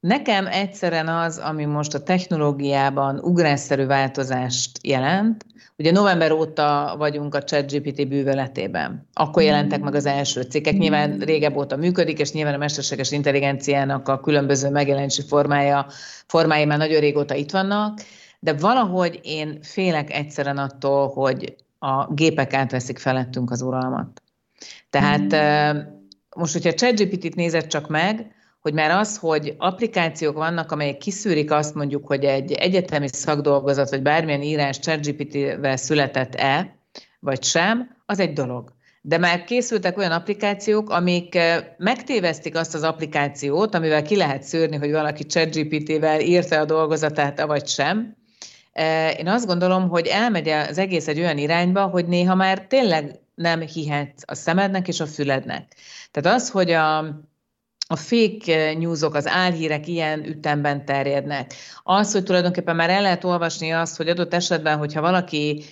Nekem 0.03 0.47
egyszerűen 0.47 1.09
az, 1.09 1.39
ami 1.39 1.65
most 1.65 1.95
a 1.95 2.03
technológiában 2.03 3.19
ugrásszerű 3.19 3.87
változást 3.87 4.79
jelent, 4.83 5.47
ugye 5.77 5.91
november 5.91 6.33
óta 6.33 6.95
vagyunk 6.99 7.35
a 7.35 7.43
ChatGPT 7.43 8.09
bűvöletében. 8.09 9.09
Akkor 9.13 9.43
jelentek 9.43 9.81
meg 9.81 9.95
az 9.95 10.07
első 10.07 10.43
cikkek, 10.43 10.77
nyilván 10.77 11.19
régebb 11.19 11.57
óta 11.57 11.77
működik, 11.77 12.19
és 12.19 12.33
nyilván 12.33 12.55
a 12.55 12.59
mesterséges 12.59 13.11
intelligenciának 13.11 14.09
a 14.09 14.21
különböző 14.21 14.71
megjelenési 14.71 15.23
formája, 15.23 15.87
formái 16.27 16.65
már 16.65 16.79
nagyon 16.79 17.01
régóta 17.01 17.35
itt 17.35 17.51
vannak, 17.51 18.01
de 18.41 18.53
valahogy 18.53 19.21
én 19.23 19.59
félek 19.63 20.13
egyszerűen 20.13 20.59
attól, 20.59 21.09
hogy 21.09 21.55
a 21.79 22.13
gépek 22.13 22.55
átveszik 22.55 22.99
felettünk 22.99 23.51
az 23.51 23.63
uralmat. 23.63 24.23
Tehát 24.91 25.35
mm. 25.75 25.79
most, 26.37 26.53
hogyha 26.53 26.73
ChatGPT-t 26.73 27.35
nézett 27.35 27.69
csak 27.69 27.89
meg, 27.89 28.41
hogy 28.63 28.73
már 28.73 28.91
az, 28.91 29.19
hogy 29.19 29.55
applikációk 29.59 30.37
vannak, 30.37 30.73
amelyek 30.73 30.99
kiszűrik 30.99 31.51
azt 31.51 31.75
mondjuk, 31.75 32.07
hogy 32.07 32.25
egy 32.25 32.53
egyetemi 32.53 33.09
szakdolgozat, 33.09 33.91
vagy 33.91 34.03
bármilyen 34.03 34.43
írás 34.43 34.79
ChatGPT-vel 34.79 35.77
született-e, 35.77 36.77
vagy 37.21 37.43
sem, 37.43 37.97
az 38.07 38.19
egy 38.19 38.33
dolog. 38.33 38.73
De 39.01 39.19
már 39.19 39.45
készültek 39.45 39.99
olyan 39.99 40.13
applikációk, 40.13 40.91
amik 40.91 41.35
eh, 41.35 41.65
megtévesztik 41.79 42.57
azt 42.57 42.75
az 42.75 42.83
applikációt, 42.83 43.75
amivel 43.75 44.03
ki 44.03 44.17
lehet 44.17 44.43
szűrni, 44.43 44.77
hogy 44.77 44.91
valaki 44.91 45.27
ChatGPT-vel 45.27 46.21
írta 46.21 46.59
a 46.59 46.65
dolgozatát, 46.65 47.43
vagy 47.43 47.67
sem. 47.67 48.17
Eh, 48.73 49.19
én 49.19 49.29
azt 49.29 49.47
gondolom, 49.47 49.89
hogy 49.89 50.07
elmegy 50.07 50.49
az 50.49 50.79
egész 50.79 51.09
egy 51.09 51.19
olyan 51.19 51.39
irányba, 51.39 51.87
hogy 51.87 52.07
néha 52.07 52.35
már 52.35 52.67
tényleg 52.67 53.21
nem 53.35 53.61
hihetsz 53.61 54.23
a 54.27 54.35
szemednek 54.35 54.89
és 54.89 55.01
a 55.01 55.07
fülednek. 55.07 55.77
Tehát 56.11 56.39
az, 56.39 56.51
hogy 56.51 56.71
a, 56.71 56.99
a 57.93 57.97
fake 57.97 58.75
newsok, 58.75 59.15
az 59.15 59.29
álhírek 59.29 59.89
ilyen 59.89 60.25
ütemben 60.25 60.85
terjednek. 60.85 61.55
Az, 61.83 62.13
hogy 62.13 62.23
tulajdonképpen 62.23 62.77
már 62.77 62.91
el 62.91 63.03
lehet 63.03 63.25
olvasni 63.25 63.71
azt, 63.71 63.97
hogy 63.97 64.09
adott 64.09 64.35
esetben, 64.35 64.79
hogyha 64.79 65.01
valaki 65.01 65.65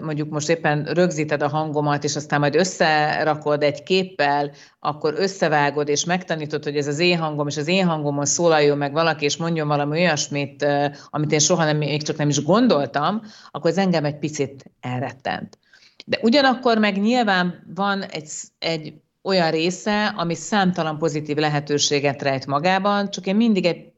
mondjuk 0.00 0.30
most 0.30 0.48
éppen 0.48 0.84
rögzíted 0.84 1.42
a 1.42 1.48
hangomat, 1.48 2.04
és 2.04 2.16
aztán 2.16 2.40
majd 2.40 2.54
összerakod 2.54 3.62
egy 3.62 3.82
képpel, 3.82 4.50
akkor 4.80 5.14
összevágod, 5.16 5.88
és 5.88 6.04
megtanítod, 6.04 6.64
hogy 6.64 6.76
ez 6.76 6.86
az 6.86 6.98
én 6.98 7.18
hangom, 7.18 7.48
és 7.48 7.56
az 7.56 7.68
én 7.68 7.86
hangomon 7.86 8.26
szólaljon 8.26 8.78
meg 8.78 8.92
valaki, 8.92 9.24
és 9.24 9.36
mondjon 9.36 9.68
valami 9.68 10.00
olyasmit, 10.00 10.66
amit 11.10 11.32
én 11.32 11.38
soha 11.38 11.64
nem, 11.64 11.76
még 11.76 12.02
csak 12.02 12.16
nem 12.16 12.28
is 12.28 12.42
gondoltam, 12.42 13.22
akkor 13.50 13.70
ez 13.70 13.78
engem 13.78 14.04
egy 14.04 14.18
picit 14.18 14.64
elrettent. 14.80 15.58
De 16.06 16.18
ugyanakkor 16.22 16.78
meg 16.78 17.00
nyilván 17.00 17.64
van 17.74 18.02
egy, 18.02 18.30
egy 18.58 18.94
olyan 19.24 19.50
része, 19.50 20.06
ami 20.06 20.34
számtalan 20.34 20.98
pozitív 20.98 21.36
lehetőséget 21.36 22.22
rejt 22.22 22.46
magában, 22.46 23.10
csak 23.10 23.26
én 23.26 23.36
mindig 23.36 23.64
egy, 23.64 23.92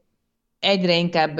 egyre 0.59 0.95
inkább 0.95 1.39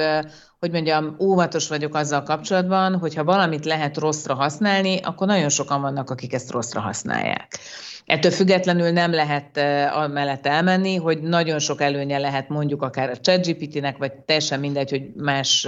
hogy 0.60 0.72
mondjam, 0.72 1.16
óvatos 1.20 1.68
vagyok 1.68 1.96
azzal 1.96 2.24
kapcsolatban, 2.24 2.98
hogyha 2.98 3.24
valamit 3.24 3.66
lehet 3.66 3.98
rosszra 3.98 4.34
használni, 4.34 5.00
akkor 5.04 5.28
nagyon 5.28 5.50
sokan 5.50 5.82
vannak, 5.82 6.10
akik 6.10 6.34
ezt 6.34 6.52
rosszra 6.52 6.80
használják. 6.80 7.60
Ettől 8.06 8.32
függetlenül 8.32 8.92
nem 8.92 9.12
lehet 9.14 9.58
amellett 9.94 10.46
elmenni, 10.46 10.96
hogy 10.96 11.22
nagyon 11.22 11.60
sok 11.60 11.82
előnye 11.82 12.18
lehet 12.18 12.50
mondjuk 12.50 12.82
akár 12.82 13.10
a 13.10 13.18
ChatGPT-nek, 13.18 13.98
vagy 13.98 14.12
teljesen 14.14 14.60
mindegy, 14.60 14.90
hogy 14.90 15.12
más 15.16 15.68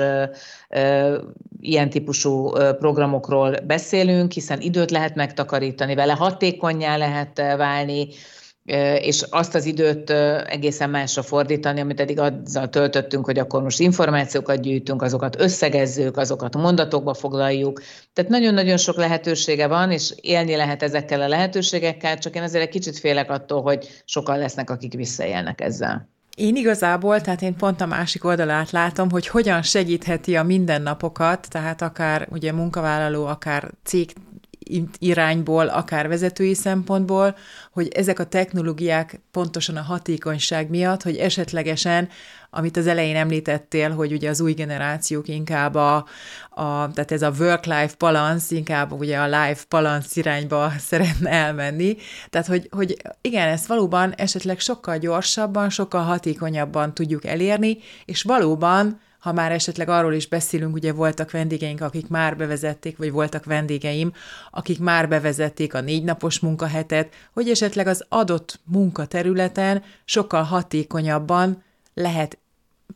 ilyen 1.60 1.90
típusú 1.90 2.52
programokról 2.52 3.56
beszélünk, 3.68 4.32
hiszen 4.32 4.62
időt 4.62 4.92
lehet 4.92 5.16
megtakarítani 5.16 5.96
vele, 5.96 6.14
hatékonyá 6.14 6.98
lehet 6.98 7.38
válni, 7.38 8.08
és 9.02 9.26
azt 9.30 9.56
az 9.56 9.66
időt 9.66 10.10
egészen 10.48 10.90
másra 10.90 11.22
fordítani, 11.22 11.80
amit 11.80 12.00
eddig 12.00 12.20
azzal 12.20 12.70
töltöttünk, 12.70 13.26
hogy 13.26 13.40
akkor 13.40 13.62
most 13.62 13.80
információkat 13.80 14.62
gyűjtünk, 14.62 15.02
azokat 15.02 15.42
összegezzük, 15.42 16.18
azokat 16.18 16.56
mondatokba 16.56 17.14
foglaljuk. 17.14 17.82
Tehát 18.14 18.32
nagyon-nagyon 18.32 18.78
sok 18.78 18.96
lehetősége 18.96 19.68
van, 19.68 19.92
és 19.92 20.14
élni 20.22 20.56
lehet 20.56 20.84
ezekkel 20.84 21.22
a 21.22 21.28
lehetőségekkel, 21.28 22.18
csak 22.18 22.36
én 22.36 22.44
azért 22.44 22.64
egy 22.64 22.70
kicsit 22.70 23.00
félek 23.00 23.30
attól, 23.32 23.62
hogy 23.62 23.88
sokan 24.06 24.38
lesznek, 24.38 24.70
akik 24.70 24.94
visszaélnek 24.94 25.62
ezzel. 25.62 26.10
Én 26.36 26.56
igazából, 26.56 27.22
tehát 27.22 27.42
én 27.42 27.56
pont 27.56 27.82
a 27.82 27.86
másik 27.86 28.26
oldalát 28.26 28.72
látom, 28.72 29.10
hogy 29.10 29.28
hogyan 29.28 29.62
segítheti 29.62 30.36
a 30.36 30.44
mindennapokat, 30.44 31.48
tehát 31.50 31.82
akár 31.82 32.28
ugye 32.32 32.52
munkavállaló, 32.52 33.26
akár 33.26 33.72
cég 33.84 34.14
irányból, 35.00 35.68
akár 35.68 36.08
vezetői 36.08 36.54
szempontból, 36.54 37.36
hogy 37.72 37.88
ezek 37.88 38.20
a 38.20 38.26
technológiák 38.26 39.22
pontosan 39.32 39.78
a 39.78 39.82
hatékonyság 39.82 40.70
miatt, 40.70 41.04
hogy 41.04 41.16
esetlegesen, 41.16 42.10
amit 42.50 42.78
az 42.78 42.88
elején 42.88 43.16
említettél, 43.16 43.92
hogy 43.92 44.12
ugye 44.12 44.30
az 44.30 44.42
új 44.42 44.54
generációk 44.54 45.28
inkább 45.28 45.76
a, 45.76 45.96
a 46.50 46.92
tehát 46.92 47.12
ez 47.12 47.22
a 47.22 47.34
work-life 47.40 47.94
balance, 47.98 48.56
inkább 48.56 48.92
ugye 48.92 49.18
a 49.18 49.26
life 49.26 49.64
balance 49.70 50.10
irányba 50.14 50.72
szeretne 50.90 51.30
elmenni. 51.30 51.98
Tehát, 52.30 52.48
hogy, 52.48 52.68
hogy 52.72 52.98
igen, 53.22 53.48
ezt 53.48 53.68
valóban 53.68 54.14
esetleg 54.14 54.60
sokkal 54.60 54.98
gyorsabban, 54.98 55.70
sokkal 55.70 56.02
hatékonyabban 56.02 56.94
tudjuk 56.94 57.26
elérni, 57.26 57.78
és 58.06 58.24
valóban 58.24 59.00
ha 59.20 59.34
már 59.34 59.52
esetleg 59.52 59.90
arról 59.90 60.14
is 60.14 60.28
beszélünk, 60.28 60.76
ugye 60.76 60.94
voltak 60.94 61.32
vendégeink, 61.32 61.82
akik 61.82 62.08
már 62.08 62.38
bevezették, 62.38 62.98
vagy 62.98 63.12
voltak 63.12 63.46
vendégeim, 63.46 64.14
akik 64.52 64.80
már 64.80 65.10
bevezették 65.10 65.74
a 65.74 65.82
négy 65.82 66.04
napos 66.04 66.40
munkahetet, 66.40 67.14
hogy 67.34 67.50
esetleg 67.50 67.88
az 67.88 68.06
adott 68.10 68.60
munkaterületen 68.64 69.84
sokkal 70.06 70.44
hatékonyabban 70.44 71.64
lehet 71.94 72.38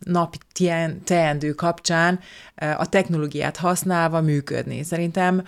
napi 0.03 0.37
teendő 1.03 1.51
kapcsán 1.51 2.19
a 2.55 2.89
technológiát 2.89 3.57
használva 3.57 4.21
működni. 4.21 4.83
Szerintem 4.83 5.43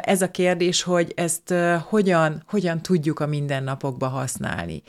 ez 0.00 0.22
a 0.22 0.30
kérdés, 0.30 0.82
hogy 0.82 1.12
ezt 1.16 1.54
hogyan, 1.88 2.42
hogyan 2.46 2.80
tudjuk 2.82 3.20
a 3.20 3.26
mindennapokba 3.26 4.08
használni. 4.08 4.82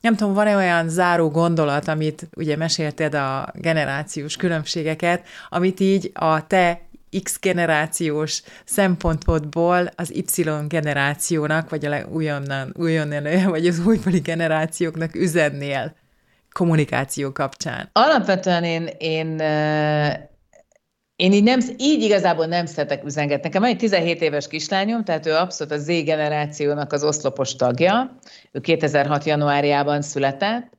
Nem 0.00 0.16
tudom, 0.16 0.34
van-e 0.34 0.56
olyan 0.56 0.88
záró 0.88 1.30
gondolat, 1.30 1.88
amit 1.88 2.28
ugye 2.36 2.56
mesélted 2.56 3.14
a 3.14 3.52
generációs 3.54 4.36
különbségeket, 4.36 5.26
amit 5.48 5.80
így 5.80 6.10
a 6.14 6.46
te 6.46 6.80
X 7.22 7.38
generációs 7.40 8.42
szempontból 8.64 9.90
az 9.96 10.14
Y 10.14 10.44
generációnak, 10.68 11.70
vagy 11.70 11.84
a 11.84 12.06
újonnan, 12.12 12.74
újonnan, 12.76 13.48
vagy 13.48 13.66
az 13.66 13.86
újbeli 13.86 14.18
generációknak 14.18 15.14
üzennél 15.14 15.94
kommunikáció 16.54 17.32
kapcsán? 17.32 17.88
Alapvetően 17.92 18.64
én, 18.64 18.88
én 18.98 19.40
én 21.16 21.32
így, 21.32 21.42
nem, 21.42 21.60
így 21.76 22.02
igazából 22.02 22.46
nem 22.46 22.66
szeretek 22.66 23.04
üzengetni. 23.04 23.48
Nekem 23.48 23.64
egy 23.64 23.76
17 23.76 24.22
éves 24.22 24.46
kislányom, 24.46 25.04
tehát 25.04 25.26
ő 25.26 25.34
abszolút 25.34 25.72
a 25.72 25.78
Z 25.78 25.86
generációnak 25.86 26.92
az 26.92 27.04
oszlopos 27.04 27.56
tagja. 27.56 28.18
Ő 28.52 28.60
2006. 28.60 29.24
januárjában 29.24 30.02
született, 30.02 30.72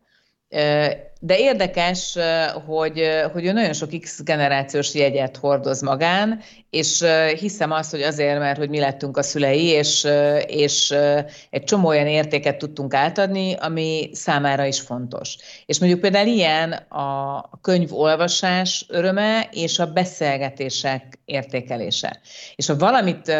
de 1.19 1.37
érdekes, 1.37 2.17
hogy, 2.65 3.09
hogy 3.31 3.45
ő 3.45 3.51
nagyon 3.51 3.73
sok 3.73 3.99
X 3.99 4.23
generációs 4.23 4.93
jegyet 4.93 5.37
hordoz 5.37 5.81
magán, 5.81 6.39
és 6.69 7.03
hiszem 7.39 7.71
azt, 7.71 7.91
hogy 7.91 8.01
azért, 8.01 8.39
mert 8.39 8.57
hogy 8.57 8.69
mi 8.69 8.79
lettünk 8.79 9.17
a 9.17 9.23
szülei, 9.23 9.65
és, 9.65 10.07
és 10.47 10.95
egy 11.49 11.63
csomó 11.63 11.87
olyan 11.87 12.07
értéket 12.07 12.57
tudtunk 12.57 12.93
átadni, 12.93 13.53
ami 13.53 14.09
számára 14.13 14.65
is 14.65 14.79
fontos. 14.79 15.37
És 15.65 15.79
mondjuk 15.79 16.01
például 16.01 16.27
ilyen 16.27 16.71
a 16.89 17.59
könyvolvasás 17.61 18.85
öröme 18.89 19.49
és 19.51 19.79
a 19.79 19.91
beszélgetések 19.91 21.19
értékelése. 21.25 22.19
És 22.55 22.67
ha 22.67 22.77
valamit 22.77 23.33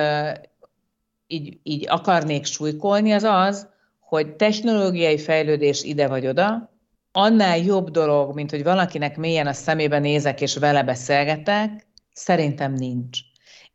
így, 1.27 1.57
így 1.63 1.85
akarnék 1.89 2.45
súlykolni, 2.45 3.11
az 3.11 3.23
az, 3.23 3.67
hogy 3.99 4.35
technológiai 4.35 5.17
fejlődés 5.17 5.83
ide 5.83 6.07
vagy 6.07 6.27
oda, 6.27 6.73
annál 7.17 7.57
jobb 7.57 7.89
dolog, 7.89 8.35
mint 8.35 8.49
hogy 8.49 8.63
valakinek 8.63 9.17
mélyen 9.17 9.47
a 9.47 9.53
szemébe 9.53 9.99
nézek 9.99 10.41
és 10.41 10.55
vele 10.55 10.83
beszélgetek, 10.83 11.87
szerintem 12.13 12.73
nincs. 12.73 13.19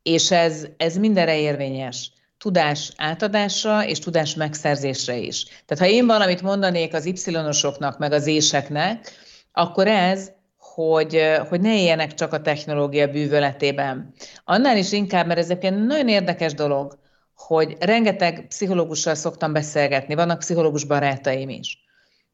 És 0.03 0.30
ez, 0.30 0.66
ez 0.76 0.97
mindenre 0.97 1.38
érvényes. 1.38 2.12
Tudás 2.38 2.93
átadásra 2.97 3.86
és 3.86 3.99
tudás 3.99 4.34
megszerzésre 4.34 5.16
is. 5.16 5.45
Tehát 5.45 5.84
ha 5.84 5.99
én 5.99 6.07
valamit 6.07 6.43
mondanék 6.43 6.95
az 6.95 7.05
y-osoknak, 7.05 7.99
meg 7.99 8.12
az 8.12 8.26
éseknek, 8.26 9.12
akkor 9.53 9.86
ez, 9.86 10.32
hogy, 10.59 11.22
hogy 11.49 11.61
ne 11.61 11.78
éljenek 11.78 12.14
csak 12.14 12.32
a 12.32 12.41
technológia 12.43 13.07
bűvöletében. 13.11 14.12
Annál 14.45 14.76
is 14.76 14.93
inkább, 14.93 15.26
mert 15.26 15.38
ez 15.38 15.51
egy 15.51 15.86
nagyon 15.86 16.09
érdekes 16.09 16.55
dolog, 16.55 16.99
hogy 17.34 17.76
rengeteg 17.78 18.47
pszichológussal 18.49 19.14
szoktam 19.14 19.53
beszélgetni, 19.53 20.14
vannak 20.14 20.38
pszichológus 20.38 20.84
barátaim 20.84 21.49
is 21.49 21.88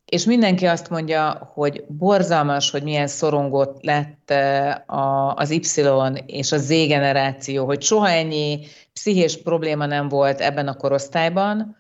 és 0.07 0.25
mindenki 0.25 0.67
azt 0.67 0.91
mondja, 0.91 1.51
hogy 1.55 1.85
borzalmas, 1.89 2.71
hogy 2.71 2.83
milyen 2.83 3.07
szorongott 3.07 3.83
lett 3.83 4.33
az 5.35 5.51
Y 5.51 5.63
és 6.27 6.53
a 6.53 6.59
Z 6.59 6.69
generáció, 6.69 7.65
hogy 7.65 7.83
soha 7.83 8.09
ennyi 8.09 8.67
pszichés 8.93 9.43
probléma 9.43 9.87
nem 9.87 10.09
volt 10.09 10.41
ebben 10.41 10.69
a 10.69 10.77
korosztályban, 10.77 11.77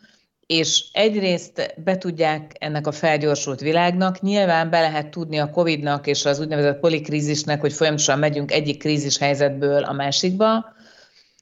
és 0.46 0.84
egyrészt 0.92 1.74
be 1.84 1.98
tudják 1.98 2.52
ennek 2.58 2.86
a 2.86 2.92
felgyorsult 2.92 3.60
világnak, 3.60 4.20
nyilván 4.20 4.70
be 4.70 4.80
lehet 4.80 5.10
tudni 5.10 5.38
a 5.38 5.50
Covid-nak 5.50 6.06
és 6.06 6.24
az 6.24 6.40
úgynevezett 6.40 6.80
polikrízisnek, 6.80 7.60
hogy 7.60 7.72
folyamatosan 7.72 8.18
megyünk 8.18 8.52
egyik 8.52 8.78
krízis 8.78 9.18
helyzetből 9.18 9.82
a 9.82 9.92
másikba, 9.92 10.74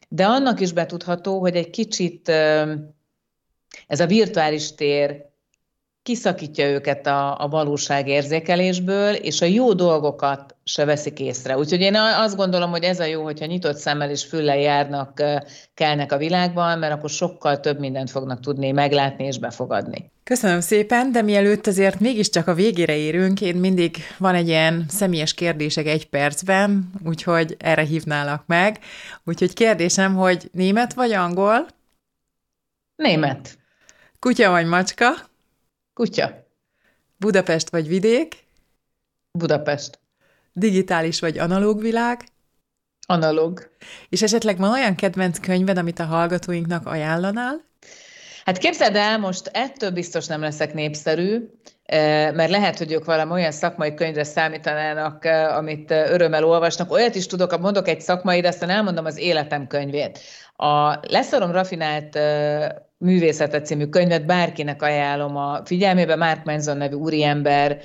de 0.09 0.27
annak 0.27 0.61
is 0.61 0.73
betudható, 0.73 1.41
hogy 1.41 1.57
egy 1.57 1.71
kicsit 1.71 2.29
ez 3.87 4.01
a 4.01 4.07
virtuális 4.07 4.75
tér 4.75 5.33
kiszakítja 6.05 6.69
őket 6.69 7.07
a, 7.07 7.41
a 7.41 7.49
valóság 7.49 8.09
érzékelésből, 8.09 9.15
és 9.15 9.41
a 9.41 9.45
jó 9.45 9.73
dolgokat 9.73 10.57
se 10.65 10.85
veszik 10.85 11.21
észre. 11.21 11.59
Úgyhogy 11.59 11.81
én 11.81 11.95
azt 11.97 12.37
gondolom, 12.37 12.71
hogy 12.71 12.83
ez 12.83 13.01
a 13.01 13.05
jó, 13.05 13.23
hogyha 13.23 13.47
nyitott 13.47 13.77
szemmel 13.77 14.11
és 14.11 14.25
füllel 14.25 14.59
járnak, 14.59 15.23
kelnek 15.75 16.13
a 16.13 16.17
világban, 16.17 16.79
mert 16.79 16.93
akkor 16.93 17.11
sokkal 17.11 17.61
több 17.61 17.79
mindent 17.79 18.11
fognak 18.11 18.41
tudni 18.41 18.71
meglátni 18.71 19.25
és 19.25 19.39
befogadni. 19.39 20.11
Köszönöm 20.25 20.61
szépen, 20.61 21.13
de 21.13 21.23
mielőtt 21.23 21.67
azért 21.67 22.01
mégiscsak 22.01 22.47
a 22.47 22.55
végére 22.55 22.97
érünk, 22.97 23.41
én 23.41 23.57
mindig 23.57 23.97
van 24.19 24.35
egy 24.35 24.49
ilyen 24.49 24.85
személyes 24.89 25.35
kérdések 25.35 25.87
egy 25.87 26.09
percben, 26.09 26.91
úgyhogy 27.05 27.57
erre 27.59 27.83
hívnálak 27.83 28.43
meg. 28.47 28.79
Úgyhogy 29.25 29.53
kérdésem, 29.53 30.15
hogy 30.15 30.49
német 30.53 30.95
vagy 30.95 31.13
angol? 31.13 31.67
Német. 32.97 33.59
Kutya 34.19 34.51
vagy 34.51 34.67
macska? 34.67 35.33
Kutya. 35.95 36.47
Budapest 37.17 37.71
vagy 37.71 37.89
vidék? 37.89 38.45
Budapest. 39.33 39.99
Digitális 40.53 41.21
vagy 41.21 41.39
analóg 41.39 41.81
világ? 41.81 42.25
Analóg. 43.07 43.71
És 44.09 44.23
esetleg 44.23 44.59
van 44.59 44.73
olyan 44.73 44.95
kedvenc 44.95 45.39
könyved, 45.39 45.79
amit 45.79 45.99
a 45.99 46.05
hallgatóinknak 46.05 46.87
ajánlanál? 46.87 47.65
Hát 48.45 48.59
képzeld 48.59 48.97
el, 48.97 49.19
most 49.19 49.47
ettől 49.53 49.91
biztos 49.91 50.27
nem 50.27 50.41
leszek 50.41 50.75
népszerű, 50.75 51.51
mert 52.35 52.51
lehet, 52.51 52.79
hogy 52.79 52.93
ők 52.93 53.05
valami 53.05 53.33
olyan 53.33 53.53
szakmai 53.53 53.95
könyvre 53.95 54.25
számítanának, 54.25 55.25
amit 55.57 55.91
örömmel 55.91 56.45
olvasnak. 56.45 56.93
Olyat 56.93 57.15
is 57.15 57.27
tudok, 57.27 57.61
mondok 57.61 57.89
egy 57.89 58.01
szakmai, 58.01 58.41
de 58.41 58.49
aztán 58.49 58.71
elmondom 58.71 59.05
az 59.05 59.19
életem 59.19 59.67
könyvét. 59.67 60.19
A 60.57 60.99
leszorom 61.09 61.51
rafinált 61.51 62.19
művészete 62.99 63.61
című 63.61 63.87
könyvet 63.87 64.27
bárkinek 64.27 64.83
ajánlom 64.83 65.37
a 65.37 65.61
figyelmébe, 65.65 66.17
Mark 66.17 66.45
Manson 66.45 66.77
nevű 66.77 66.95
úriember 66.95 67.79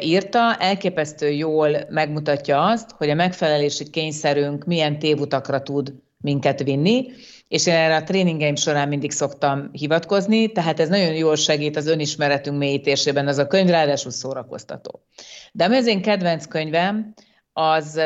írta, 0.00 0.56
elképesztő 0.58 1.30
jól 1.30 1.76
megmutatja 1.88 2.64
azt, 2.64 2.90
hogy 2.96 3.10
a 3.10 3.14
megfelelési 3.14 3.90
kényszerünk 3.90 4.64
milyen 4.64 4.98
tévutakra 4.98 5.62
tud 5.62 5.94
minket 6.20 6.62
vinni, 6.62 7.06
és 7.52 7.66
én 7.66 7.74
erre 7.74 7.96
a 7.96 8.02
tréningeim 8.02 8.56
során 8.56 8.88
mindig 8.88 9.10
szoktam 9.10 9.68
hivatkozni, 9.72 10.52
tehát 10.52 10.80
ez 10.80 10.88
nagyon 10.88 11.14
jól 11.14 11.36
segít 11.36 11.76
az 11.76 11.86
önismeretünk 11.86 12.58
mélyítésében, 12.58 13.28
ez 13.28 13.38
a 13.38 13.46
könyv 13.46 13.68
ráadásul 13.68 14.10
szórakoztató. 14.10 15.04
De 15.52 15.64
ami 15.64 15.76
az 15.76 15.86
én 15.86 16.02
kedvenc 16.02 16.46
könyvem, 16.46 17.14
az, 17.52 18.00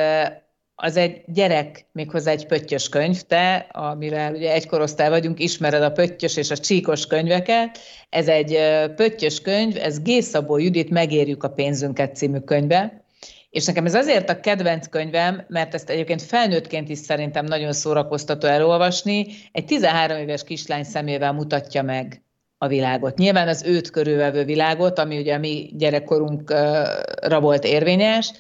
az 0.75 0.97
egy 0.97 1.23
gyerek, 1.27 1.87
méghozzá 1.93 2.31
egy 2.31 2.47
pöttyös 2.47 2.89
könyv. 2.89 3.21
Te, 3.21 3.55
amivel 3.73 4.35
ugye 4.35 4.53
egy 4.53 4.67
korosztály 4.67 5.09
vagyunk, 5.09 5.41
ismered 5.41 5.83
a 5.83 5.93
pöttyös 5.93 6.37
és 6.37 6.51
a 6.51 6.57
csíkos 6.57 7.07
könyveket. 7.07 7.79
Ez 8.09 8.29
egy 8.29 8.59
pöttyös 8.97 9.41
könyv, 9.41 9.77
ez 9.77 10.03
G. 10.03 10.23
Szabó 10.23 10.59
Judit 10.59 10.91
Megérjük 10.91 11.43
a 11.43 11.49
pénzünket 11.49 12.17
című 12.17 12.39
könyve. 12.39 13.05
És 13.57 13.65
nekem 13.65 13.87
ez 13.87 13.95
azért 13.95 14.31
a 14.31 14.41
kedvenc 14.41 14.89
könyvem, 14.89 15.45
mert 15.49 15.75
ezt 15.75 15.91
egyébként 15.91 16.23
felnőttként 16.23 16.89
is 16.89 16.99
szerintem 16.99 17.45
nagyon 17.45 17.73
szórakoztató 17.73 18.47
elolvasni. 18.49 19.27
Egy 19.53 19.65
13 19.65 20.17
éves 20.17 20.45
kislány 20.45 20.85
szemével 20.85 21.33
mutatja 21.33 21.83
meg 21.83 22.23
a 22.59 22.67
világot. 22.67 23.19
Nyilván 23.19 23.49
az 23.49 23.63
őt 23.63 23.91
körülvevő 23.91 24.45
világot, 24.45 24.99
ami 24.99 25.19
ugye 25.19 25.35
a 25.35 25.39
mi 25.39 25.71
gyerekkorunkra 25.77 27.41
volt 27.41 27.65
érvényes, 27.65 28.33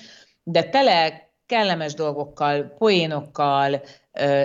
de 0.43 0.63
tele 0.63 1.29
kellemes 1.47 1.95
dolgokkal, 1.95 2.75
poénokkal, 2.79 3.83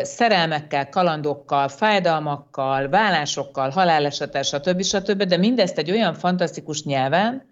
szerelmekkel, 0.02 0.90
kalandokkal, 0.90 1.68
fájdalmakkal, 1.68 2.90
vállásokkal, 2.90 3.70
halálesetel, 3.70 4.44
stb. 4.44 4.84
stb., 4.84 5.24
de 5.24 5.38
mindezt 5.38 5.78
egy 5.78 5.92
olyan 5.92 6.14
fantasztikus 6.14 6.84
nyelven, 6.84 7.50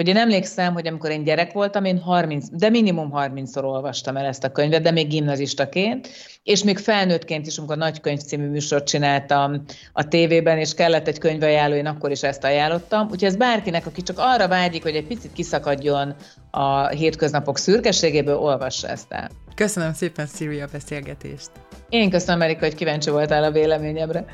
hogy 0.00 0.08
én 0.08 0.16
emlékszem, 0.16 0.72
hogy 0.72 0.86
amikor 0.86 1.10
én 1.10 1.24
gyerek 1.24 1.52
voltam, 1.52 1.84
én 1.84 1.98
30, 1.98 2.46
de 2.52 2.68
minimum 2.68 3.12
30-szor 3.14 3.62
olvastam 3.62 4.16
el 4.16 4.24
ezt 4.24 4.44
a 4.44 4.52
könyvet, 4.52 4.82
de 4.82 4.90
még 4.90 5.08
gimnazistaként, 5.08 6.08
és 6.42 6.64
még 6.64 6.78
felnőttként 6.78 7.46
is, 7.46 7.58
amikor 7.58 7.76
Nagy 7.76 8.00
Könyv 8.00 8.18
című 8.18 8.48
műsort 8.48 8.86
csináltam 8.86 9.64
a 9.92 10.08
tévében, 10.08 10.58
és 10.58 10.74
kellett 10.74 11.08
egy 11.08 11.18
könyvajánló, 11.18 11.74
én 11.74 11.86
akkor 11.86 12.10
is 12.10 12.22
ezt 12.22 12.44
ajánlottam. 12.44 13.02
Úgyhogy 13.02 13.24
ez 13.24 13.36
bárkinek, 13.36 13.86
aki 13.86 14.02
csak 14.02 14.18
arra 14.18 14.48
vágyik, 14.48 14.82
hogy 14.82 14.94
egy 14.94 15.06
picit 15.06 15.32
kiszakadjon 15.32 16.14
a 16.50 16.88
hétköznapok 16.88 17.58
szürkeségéből, 17.58 18.36
olvassa 18.36 18.88
ezt 18.88 19.12
el. 19.12 19.30
Köszönöm 19.54 19.92
szépen, 19.92 20.26
Szíri, 20.26 20.60
a 20.60 20.66
beszélgetést. 20.72 21.50
Én 21.88 22.10
köszönöm, 22.10 22.42
Erika, 22.42 22.64
hogy 22.64 22.74
kíváncsi 22.74 23.10
voltál 23.10 23.44
a 23.44 23.50
véleményemre. 23.50 24.24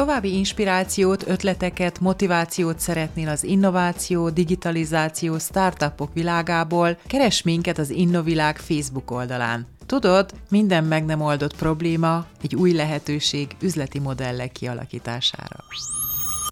További 0.00 0.36
inspirációt, 0.36 1.28
ötleteket, 1.28 2.00
motivációt 2.00 2.78
szeretnél 2.78 3.28
az 3.28 3.44
innováció, 3.44 4.30
digitalizáció, 4.30 5.38
startupok 5.38 6.14
világából, 6.14 6.98
keres 7.06 7.42
minket 7.42 7.78
az 7.78 7.90
Innovilág 7.90 8.56
Facebook 8.56 9.10
oldalán. 9.10 9.66
Tudod, 9.86 10.30
minden 10.48 10.84
meg 10.84 11.04
nem 11.04 11.20
oldott 11.20 11.56
probléma 11.56 12.26
egy 12.42 12.54
új 12.54 12.72
lehetőség 12.72 13.56
üzleti 13.60 13.98
modellek 13.98 14.52
kialakítására. 14.52 15.64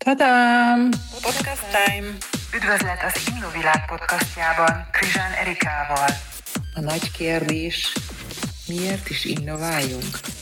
Tadám! 0.04 0.90
Podcast 1.22 1.64
time! 1.70 2.08
Üdvözlet 2.54 2.98
az 3.06 3.32
Innovilág 3.36 3.86
podcastjában 3.86 4.86
Krizsán 4.92 5.32
Erikával. 5.32 6.08
A 6.74 6.80
nagy 6.80 7.10
kérdés, 7.10 7.92
miért 8.66 9.10
is 9.10 9.24
innováljunk? 9.24 10.37